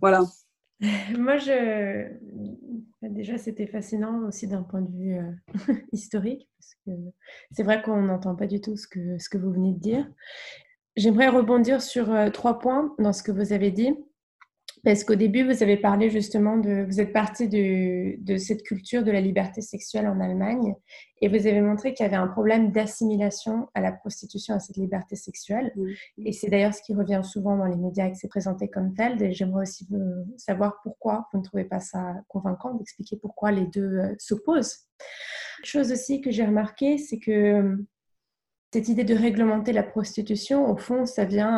Voilà. 0.00 0.22
Moi, 1.18 1.38
je... 1.38 2.08
déjà, 3.02 3.38
c'était 3.38 3.66
fascinant 3.66 4.26
aussi 4.26 4.46
d'un 4.46 4.62
point 4.62 4.82
de 4.82 4.96
vue 4.96 5.18
euh, 5.18 5.74
historique, 5.92 6.48
parce 6.58 6.74
que 6.86 6.90
c'est 7.50 7.62
vrai 7.62 7.82
qu'on 7.82 8.02
n'entend 8.02 8.36
pas 8.36 8.46
du 8.46 8.60
tout 8.60 8.76
ce 8.76 8.86
que, 8.86 9.18
ce 9.18 9.28
que 9.28 9.38
vous 9.38 9.52
venez 9.52 9.72
de 9.72 9.80
dire. 9.80 10.08
J'aimerais 10.96 11.28
rebondir 11.28 11.82
sur 11.82 12.12
euh, 12.12 12.30
trois 12.30 12.58
points 12.58 12.94
dans 12.98 13.12
ce 13.12 13.22
que 13.22 13.32
vous 13.32 13.52
avez 13.52 13.70
dit. 13.70 13.94
Parce 14.88 15.04
qu'au 15.04 15.16
début, 15.16 15.44
vous 15.44 15.62
avez 15.62 15.76
parlé 15.76 16.08
justement 16.08 16.56
de, 16.56 16.86
vous 16.86 16.98
êtes 16.98 17.12
parti 17.12 17.46
de, 17.46 18.16
de, 18.24 18.38
cette 18.38 18.62
culture 18.62 19.04
de 19.04 19.10
la 19.10 19.20
liberté 19.20 19.60
sexuelle 19.60 20.08
en 20.08 20.18
Allemagne 20.18 20.74
et 21.20 21.28
vous 21.28 21.46
avez 21.46 21.60
montré 21.60 21.92
qu'il 21.92 22.04
y 22.04 22.08
avait 22.08 22.16
un 22.16 22.26
problème 22.26 22.72
d'assimilation 22.72 23.68
à 23.74 23.82
la 23.82 23.92
prostitution, 23.92 24.54
à 24.54 24.60
cette 24.60 24.78
liberté 24.78 25.14
sexuelle. 25.14 25.74
Et 26.24 26.32
c'est 26.32 26.48
d'ailleurs 26.48 26.72
ce 26.72 26.80
qui 26.80 26.94
revient 26.94 27.20
souvent 27.22 27.58
dans 27.58 27.66
les 27.66 27.76
médias 27.76 28.06
et 28.06 28.12
que 28.12 28.16
c'est 28.16 28.28
présenté 28.28 28.68
comme 28.68 28.94
tel. 28.94 29.22
Et 29.22 29.34
j'aimerais 29.34 29.64
aussi 29.64 29.86
savoir 30.38 30.80
pourquoi 30.82 31.28
vous 31.34 31.40
ne 31.40 31.44
trouvez 31.44 31.64
pas 31.64 31.80
ça 31.80 32.14
convaincant, 32.26 32.72
d'expliquer 32.72 33.18
pourquoi 33.18 33.52
les 33.52 33.66
deux 33.66 33.98
euh, 33.98 34.14
s'opposent. 34.18 34.86
Chose 35.64 35.92
aussi 35.92 36.22
que 36.22 36.30
j'ai 36.30 36.46
remarqué, 36.46 36.96
c'est 36.96 37.18
que 37.18 37.76
cette 38.70 38.88
idée 38.88 39.04
de 39.04 39.14
réglementer 39.14 39.72
la 39.72 39.82
prostitution, 39.82 40.70
au 40.70 40.76
fond, 40.76 41.06
ça 41.06 41.24
vient 41.24 41.56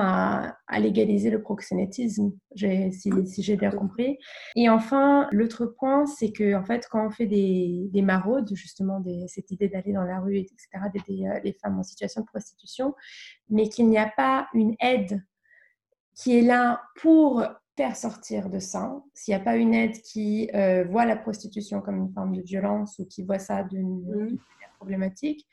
à, 0.69 0.79
légaliser 0.79 1.29
le 1.31 1.43
proxénétisme, 1.43 2.31
si, 2.55 3.43
j'ai 3.43 3.57
bien 3.57 3.73
compris. 3.73 4.17
Et 4.55 4.69
enfin, 4.69 5.29
l'autre 5.33 5.67
point, 5.67 6.07
c'est 6.07 6.31
que 6.31 6.55
en 6.55 6.65
fait, 6.65 6.87
quand 6.89 7.05
on 7.05 7.11
fait 7.11 7.27
des, 7.27 8.03
maraudes, 8.03 8.55
justement, 8.55 9.03
cette 9.27 9.51
idée 9.51 9.69
d'aller 9.69 9.93
dans 9.93 10.05
la 10.05 10.21
rue, 10.21 10.39
etc., 10.39 10.69
d'aider 10.95 11.27
euh, 11.27 11.41
les 11.43 11.53
femmes 11.53 11.81
en 11.81 11.83
situation 11.83 12.21
de 12.23 12.27
prostitution, 12.27 12.95
mais 13.49 13.69
qu'il 13.69 13.89
n'y 13.89 13.99
a 13.99 14.11
pas 14.17 14.49
une 14.55 14.77
aide 14.81 15.21
qui 16.15 16.39
est 16.39 16.43
là 16.43 16.81
pour 17.01 17.45
faire 17.77 17.97
sortir 17.97 18.51
de 18.51 18.61
ça, 18.61 19.03
s'il 19.15 19.35
n'y 19.35 19.41
a 19.41 19.45
pas 19.45 19.57
une 19.57 19.75
aide 19.75 20.01
qui 20.03 20.49
euh, 20.55 20.85
voit 20.85 21.07
la 21.07 21.17
prostitution 21.17 21.81
comme 21.81 21.97
une 21.97 22.13
forme 22.13 22.37
de 22.37 22.43
violence 22.43 22.99
ou 23.01 23.07
qui 23.07 23.25
voit 23.25 23.39
ça 23.41 23.65
d'une 23.65 24.03
manière 24.03 24.39
problématique, 24.77 25.49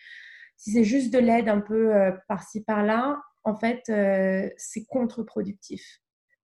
si 0.58 0.72
c'est 0.72 0.84
juste 0.84 1.14
de 1.14 1.20
l'aide 1.20 1.48
un 1.50 1.62
peu 1.62 1.96
euh, 1.96 2.12
par-ci, 2.28 2.64
par-là, 2.64 3.22
en 3.44 3.56
fait, 3.56 3.84
euh, 3.90 4.50
c'est 4.58 4.86
contre-productif. 4.86 6.02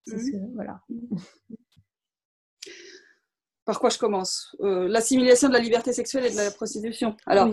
Mmh. 0.07 0.53
voilà. 0.53 0.79
Par 3.65 3.79
quoi 3.79 3.89
je 3.89 3.97
commence? 3.97 4.55
Euh, 4.61 4.87
L'assimilation 4.87 5.47
de 5.47 5.53
la 5.53 5.59
liberté 5.59 5.93
sexuelle 5.93 6.25
et 6.25 6.31
de 6.31 6.35
la 6.35 6.51
prostitution. 6.51 7.15
Alors, 7.25 7.49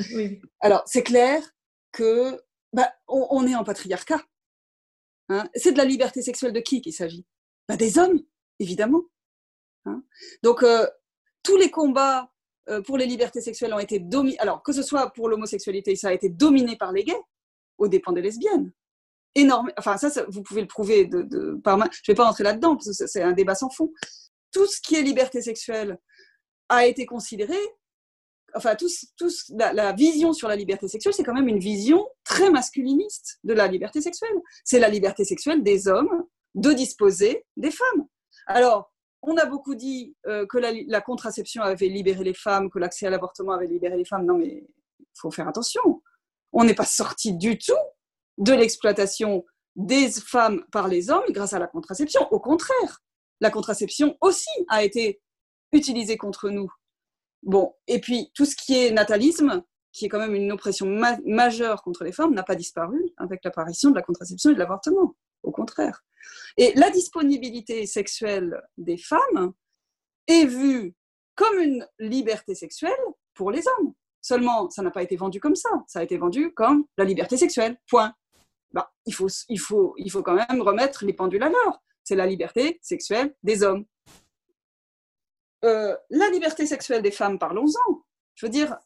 alors 0.61 0.83
c'est 0.87 1.03
clair 1.03 1.43
que 1.93 2.41
bah, 2.73 2.93
on, 3.09 3.47
est 3.47 3.55
en 3.55 3.65
patriarcat. 3.65 4.23
Hein. 5.29 5.49
c'est 5.55 5.73
de 5.73 5.79
la 5.79 5.85
liberté 5.85 6.23
sexuelle 6.23 6.53
de 6.53 6.61
qui 6.61 6.81
qu'il 6.83 6.93
s'agit? 6.93 7.25
Bah, 7.69 7.77
Des 7.77 7.99
hommes, 7.99 8.21
évidemment. 8.59 9.05
Hein. 9.87 10.03
Donc, 10.43 10.65
tous 11.43 11.57
les 11.57 11.71
combats 11.71 12.33
euh, 12.71 12.83
pour 12.83 12.97
les 12.97 13.07
libertés 13.07 13.41
sexuelles 13.41 13.75
ont 13.75 13.79
été 13.79 13.99
dominées. 13.99 14.39
Alors, 14.39 14.63
que 14.63 14.73
ce 14.73 14.83
soit 14.83 15.11
pour 15.11 15.29
l'homosexualité, 15.29 15.97
ça 15.97 16.09
a 16.09 16.13
été 16.13 16.29
dominé 16.29 16.77
par 16.77 16.93
les 16.93 17.05
gays, 17.05 17.21
aux 17.79 17.89
dépens 17.89 18.13
des 18.13 18.23
lesbiennes. 18.23 18.73
Énorme. 19.35 19.71
Enfin, 19.77 19.97
ça, 19.97 20.25
vous 20.29 20.43
pouvez 20.43 20.61
le 20.61 20.67
prouver 20.67 21.05
de, 21.05 21.61
par 21.63 21.79
main. 21.79 21.89
Je 21.91 22.11
ne 22.11 22.15
vais 22.15 22.17
pas 22.17 22.25
rentrer 22.25 22.45
là-dedans, 22.45 22.77
parce 22.77 22.97
que 22.97 23.07
c'est 23.07 23.23
un 23.23 23.33
débat 23.33 23.55
sans 23.55 23.71
fond. 23.71 23.93
Tout 24.53 24.67
ce 24.67 24.81
qui 24.81 24.97
est 24.97 25.03
liberté 25.03 25.43
sexuelle 25.43 25.99
a 26.69 26.87
été 26.87 27.07
considéré. 27.07 27.57
Enfin, 28.55 28.75
tout, 28.75 28.89
la, 29.51 29.73
la, 29.73 29.93
vision 29.93 30.33
sur 30.33 30.49
la 30.49 30.57
liberté 30.57 30.89
sexuelle, 30.89 31.15
c'est 31.15 31.23
quand 31.23 31.35
même 31.35 31.49
une 31.49 31.61
vision 31.61 32.09
très 32.25 32.51
masculiniste 32.51 33.39
de 33.45 33.53
la 33.53 33.69
liberté 33.69 34.01
sexuelle. 34.01 34.37
C'est 34.65 34.81
la 34.81 34.89
liberté 34.89 35.25
sexuelle 35.25 35.63
des 35.63 35.87
hommes 35.87 36.25
de 36.55 36.73
disposer 36.73 37.47
des 37.57 37.71
femmes. 37.71 38.07
Alors, 38.47 38.93
on 39.23 39.37
a 39.37 39.45
beaucoup 39.45 39.75
dit 39.75 40.17
euh, 40.27 40.47
que 40.47 40.59
la, 40.59 41.01
contraception 41.01 41.63
avait 41.63 41.89
libéré 41.89 42.25
les 42.25 42.35
femmes, 42.35 42.71
que 42.71 42.79
l'accès 42.79 43.07
à 43.07 43.11
l'avortement 43.11 43.53
avait 43.53 43.67
libéré 43.67 43.97
les 43.97 44.05
femmes. 44.05 44.25
Non, 44.25 44.39
mais 44.39 44.65
il 44.99 45.07
faut 45.15 45.31
faire 45.31 45.49
attention. 45.49 46.03
On 46.53 46.65
n'est 46.65 46.75
pas 46.75 46.85
sorti 46.85 47.35
du 47.35 47.59
tout 47.59 47.73
de 48.39 48.53
l'exploitation 48.53 49.45
des 49.77 50.11
femmes 50.11 50.65
par 50.73 50.89
les 50.89 51.11
hommes 51.11 51.31
grâce 51.31 51.53
à 51.53 51.59
la 51.59 51.67
contraception. 51.67 52.27
Au 52.31 52.41
contraire, 52.41 53.03
la 53.41 53.51
contraception 53.51 54.17
aussi 54.21 54.51
a 54.69 54.83
été 54.83 55.21
utilisée 55.73 56.17
contre 56.17 56.51
nous. 56.51 56.71
Bon, 57.43 57.75
et 57.87 58.01
puis 58.01 58.31
tout 58.35 58.45
ce 58.45 58.57
qui 58.57 58.77
est 58.77 58.91
natalisme, 58.91 59.63
qui 59.93 60.07
est 60.07 60.09
quand 60.09 60.19
même 60.19 60.35
une 60.35 60.53
oppression 60.53 60.87
majeure 61.25 61.83
contre 61.83 62.05
les 62.05 62.13
femmes, 62.13 62.35
n'a 62.35 62.43
pas 62.43 62.55
disparu 62.55 63.01
avec 63.17 63.45
l'apparition 63.45 63.91
de 63.91 63.97
la 63.97 64.03
contraception 64.03 64.51
et 64.51 64.55
de 64.55 64.59
l'avortement. 64.59 65.15
Au 65.43 65.51
contraire. 65.51 66.03
Et 66.57 66.73
la 66.75 66.91
disponibilité 66.91 67.87
sexuelle 67.87 68.61
des 68.77 68.97
femmes 68.97 69.53
est 70.27 70.47
vue 70.47 70.95
comme 71.35 71.59
une 71.59 71.87
liberté 71.99 72.55
sexuelle 72.55 72.93
pour 73.35 73.51
les 73.51 73.67
hommes. 73.67 73.95
Seulement, 74.21 74.69
ça 74.71 74.83
n'a 74.83 74.91
pas 74.91 75.03
été 75.03 75.17
vendu 75.17 75.41
comme 75.41 75.57
ça. 75.57 75.71
Ça 75.87 76.01
a 76.01 76.03
été 76.03 76.19
vendu 76.19 76.53
comme 76.53 76.85
la 76.99 77.05
liberté 77.05 77.37
sexuelle. 77.37 77.79
Point. 77.89 78.15
Bah, 78.73 78.93
il, 79.07 79.15
faut, 79.15 79.29
il, 79.49 79.59
faut, 79.59 79.95
il 79.97 80.11
faut 80.11 80.23
quand 80.23 80.35
même 80.35 80.61
remettre 80.61 81.05
les 81.05 81.15
pendules 81.15 81.43
à 81.43 81.49
l'heure. 81.49 81.83
C'est 82.05 82.17
la 82.17 82.27
liberté 82.27 82.79
sexuelle 82.83 83.35
des 83.43 83.63
hommes. 83.63 83.85
Euh, 85.65 85.97
la 86.11 86.29
liberté 86.31 86.67
sexuelle 86.67 87.03
des 87.03 87.11
femmes, 87.11 87.39
parlons-en. 87.39 88.03
Je 88.35 88.47
veux 88.47 88.51
dire, 88.51 88.77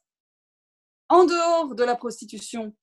en 1.08 1.24
dehors 1.24 1.74
de 1.74 1.84
la 1.84 1.96
prostitution, 1.96 2.74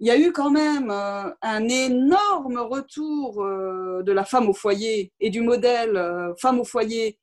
il 0.00 0.06
y 0.06 0.10
a 0.10 0.18
eu 0.18 0.32
quand 0.32 0.50
même 0.50 0.90
euh, 0.90 1.30
un 1.42 1.68
énorme 1.68 2.58
retour 2.58 3.42
euh, 3.42 4.02
de 4.02 4.12
la 4.12 4.24
femme 4.24 4.48
au 4.48 4.52
foyer 4.52 5.12
et 5.20 5.30
du 5.30 5.40
modèle 5.40 5.96
euh, 5.96 6.34
femme 6.40 6.60
au 6.60 6.64
foyer, 6.64 7.18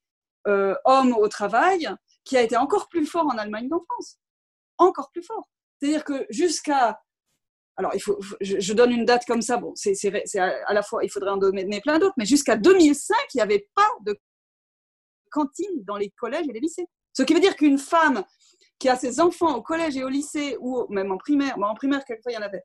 homme 0.85 1.13
au 1.13 1.27
travail, 1.27 1.87
qui 2.23 2.35
a 2.35 2.41
été 2.41 2.57
encore 2.57 2.87
plus 2.87 3.05
fort 3.05 3.27
en 3.27 3.37
Allemagne 3.37 3.69
qu'en 3.69 3.83
France. 3.83 4.17
Encore 4.79 5.11
plus 5.11 5.21
fort. 5.21 5.47
C'est-à-dire 5.77 6.03
que 6.03 6.25
jusqu'à. 6.29 6.99
Alors, 7.75 7.91
il 7.93 8.01
faut, 8.01 8.19
je, 8.41 8.73
donne 8.73 8.91
une 8.91 9.05
date 9.05 9.25
comme 9.25 9.41
ça, 9.41 9.57
bon, 9.57 9.73
c'est 9.75 9.93
à, 10.39 10.73
la 10.73 10.81
fois, 10.81 11.03
il 11.03 11.09
faudrait 11.09 11.29
en 11.29 11.37
donner 11.37 11.81
plein 11.81 11.99
d'autres, 11.99 12.15
mais 12.17 12.25
jusqu'à 12.25 12.57
2005, 12.57 13.15
il 13.33 13.37
n'y 13.37 13.41
avait 13.41 13.69
pas 13.75 13.89
de 14.01 14.17
cantine 15.29 15.83
dans 15.85 15.97
les 15.97 16.09
collèges 16.09 16.47
et 16.49 16.53
les 16.53 16.59
lycées. 16.59 16.87
Ce 17.13 17.23
qui 17.23 17.33
veut 17.33 17.39
dire 17.39 17.55
qu'une 17.55 17.77
femme 17.77 18.23
qui 18.79 18.89
a 18.89 18.95
ses 18.95 19.19
enfants 19.19 19.55
au 19.55 19.61
collège 19.61 19.97
et 19.97 20.03
au 20.03 20.09
lycée, 20.09 20.57
ou 20.61 20.85
même 20.89 21.11
en 21.11 21.17
primaire, 21.17 21.57
en 21.61 21.75
primaire, 21.75 22.03
quelquefois, 22.05 22.31
il 22.31 22.35
y 22.35 22.37
en 22.37 22.41
avait, 22.41 22.63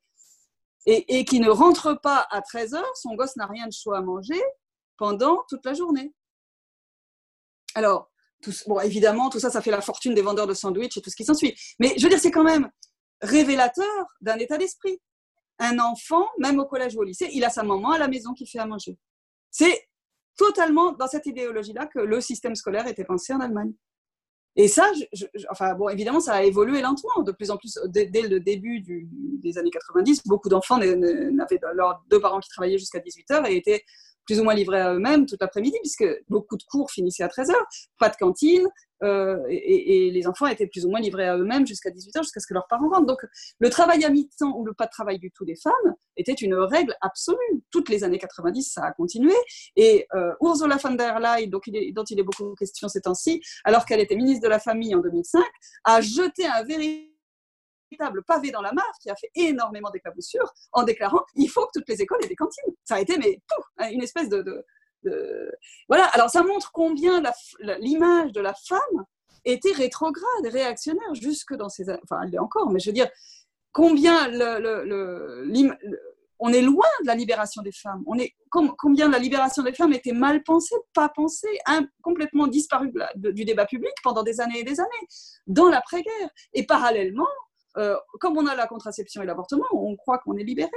et, 0.86 1.24
qui 1.24 1.40
ne 1.40 1.50
rentre 1.50 1.94
pas 1.94 2.26
à 2.30 2.42
13 2.42 2.74
heures, 2.74 2.96
son 2.96 3.14
gosse 3.14 3.36
n'a 3.36 3.46
rien 3.46 3.66
de 3.66 3.72
chaud 3.72 3.94
à 3.94 4.00
manger 4.00 4.40
pendant 4.96 5.42
toute 5.48 5.64
la 5.64 5.74
journée. 5.74 6.12
Alors, 7.74 8.10
bon, 8.66 8.80
évidemment, 8.80 9.30
tout 9.30 9.40
ça, 9.40 9.50
ça 9.50 9.62
fait 9.62 9.70
la 9.70 9.80
fortune 9.80 10.14
des 10.14 10.22
vendeurs 10.22 10.46
de 10.46 10.54
sandwichs 10.54 10.96
et 10.96 11.00
tout 11.00 11.10
ce 11.10 11.16
qui 11.16 11.24
s'ensuit. 11.24 11.56
Mais 11.78 11.94
je 11.96 12.02
veux 12.02 12.10
dire, 12.10 12.20
c'est 12.20 12.30
quand 12.30 12.44
même 12.44 12.70
révélateur 13.20 14.06
d'un 14.20 14.36
état 14.36 14.58
d'esprit. 14.58 15.00
Un 15.58 15.78
enfant, 15.78 16.28
même 16.38 16.58
au 16.58 16.66
collège 16.66 16.96
ou 16.96 17.00
au 17.00 17.04
lycée, 17.04 17.30
il 17.32 17.44
a 17.44 17.50
sa 17.50 17.62
maman 17.62 17.92
à 17.92 17.98
la 17.98 18.08
maison 18.08 18.34
qui 18.34 18.46
fait 18.46 18.58
à 18.58 18.66
manger. 18.66 18.98
C'est 19.50 19.88
totalement 20.36 20.92
dans 20.92 21.06
cette 21.06 21.26
idéologie-là 21.26 21.86
que 21.86 22.00
le 22.00 22.20
système 22.20 22.54
scolaire 22.54 22.86
était 22.86 23.04
pensé 23.04 23.32
en 23.32 23.40
Allemagne. 23.40 23.72
Et 24.56 24.68
ça, 24.68 24.88
enfin 25.50 25.74
bon, 25.74 25.88
évidemment, 25.88 26.20
ça 26.20 26.34
a 26.34 26.42
évolué 26.44 26.80
lentement. 26.80 27.22
De 27.22 27.32
plus 27.32 27.50
en 27.50 27.56
plus, 27.56 27.78
dès, 27.86 28.08
le 28.22 28.38
début 28.38 28.84
des 29.42 29.58
années 29.58 29.70
90, 29.70 30.22
beaucoup 30.26 30.48
d'enfants 30.48 30.78
n'avaient 30.78 31.60
leurs 31.74 32.04
deux 32.08 32.20
parents 32.20 32.40
qui 32.40 32.48
travaillaient 32.50 32.78
jusqu'à 32.78 33.00
18 33.00 33.30
heures 33.32 33.46
et 33.46 33.56
étaient 33.56 33.84
plus 34.26 34.40
ou 34.40 34.44
moins 34.44 34.54
livrés 34.54 34.80
à 34.80 34.94
eux-mêmes 34.94 35.26
toute 35.26 35.40
l'après-midi, 35.40 35.76
puisque 35.80 36.06
beaucoup 36.28 36.56
de 36.56 36.62
cours 36.64 36.90
finissaient 36.90 37.22
à 37.22 37.28
13 37.28 37.50
heures, 37.50 37.66
pas 37.98 38.08
de 38.08 38.16
cantine, 38.16 38.68
euh, 39.02 39.38
et, 39.48 40.10
les 40.10 40.26
enfants 40.26 40.46
étaient 40.46 40.66
plus 40.66 40.86
ou 40.86 40.90
moins 40.90 41.00
livrés 41.00 41.28
à 41.28 41.36
eux-mêmes 41.36 41.66
jusqu'à 41.66 41.90
18 41.90 42.16
heures, 42.16 42.22
jusqu'à 42.22 42.40
ce 42.40 42.46
que 42.46 42.54
leurs 42.54 42.66
parents 42.68 42.88
rentrent. 42.88 43.06
Donc, 43.06 43.24
le 43.58 43.70
travail 43.70 44.04
à 44.04 44.10
mi-temps 44.10 44.56
ou 44.56 44.64
le 44.64 44.72
pas 44.72 44.86
de 44.86 44.90
travail 44.90 45.18
du 45.18 45.30
tout 45.30 45.44
des 45.44 45.56
femmes 45.56 45.94
était 46.16 46.32
une 46.32 46.54
règle 46.54 46.94
absolue. 47.00 47.64
Toutes 47.70 47.88
les 47.88 48.04
années 48.04 48.18
90, 48.18 48.62
ça 48.62 48.84
a 48.84 48.92
continué. 48.92 49.34
Et 49.76 50.06
euh, 50.14 50.32
Ursula 50.40 50.76
von 50.76 50.92
der 50.92 51.18
Leyen, 51.18 51.48
dont 51.48 51.60
il, 51.66 51.76
est, 51.76 51.92
dont 51.92 52.04
il 52.04 52.18
est 52.18 52.22
beaucoup 52.22 52.54
question 52.54 52.88
ces 52.88 53.02
temps-ci, 53.02 53.42
alors 53.64 53.84
qu'elle 53.84 54.00
était 54.00 54.16
ministre 54.16 54.42
de 54.42 54.48
la 54.48 54.58
Famille 54.58 54.94
en 54.94 55.00
2005, 55.00 55.42
a 55.84 56.00
jeté 56.00 56.46
un 56.46 56.62
véritable 56.62 57.14
pavé 58.26 58.50
dans 58.50 58.62
la 58.62 58.72
mare 58.72 58.92
qui 59.00 59.10
a 59.10 59.16
fait 59.16 59.30
énormément 59.34 59.90
d'éclaboussures 59.90 60.52
en 60.72 60.82
déclarant 60.82 61.20
il 61.36 61.48
faut 61.48 61.64
que 61.66 61.78
toutes 61.78 61.88
les 61.88 62.02
écoles 62.02 62.18
aient 62.24 62.28
des 62.28 62.36
cantines. 62.36 62.72
Ça 62.84 62.96
a 62.96 63.00
été 63.00 63.18
mais 63.18 63.40
une 63.90 64.02
espèce 64.02 64.28
de 64.28 64.64
voilà, 65.88 66.04
alors 66.06 66.30
ça 66.30 66.42
montre 66.42 66.70
combien 66.72 67.22
l'image 67.78 68.32
de 68.32 68.40
la 68.40 68.54
femme 68.54 69.04
était 69.44 69.72
rétrograde, 69.72 70.24
réactionnaire, 70.44 71.14
jusque 71.14 71.54
dans 71.54 71.68
ces... 71.68 71.90
Enfin, 71.90 72.22
elle 72.22 72.30
l'est 72.30 72.38
encore, 72.38 72.70
mais 72.70 72.80
je 72.80 72.88
veux 72.88 72.94
dire, 72.94 73.08
combien 73.72 74.28
le, 74.28 75.44
on 76.38 76.52
est 76.52 76.62
loin 76.62 76.86
de 77.02 77.06
la 77.06 77.14
libération 77.14 77.62
des 77.62 77.72
femmes. 77.72 78.02
On 78.06 78.18
est, 78.18 78.34
combien 78.50 79.10
la 79.10 79.18
libération 79.18 79.62
des 79.62 79.72
femmes 79.72 79.92
était 79.92 80.12
mal 80.12 80.42
pensée, 80.42 80.74
pas 80.94 81.10
pensée, 81.10 81.58
complètement 82.02 82.46
disparue 82.46 82.92
du 83.16 83.44
débat 83.44 83.66
public 83.66 83.92
pendant 84.02 84.22
des 84.22 84.40
années 84.40 84.60
et 84.60 84.64
des 84.64 84.80
années, 84.80 85.08
dans 85.46 85.68
l'après-guerre. 85.68 86.30
Et 86.54 86.64
parallèlement, 86.64 87.28
comme 88.20 88.38
on 88.38 88.46
a 88.46 88.54
la 88.54 88.66
contraception 88.66 89.20
et 89.22 89.26
l'avortement, 89.26 89.66
on 89.72 89.96
croit 89.96 90.18
qu'on 90.18 90.36
est 90.36 90.44
libéré. 90.44 90.70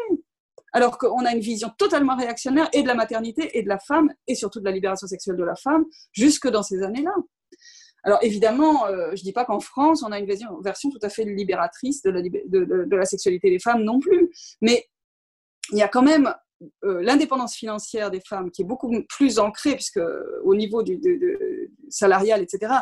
Alors 0.74 0.97
qu'on 0.97 1.26
a 1.26 1.32
une 1.32 1.39
vision 1.39 1.72
totalement 1.78 2.15
réactionnaire 2.15 2.70
et 2.74 2.82
de 2.82 2.88
la 2.88 2.93
maternité 2.93 3.57
et 3.57 3.63
de 3.63 3.70
la 3.70 3.80
femme, 3.80 4.09
et 4.28 4.36
surtout 4.36 4.59
de 4.59 4.65
la 4.65 4.72
libération 4.72 5.07
sexuelle 5.07 5.38
de 5.38 5.43
la 5.43 5.55
femme, 5.55 5.86
jusque 6.11 6.47
dans 6.49 6.63
ces 6.63 6.84
années-là. 6.84 7.15
Alors 8.03 8.20
évidemment, 8.22 8.86
je 8.88 9.11
ne 9.11 9.24
dis 9.24 9.34
pas 9.34 9.43
qu'en 9.43 9.59
France, 9.59 10.03
on 10.03 10.11
a 10.11 10.20
une 10.20 10.26
version, 10.26 10.89
tout 10.89 10.99
à 11.01 11.09
fait 11.09 11.26
libératrice 11.26 12.03
de 12.03 12.95
la, 12.95 13.05
sexualité 13.05 13.49
des 13.49 13.59
femmes 13.59 13.84
non 13.84 13.99
plus, 13.99 14.30
mais 14.61 14.86
il 15.72 15.78
y 15.78 15.82
a 15.82 15.88
quand 15.88 16.03
même 16.03 16.34
euh, 16.84 17.01
l'indépendance 17.03 17.55
financière 17.55 18.09
des 18.09 18.22
femmes 18.22 18.49
qui 18.49 18.63
est 18.63 18.65
beaucoup 18.65 18.91
plus 19.09 19.39
ancrée, 19.39 19.76
puisque 19.76 20.01
au 20.43 20.55
niveau 20.55 20.84
du, 20.84 20.99
salarial, 21.89 22.41
etc., 22.41 22.74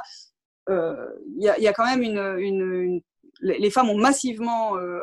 euh, 0.69 0.95
il 1.37 1.43
y, 1.43 1.67
a 1.67 1.73
quand 1.73 1.85
même 1.85 2.01
une, 2.01 3.01
les 3.41 3.69
femmes 3.69 3.89
ont 3.89 3.97
massivement 3.97 4.77
euh, 4.77 4.99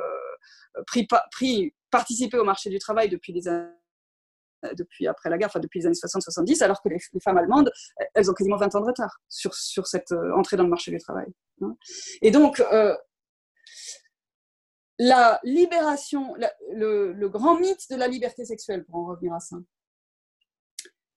pris, 0.87 1.75
participé 1.93 2.39
au 2.39 2.45
marché 2.45 2.71
du 2.71 2.81
travail 2.81 3.09
depuis 3.09 3.33
les 3.33 3.47
années 3.47 3.71
60-70, 4.65 6.65
alors 6.65 6.83
que 6.83 6.89
les, 6.89 6.99
femmes 7.23 7.39
allemandes, 7.39 7.71
elles 8.15 8.29
ont 8.29 8.35
quasiment 8.35 8.57
20 8.57 8.75
ans 8.75 8.81
de 8.81 8.87
retard 8.87 9.21
sur, 9.29 9.55
cette 9.55 10.11
entrée 10.37 10.57
dans 10.57 10.65
le 10.65 10.71
marché 10.71 10.91
du 10.91 10.99
travail. 10.99 11.27
Hein. 11.61 11.77
Et 12.23 12.33
donc, 12.33 12.61
la 14.99 15.41
libération, 15.43 16.35
le, 16.71 17.29
grand 17.29 17.59
mythe 17.59 17.91
de 17.91 17.97
la 17.97 18.09
liberté 18.09 18.45
sexuelle, 18.45 18.85
pour 18.85 18.97
en 18.97 19.07
revenir 19.07 19.35
à 19.35 19.41
ça, 19.41 19.57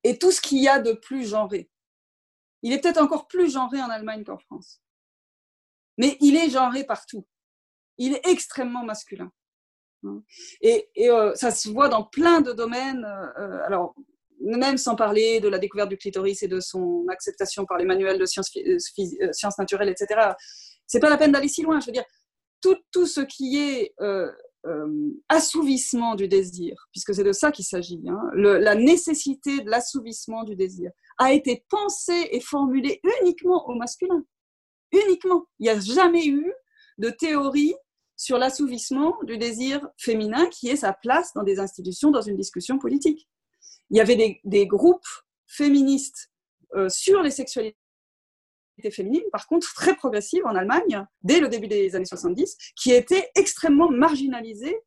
et 0.04 0.18
tout 0.18 0.32
ce 0.32 0.42
qu'il 0.42 0.60
y 0.60 0.68
a 0.68 0.80
de 0.80 0.94
plus 0.94 1.28
genré. 1.28 1.70
Il 2.62 2.74
est 2.74 2.80
peut-être 2.80 3.02
encore 3.02 3.28
plus 3.28 3.52
genré 3.52 3.82
en 3.82 3.90
Allemagne 3.90 4.24
qu'en 4.24 4.38
France. 4.38 4.82
Mais 5.98 6.18
il 6.20 6.36
est 6.36 6.50
genré 6.50 6.84
partout. 6.84 7.28
Il 7.98 8.14
est 8.14 8.28
extrêmement 8.28 8.84
masculin. 8.84 9.32
Et, 10.62 10.88
euh, 11.10 11.34
ça 11.36 11.52
se 11.52 11.70
voit 11.70 11.90
dans 11.90 12.04
plein 12.04 12.42
de 12.42 12.52
domaines. 12.52 13.06
Euh, 13.38 13.60
alors, 13.66 13.96
même 14.42 14.78
sans 14.78 14.96
parler 14.96 15.40
de 15.40 15.48
la 15.48 15.58
découverte 15.58 15.90
du 15.90 15.98
clitoris 15.98 16.44
et 16.44 16.48
de 16.48 16.60
son 16.60 17.06
acceptation 17.10 17.66
par 17.66 17.78
les 17.78 17.86
manuels 17.86 18.20
de 18.20 18.26
sciences, 18.26 18.52
euh, 18.58 19.50
naturelles, 19.58 19.90
etc. 19.90 20.32
C'est 20.88 21.00
pas 21.00 21.10
la 21.10 21.18
peine 21.18 21.32
d'aller 21.32 21.48
si 21.48 21.62
loin. 21.64 21.80
Je 21.80 21.88
veux 21.88 21.92
dire, 21.92 22.06
tout, 22.62 23.06
ce 23.06 23.22
qui 23.22 23.58
est 23.58 23.94
euh, 24.02 24.32
euh, 24.66 25.12
assouvissement 25.30 26.16
du 26.16 26.28
désir, 26.28 26.88
puisque 26.92 27.14
c'est 27.14 27.24
de 27.24 27.32
ça 27.32 27.52
qu'il 27.52 27.66
s'agit, 27.66 28.02
hein, 28.08 28.20
la 28.34 28.76
nécessité 28.76 29.62
de 29.62 29.70
l'assouvissement 29.70 30.44
du 30.44 30.56
désir, 30.56 30.92
a 31.18 31.34
été 31.34 31.64
pensé 31.70 32.30
et 32.32 32.40
formulé 32.40 33.02
uniquement 33.22 33.68
au 33.70 33.76
masculin. 33.76 34.24
Uniquement. 34.92 35.46
Il 35.60 35.64
n'y 35.64 35.70
a 35.70 35.80
jamais 35.80 36.26
eu 36.26 36.52
de 36.98 37.10
théorie 37.10 37.76
sur 38.18 38.38
l'assouvissement 38.38 39.18
du 39.24 39.38
désir 39.38 39.88
féminin 39.98 40.48
qui 40.48 40.70
ait 40.70 40.76
sa 40.76 40.94
place 40.94 41.34
dans 41.34 41.44
des 41.44 41.60
institutions, 41.60 42.12
dans 42.12 42.22
une 42.22 42.38
discussion 42.38 42.78
politique. 42.78 43.28
Il 43.90 43.98
y 43.98 44.02
avait 44.02 44.40
des, 44.44 44.68
groupes 44.68 45.06
féministes 45.48 46.32
euh, 46.76 46.90
sur 46.90 47.22
les 47.22 47.32
sexualités 47.32 47.78
féminine, 48.92 49.24
par 49.32 49.48
contre, 49.48 49.74
très 49.74 49.96
progressive 49.96 50.46
en 50.46 50.56
Allemagne, 50.56 51.06
dès 51.24 51.40
le 51.40 51.48
début 51.48 51.68
des 51.68 51.96
années 51.96 52.06
70, 52.06 52.58
qui 52.76 52.92
était 52.92 53.30
extrêmement 53.36 53.90
marginalisée 53.90 54.78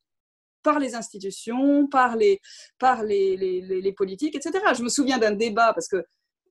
par 0.62 0.78
les 0.78 0.94
institutions, 0.94 1.86
par 1.86 2.16
les, 2.16 2.40
par 2.78 3.02
les, 3.02 3.36
les, 3.36 3.92
politiques, 3.92 4.34
etc. 4.34 4.58
Je 4.76 4.82
me 4.82 4.88
souviens 4.88 5.18
d'un 5.18 5.32
débat, 5.32 5.72
parce 5.72 5.88
que 5.88 6.04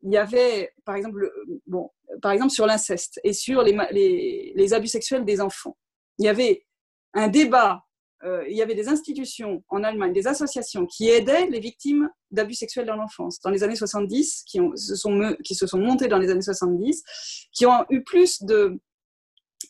il 0.03 0.11
y 0.11 0.17
avait, 0.17 0.71
par 0.85 0.95
exemple, 0.95 1.31
bon, 1.65 1.89
par 2.21 2.31
exemple 2.31 2.53
sur 2.53 2.65
l'inceste 2.65 3.19
et 3.23 3.33
sur 3.33 3.63
les, 3.63 4.53
les, 4.55 4.73
abus 4.73 4.87
sexuels 4.87 5.25
des 5.25 5.41
enfants. 5.41 5.75
Il 6.19 6.25
y 6.25 6.29
avait 6.29 6.66
un 7.13 7.27
débat 7.27 7.83
euh, 8.23 8.43
il 8.49 8.57
y 8.57 8.63
avait 8.63 8.73
des 8.73 8.89
institutions 8.89 9.63
en 9.69 9.83
Allemagne, 9.83 10.11
des 10.11 10.27
associations 10.27 10.87
qui 10.87 11.09
aidaient 11.09 11.45
les 11.47 11.59
victimes 11.59 12.09
d'abus 12.31 12.55
sexuels 12.55 12.87
dans 12.87 12.95
l'enfance 12.95 13.39
dans 13.41 13.51
les 13.51 13.63
années 13.63 13.75
70, 13.75 14.43
qui, 14.45 14.59
se 14.75 14.95
sont, 14.95 15.35
qui 15.43 15.53
se 15.53 15.67
sont 15.67 15.77
montées 15.77 16.07
dans 16.07 16.17
les 16.17 16.31
années 16.31 16.41
70, 16.41 17.03
qui 17.51 17.65
ont 17.67 17.85
eu 17.89 18.03
plus 18.03 18.41
de, 18.41 18.79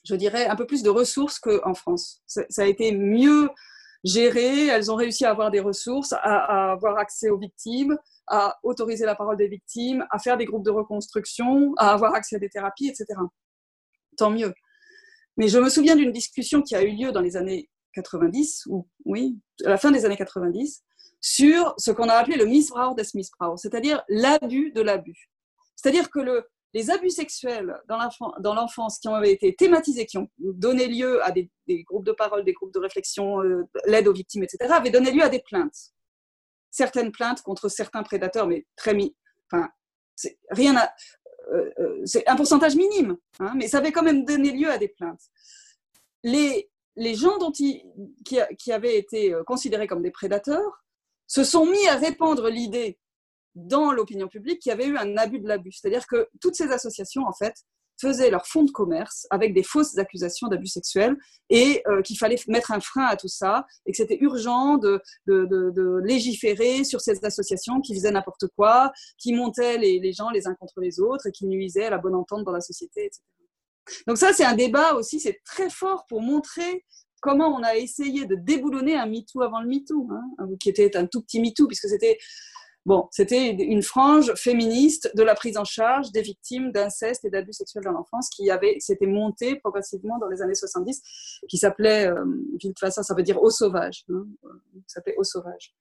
je 0.05 0.15
dirais, 0.15 0.47
un 0.47 0.55
peu 0.55 0.65
plus 0.65 0.81
de 0.81 0.89
ressources 0.89 1.39
qu'en 1.39 1.73
France. 1.73 2.21
Ça, 2.25 2.61
a 2.61 2.65
été 2.65 2.93
mieux 2.93 3.49
géré, 4.05 4.67
elles 4.67 4.89
ont 4.91 4.95
réussi 4.95 5.25
à 5.25 5.31
avoir 5.31 5.51
des 5.51 5.59
ressources, 5.59 6.13
à, 6.13 6.71
avoir 6.71 6.97
accès 6.97 7.29
aux 7.29 7.37
victimes, 7.37 7.97
à 8.27 8.57
autoriser 8.63 9.05
la 9.05 9.15
parole 9.15 9.35
des 9.35 9.49
victimes, 9.49 10.05
à 10.09 10.19
faire 10.19 10.37
des 10.37 10.45
groupes 10.45 10.63
de 10.63 10.71
reconstruction, 10.71 11.73
à 11.75 11.91
avoir 11.91 12.13
accès 12.13 12.37
à 12.37 12.39
des 12.39 12.49
thérapies, 12.49 12.87
etc. 12.87 13.07
Tant 14.15 14.29
mieux. 14.29 14.53
Mais 15.37 15.47
je 15.47 15.59
me 15.59 15.69
souviens 15.69 15.95
d'une 15.95 16.11
discussion 16.11 16.61
qui 16.61 16.75
a 16.75 16.83
eu 16.83 16.91
lieu 16.91 17.11
dans 17.11 17.21
les 17.21 17.37
années 17.37 17.69
90, 17.93 18.65
ou 18.67 18.87
oui, 19.05 19.37
à 19.65 19.69
la 19.69 19.77
fin 19.77 19.91
des 19.91 20.05
années 20.05 20.17
90, 20.17 20.83
sur 21.19 21.73
ce 21.77 21.91
qu'on 21.91 22.09
a 22.09 22.13
appelé 22.13 22.37
le 22.37 22.45
Missbrauch 22.45 22.95
des 22.95 23.03
Missbrauch, 23.13 23.59
c'est-à-dire 23.59 24.03
l'abus 24.07 24.71
de 24.71 24.81
l'abus. 24.81 25.29
C'est-à-dire 25.75 26.09
que 26.09 26.19
le, 26.19 26.47
les 26.73 26.89
abus 26.91 27.09
sexuels 27.09 27.75
dans 27.87 28.53
l'enfance 28.53 28.99
qui 28.99 29.07
ont 29.07 29.21
été 29.23 29.55
thématisés, 29.55 30.05
qui 30.05 30.17
ont 30.17 30.29
donné 30.37 30.87
lieu 30.87 31.23
à 31.23 31.31
des, 31.31 31.49
groupes 31.83 32.05
de 32.05 32.11
parole, 32.11 32.43
des 32.43 32.53
groupes 32.53 32.73
de 32.73 32.79
réflexion, 32.79 33.41
euh, 33.41 33.63
l'aide 33.85 34.07
aux 34.07 34.13
victimes, 34.13 34.43
etc., 34.43 34.71
avaient 34.71 34.91
donné 34.91 35.11
lieu 35.11 35.23
à 35.23 35.29
des 35.29 35.41
plaintes. 35.41 35.93
Certaines 36.69 37.11
plaintes 37.11 37.41
contre 37.41 37.69
certains 37.69 38.03
prédateurs, 38.03 38.47
mais 38.47 38.65
très 38.75 38.93
mis. 38.93 39.15
Enfin, 39.51 39.69
rien 40.51 40.75
à. 40.75 40.93
Euh, 41.51 41.69
euh, 41.79 42.01
c'est 42.05 42.27
un 42.27 42.35
pourcentage 42.35 42.75
minime, 42.75 43.17
hein, 43.39 43.53
mais 43.55 43.67
ça 43.67 43.77
avait 43.77 43.91
quand 43.91 44.03
même 44.03 44.25
donné 44.25 44.51
lieu 44.51 44.69
à 44.69 44.77
des 44.77 44.87
plaintes. 44.87 45.21
Les, 46.23 46.69
les 46.95 47.15
gens 47.15 47.37
dont 47.37 47.51
qui, 47.51 47.83
avaient 48.69 48.97
été 48.97 49.33
euh, 49.33 49.43
considérés 49.43 49.87
comme 49.87 50.01
des 50.01 50.11
prédateurs 50.11 50.83
se 51.27 51.43
sont 51.43 51.65
mis 51.65 51.87
à 51.87 51.95
répandre 51.95 52.49
l'idée 52.49 52.99
dans 53.55 53.91
l'opinion 53.91 54.27
publique 54.27 54.59
qu'il 54.59 54.69
y 54.69 54.73
avait 54.73 54.87
eu 54.87 54.97
un 54.97 55.17
abus 55.17 55.39
de 55.39 55.47
l'abus. 55.47 55.71
C'est-à-dire 55.71 56.05
que 56.05 56.27
toutes 56.41 56.55
ces 56.55 56.71
associations, 56.71 57.23
en 57.25 57.33
fait, 57.33 57.55
faisaient 57.99 58.29
leur 58.29 58.45
fonds 58.47 58.63
de 58.63 58.71
commerce 58.71 59.27
avec 59.29 59.53
des 59.53 59.63
fausses 59.63 59.97
accusations 59.97 60.47
d'abus 60.47 60.67
sexuels 60.67 61.15
et 61.49 61.81
euh, 61.87 62.01
qu'il 62.01 62.17
fallait 62.17 62.37
mettre 62.47 62.71
un 62.71 62.79
frein 62.79 63.05
à 63.05 63.15
tout 63.15 63.27
ça 63.27 63.65
et 63.85 63.91
que 63.91 63.97
c'était 63.97 64.17
urgent 64.21 64.77
de, 64.77 65.01
légiférer 66.03 66.83
sur 66.83 67.01
ces 67.01 67.23
associations 67.23 67.81
qui 67.81 67.95
faisaient 67.95 68.11
n'importe 68.11 68.45
quoi, 68.55 68.91
qui 69.17 69.33
montaient 69.33 69.77
les, 69.77 70.13
gens 70.13 70.29
les 70.29 70.47
uns 70.47 70.55
contre 70.55 70.79
les 70.79 70.99
autres 70.99 71.27
et 71.27 71.31
qui 71.31 71.45
nuisaient 71.45 71.85
à 71.85 71.89
la 71.89 71.97
bonne 71.97 72.15
entente 72.15 72.43
dans 72.43 72.51
la 72.51 72.61
société, 72.61 73.05
etc. 73.05 73.21
Donc 74.05 74.17
ça, 74.17 74.33
c'est 74.33 74.43
un 74.43 74.55
débat 74.55 74.93
aussi, 74.93 75.19
c'est 75.19 75.39
très 75.45 75.69
fort 75.69 76.05
pour 76.07 76.21
montrer 76.21 76.85
comment 77.21 77.47
on 77.47 77.63
a 77.63 77.75
essayé 77.75 78.25
de 78.25 78.35
déboulonner 78.35 78.95
un 78.95 79.05
MeToo 79.05 79.41
avant 79.41 79.61
le 79.61 79.67
MeToo, 79.67 80.07
hein, 80.11 80.47
qui 80.59 80.69
était 80.69 80.95
un 80.97 81.05
tout 81.05 81.21
petit 81.21 81.39
MeToo, 81.39 81.67
puisque 81.67 81.87
c'était 81.87 82.17
bon, 82.87 83.07
c'était 83.11 83.49
une 83.51 83.83
frange 83.83 84.33
féministe 84.33 85.11
de 85.15 85.21
la 85.21 85.35
prise 85.35 85.57
en 85.57 85.63
charge 85.63 86.11
des 86.11 86.23
victimes 86.23 86.71
d'inceste 86.71 87.23
et 87.25 87.29
d'abus 87.29 87.53
sexuels 87.53 87.83
dans 87.83 87.91
l'enfance 87.91 88.29
qui 88.29 88.49
avait 88.49 88.77
s'était 88.79 89.05
montée 89.05 89.57
progressivement 89.57 90.17
dans 90.17 90.27
les 90.27 90.41
années 90.41 90.55
70, 90.55 91.01
qui 91.47 91.57
s'appelait, 91.57 92.07
euh, 92.07 92.25
ça, 92.89 93.03
ça 93.03 93.13
veut 93.13 93.23
dire 93.23 93.39
au 93.41 93.51
sauvage, 93.51 94.05
hein, 94.09 94.25
s'appelait 94.87 95.15
au 95.17 95.23
sauvage. 95.23 95.75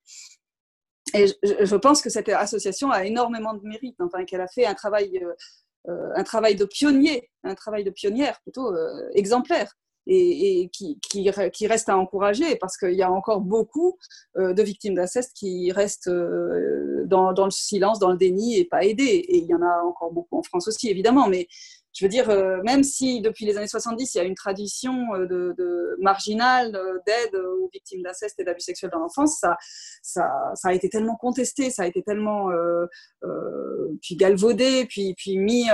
Et 1.15 1.25
je, 1.25 1.75
pense 1.77 2.01
que 2.01 2.09
cette 2.09 2.29
association 2.29 2.91
a 2.91 3.05
énormément 3.05 3.53
de 3.53 3.65
mérite, 3.65 3.95
enfin 4.01 4.25
qu'elle 4.25 4.41
a 4.41 4.47
fait 4.47 4.65
un 4.65 4.75
travail 4.75 5.17
euh, 5.23 5.33
euh, 5.89 6.11
un 6.15 6.23
travail 6.23 6.55
de 6.55 6.65
pionnier, 6.65 7.29
un 7.43 7.55
travail 7.55 7.85
de 7.85 7.91
pionnière 7.91 8.41
plutôt 8.41 8.73
euh, 8.73 9.09
exemplaire. 9.13 9.73
Et, 10.07 10.69
qui, 10.71 11.67
reste 11.67 11.89
à 11.89 11.97
encourager 11.97 12.55
parce 12.55 12.77
qu'il 12.77 12.93
y 12.93 13.03
a 13.03 13.11
encore 13.11 13.41
beaucoup 13.41 13.97
euh, 14.37 14.53
de 14.53 14.63
victimes 14.63 14.95
d'inceste 14.95 15.33
qui 15.35 15.71
restent 15.71 16.09
dans, 16.09 17.33
dans, 17.33 17.45
le 17.45 17.51
silence, 17.51 17.99
dans 17.99 18.11
le 18.11 18.17
déni 18.17 18.57
et 18.57 18.65
pas 18.65 18.83
aidées. 18.85 19.03
Et 19.03 19.37
il 19.37 19.45
y 19.45 19.53
en 19.53 19.61
a 19.61 19.83
encore 19.83 20.11
beaucoup 20.11 20.37
en 20.37 20.43
France 20.43 20.67
aussi, 20.67 20.89
évidemment. 20.89 21.27
Mais 21.27 21.47
je 21.97 22.05
veux 22.05 22.09
dire, 22.09 22.29
euh, 22.29 22.61
même 22.63 22.83
si 22.83 23.21
depuis 23.21 23.45
les 23.45 23.57
années 23.57 23.67
70, 23.67 24.13
il 24.13 24.17
y 24.19 24.21
a 24.21 24.23
une 24.23 24.35
tradition 24.35 25.15
euh, 25.15 25.95
marginale 25.99 26.75
euh, 26.75 26.99
d'aide 27.07 27.35
aux 27.35 27.69
victimes 27.73 28.03
d'inceste 28.03 28.39
et 28.39 28.43
d'abus 28.43 28.61
sexuels 28.61 28.91
dans 28.91 28.99
l'enfance, 28.99 29.43
ça, 30.03 30.29
a 30.63 30.73
été 30.73 30.89
tellement 30.89 31.15
contesté, 31.15 31.71
ça 31.71 31.83
a 31.83 31.87
été 31.87 32.03
tellement 32.03 32.49
galvaudé, 34.11 34.85
puis, 34.85 35.15
puis 35.15 35.37
mis, 35.37 35.65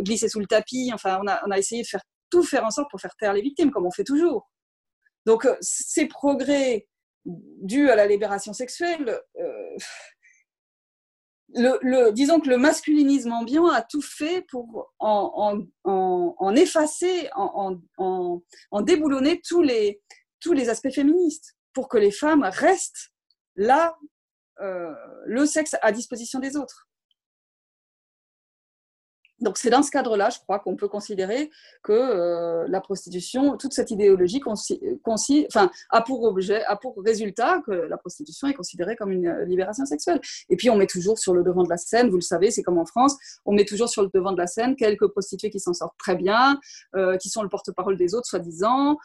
glissé 0.00 0.28
sous 0.28 0.38
le 0.38 0.46
tapis. 0.46 0.92
Enfin, 0.94 1.18
on 1.22 1.26
a, 1.26 1.40
on 1.46 1.50
a 1.50 1.58
essayé 1.58 1.82
de 1.82 1.88
faire 1.88 2.02
tout 2.32 2.42
faire 2.42 2.64
en 2.64 2.70
sorte 2.70 2.90
pour 2.90 3.00
faire 3.00 3.14
taire 3.16 3.32
les 3.32 3.42
victimes, 3.42 3.70
comme 3.70 3.86
on 3.86 3.92
fait 3.92 4.02
toujours. 4.02 4.50
Donc, 5.26 5.46
ces 5.60 6.06
progrès 6.06 6.88
dus 7.24 7.90
à 7.90 7.94
la 7.94 8.06
libération 8.06 8.52
sexuelle, 8.52 9.20
le, 11.54 12.10
disons 12.10 12.40
que 12.40 12.48
le 12.48 12.56
masculinisme 12.56 13.32
ambiant 13.32 13.66
a 13.66 13.82
tout 13.82 14.02
fait 14.02 14.42
pour 14.50 14.92
en, 14.98 15.66
effacer, 16.56 17.28
en, 17.34 18.80
déboulonner 18.80 19.40
tous 19.46 19.62
les, 19.62 20.00
tous 20.40 20.52
les 20.52 20.68
aspects 20.68 20.92
féministes, 20.92 21.56
pour 21.72 21.88
que 21.88 21.98
les 21.98 22.10
femmes 22.10 22.42
restent 22.44 23.12
là, 23.56 23.96
euh, 24.60 24.92
le 25.26 25.46
sexe 25.46 25.76
à 25.82 25.92
disposition 25.92 26.38
des 26.38 26.56
autres. 26.56 26.88
Donc 29.42 29.58
c'est 29.58 29.70
dans 29.70 29.82
ce 29.82 29.90
cadre-là, 29.90 30.30
je 30.30 30.38
crois, 30.38 30.60
qu'on 30.60 30.76
peut 30.76 30.88
considérer 30.88 31.50
que 31.82 31.92
euh, 31.92 32.64
la 32.68 32.80
prostitution, 32.80 33.56
toute 33.56 33.72
cette 33.72 33.90
idéologie 33.90 34.40
enfin, 34.46 35.70
a 35.90 36.02
pour 36.02 36.22
objet, 36.22 36.64
a 36.64 36.76
pour 36.76 36.94
résultat 37.04 37.60
que 37.66 37.72
la 37.72 37.96
prostitution 37.96 38.46
est 38.46 38.54
considérée 38.54 38.94
comme 38.94 39.10
une 39.10 39.26
euh, 39.26 39.44
libération 39.44 39.84
sexuelle. 39.84 40.20
Et 40.48 40.56
puis 40.56 40.70
on 40.70 40.76
met 40.76 40.86
toujours 40.86 41.18
sur 41.18 41.34
le 41.34 41.42
devant 41.42 41.64
de 41.64 41.68
la 41.68 41.76
scène, 41.76 42.08
vous 42.08 42.16
le 42.16 42.22
savez, 42.22 42.50
c'est 42.52 42.62
comme 42.62 42.78
en 42.78 42.86
France, 42.86 43.16
on 43.44 43.52
met 43.52 43.64
toujours 43.64 43.88
sur 43.88 44.02
le 44.02 44.10
devant 44.14 44.32
de 44.32 44.38
la 44.38 44.46
scène 44.46 44.76
quelques 44.76 45.08
prostituées 45.08 45.50
qui 45.50 45.58
s'en 45.58 45.74
sortent 45.74 45.98
très 45.98 46.14
bien, 46.14 46.60
euh, 46.94 47.16
qui 47.16 47.28
sont 47.28 47.42
le 47.42 47.48
porte-parole 47.48 47.96
des 47.96 48.14
autres, 48.14 48.26
soi-disant, 48.26 48.96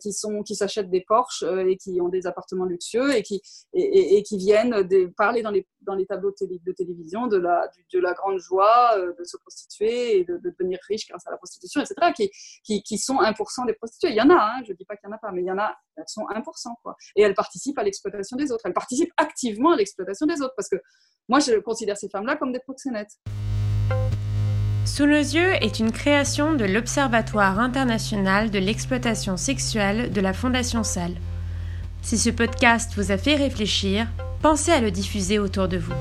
qui 0.00 0.12
sont, 0.12 0.42
qui 0.42 0.56
s'achètent 0.56 0.90
des 0.90 1.02
Porsche 1.02 1.44
et 1.68 1.76
qui 1.76 2.00
ont 2.00 2.08
des 2.08 2.26
appartements 2.26 2.64
luxueux 2.64 3.14
et 3.14 3.22
qui 3.22 3.40
et, 3.74 4.22
qui 4.22 4.38
viennent 4.38 4.88
parler 5.16 5.42
dans 5.42 5.50
les 5.50 5.66
dans 5.82 5.94
les 5.94 6.06
tableaux 6.06 6.34
de, 6.40 6.72
télévision 6.72 7.26
de 7.26 7.36
la 7.36 7.68
de 7.92 7.98
la 7.98 8.12
grande 8.14 8.38
joie 8.38 8.96
de 9.18 9.24
se 9.24 9.36
et 9.80 10.24
de, 10.24 10.38
devenir 10.38 10.78
riche 10.88 11.06
grâce 11.08 11.26
à 11.26 11.30
la 11.30 11.36
prostitution, 11.36 11.80
etc., 11.80 12.12
qui, 12.14 12.30
qui, 12.64 12.82
qui 12.82 12.98
sont 12.98 13.20
1% 13.20 13.66
des 13.66 13.74
prostituées. 13.74 14.10
Il 14.10 14.16
y 14.16 14.20
en 14.20 14.30
a, 14.30 14.34
hein, 14.34 14.62
je 14.64 14.72
ne 14.72 14.76
dis 14.76 14.84
pas 14.84 14.96
qu'il 14.96 15.08
n'y 15.08 15.14
en 15.14 15.16
a 15.16 15.20
pas, 15.20 15.32
mais 15.32 15.42
il 15.42 15.46
y 15.46 15.50
en 15.50 15.58
a, 15.58 15.74
elles 15.96 16.04
sont 16.06 16.22
1%. 16.22 16.42
Quoi. 16.82 16.96
Et 17.16 17.22
elles 17.22 17.34
participent 17.34 17.78
à 17.78 17.82
l'exploitation 17.82 18.36
des 18.36 18.52
autres. 18.52 18.62
Elles 18.64 18.72
participent 18.72 19.12
activement 19.16 19.72
à 19.72 19.76
l'exploitation 19.76 20.26
des 20.26 20.40
autres, 20.40 20.54
parce 20.56 20.68
que 20.68 20.76
moi, 21.28 21.40
je 21.40 21.58
considère 21.60 21.96
ces 21.96 22.08
femmes-là 22.08 22.36
comme 22.36 22.52
des 22.52 22.60
proxénètes. 22.60 23.12
Sous 24.84 25.06
nos 25.06 25.14
yeux 25.14 25.52
est 25.62 25.78
une 25.78 25.92
création 25.92 26.54
de 26.54 26.64
l'Observatoire 26.64 27.60
international 27.60 28.50
de 28.50 28.58
l'exploitation 28.58 29.36
sexuelle 29.36 30.12
de 30.12 30.20
la 30.20 30.32
Fondation 30.32 30.82
Salle. 30.82 31.14
Si 32.02 32.18
ce 32.18 32.30
podcast 32.30 32.92
vous 32.96 33.12
a 33.12 33.16
fait 33.16 33.36
réfléchir, 33.36 34.08
pensez 34.42 34.72
à 34.72 34.80
le 34.80 34.90
diffuser 34.90 35.38
autour 35.38 35.68
de 35.68 35.78
vous. 35.78 35.94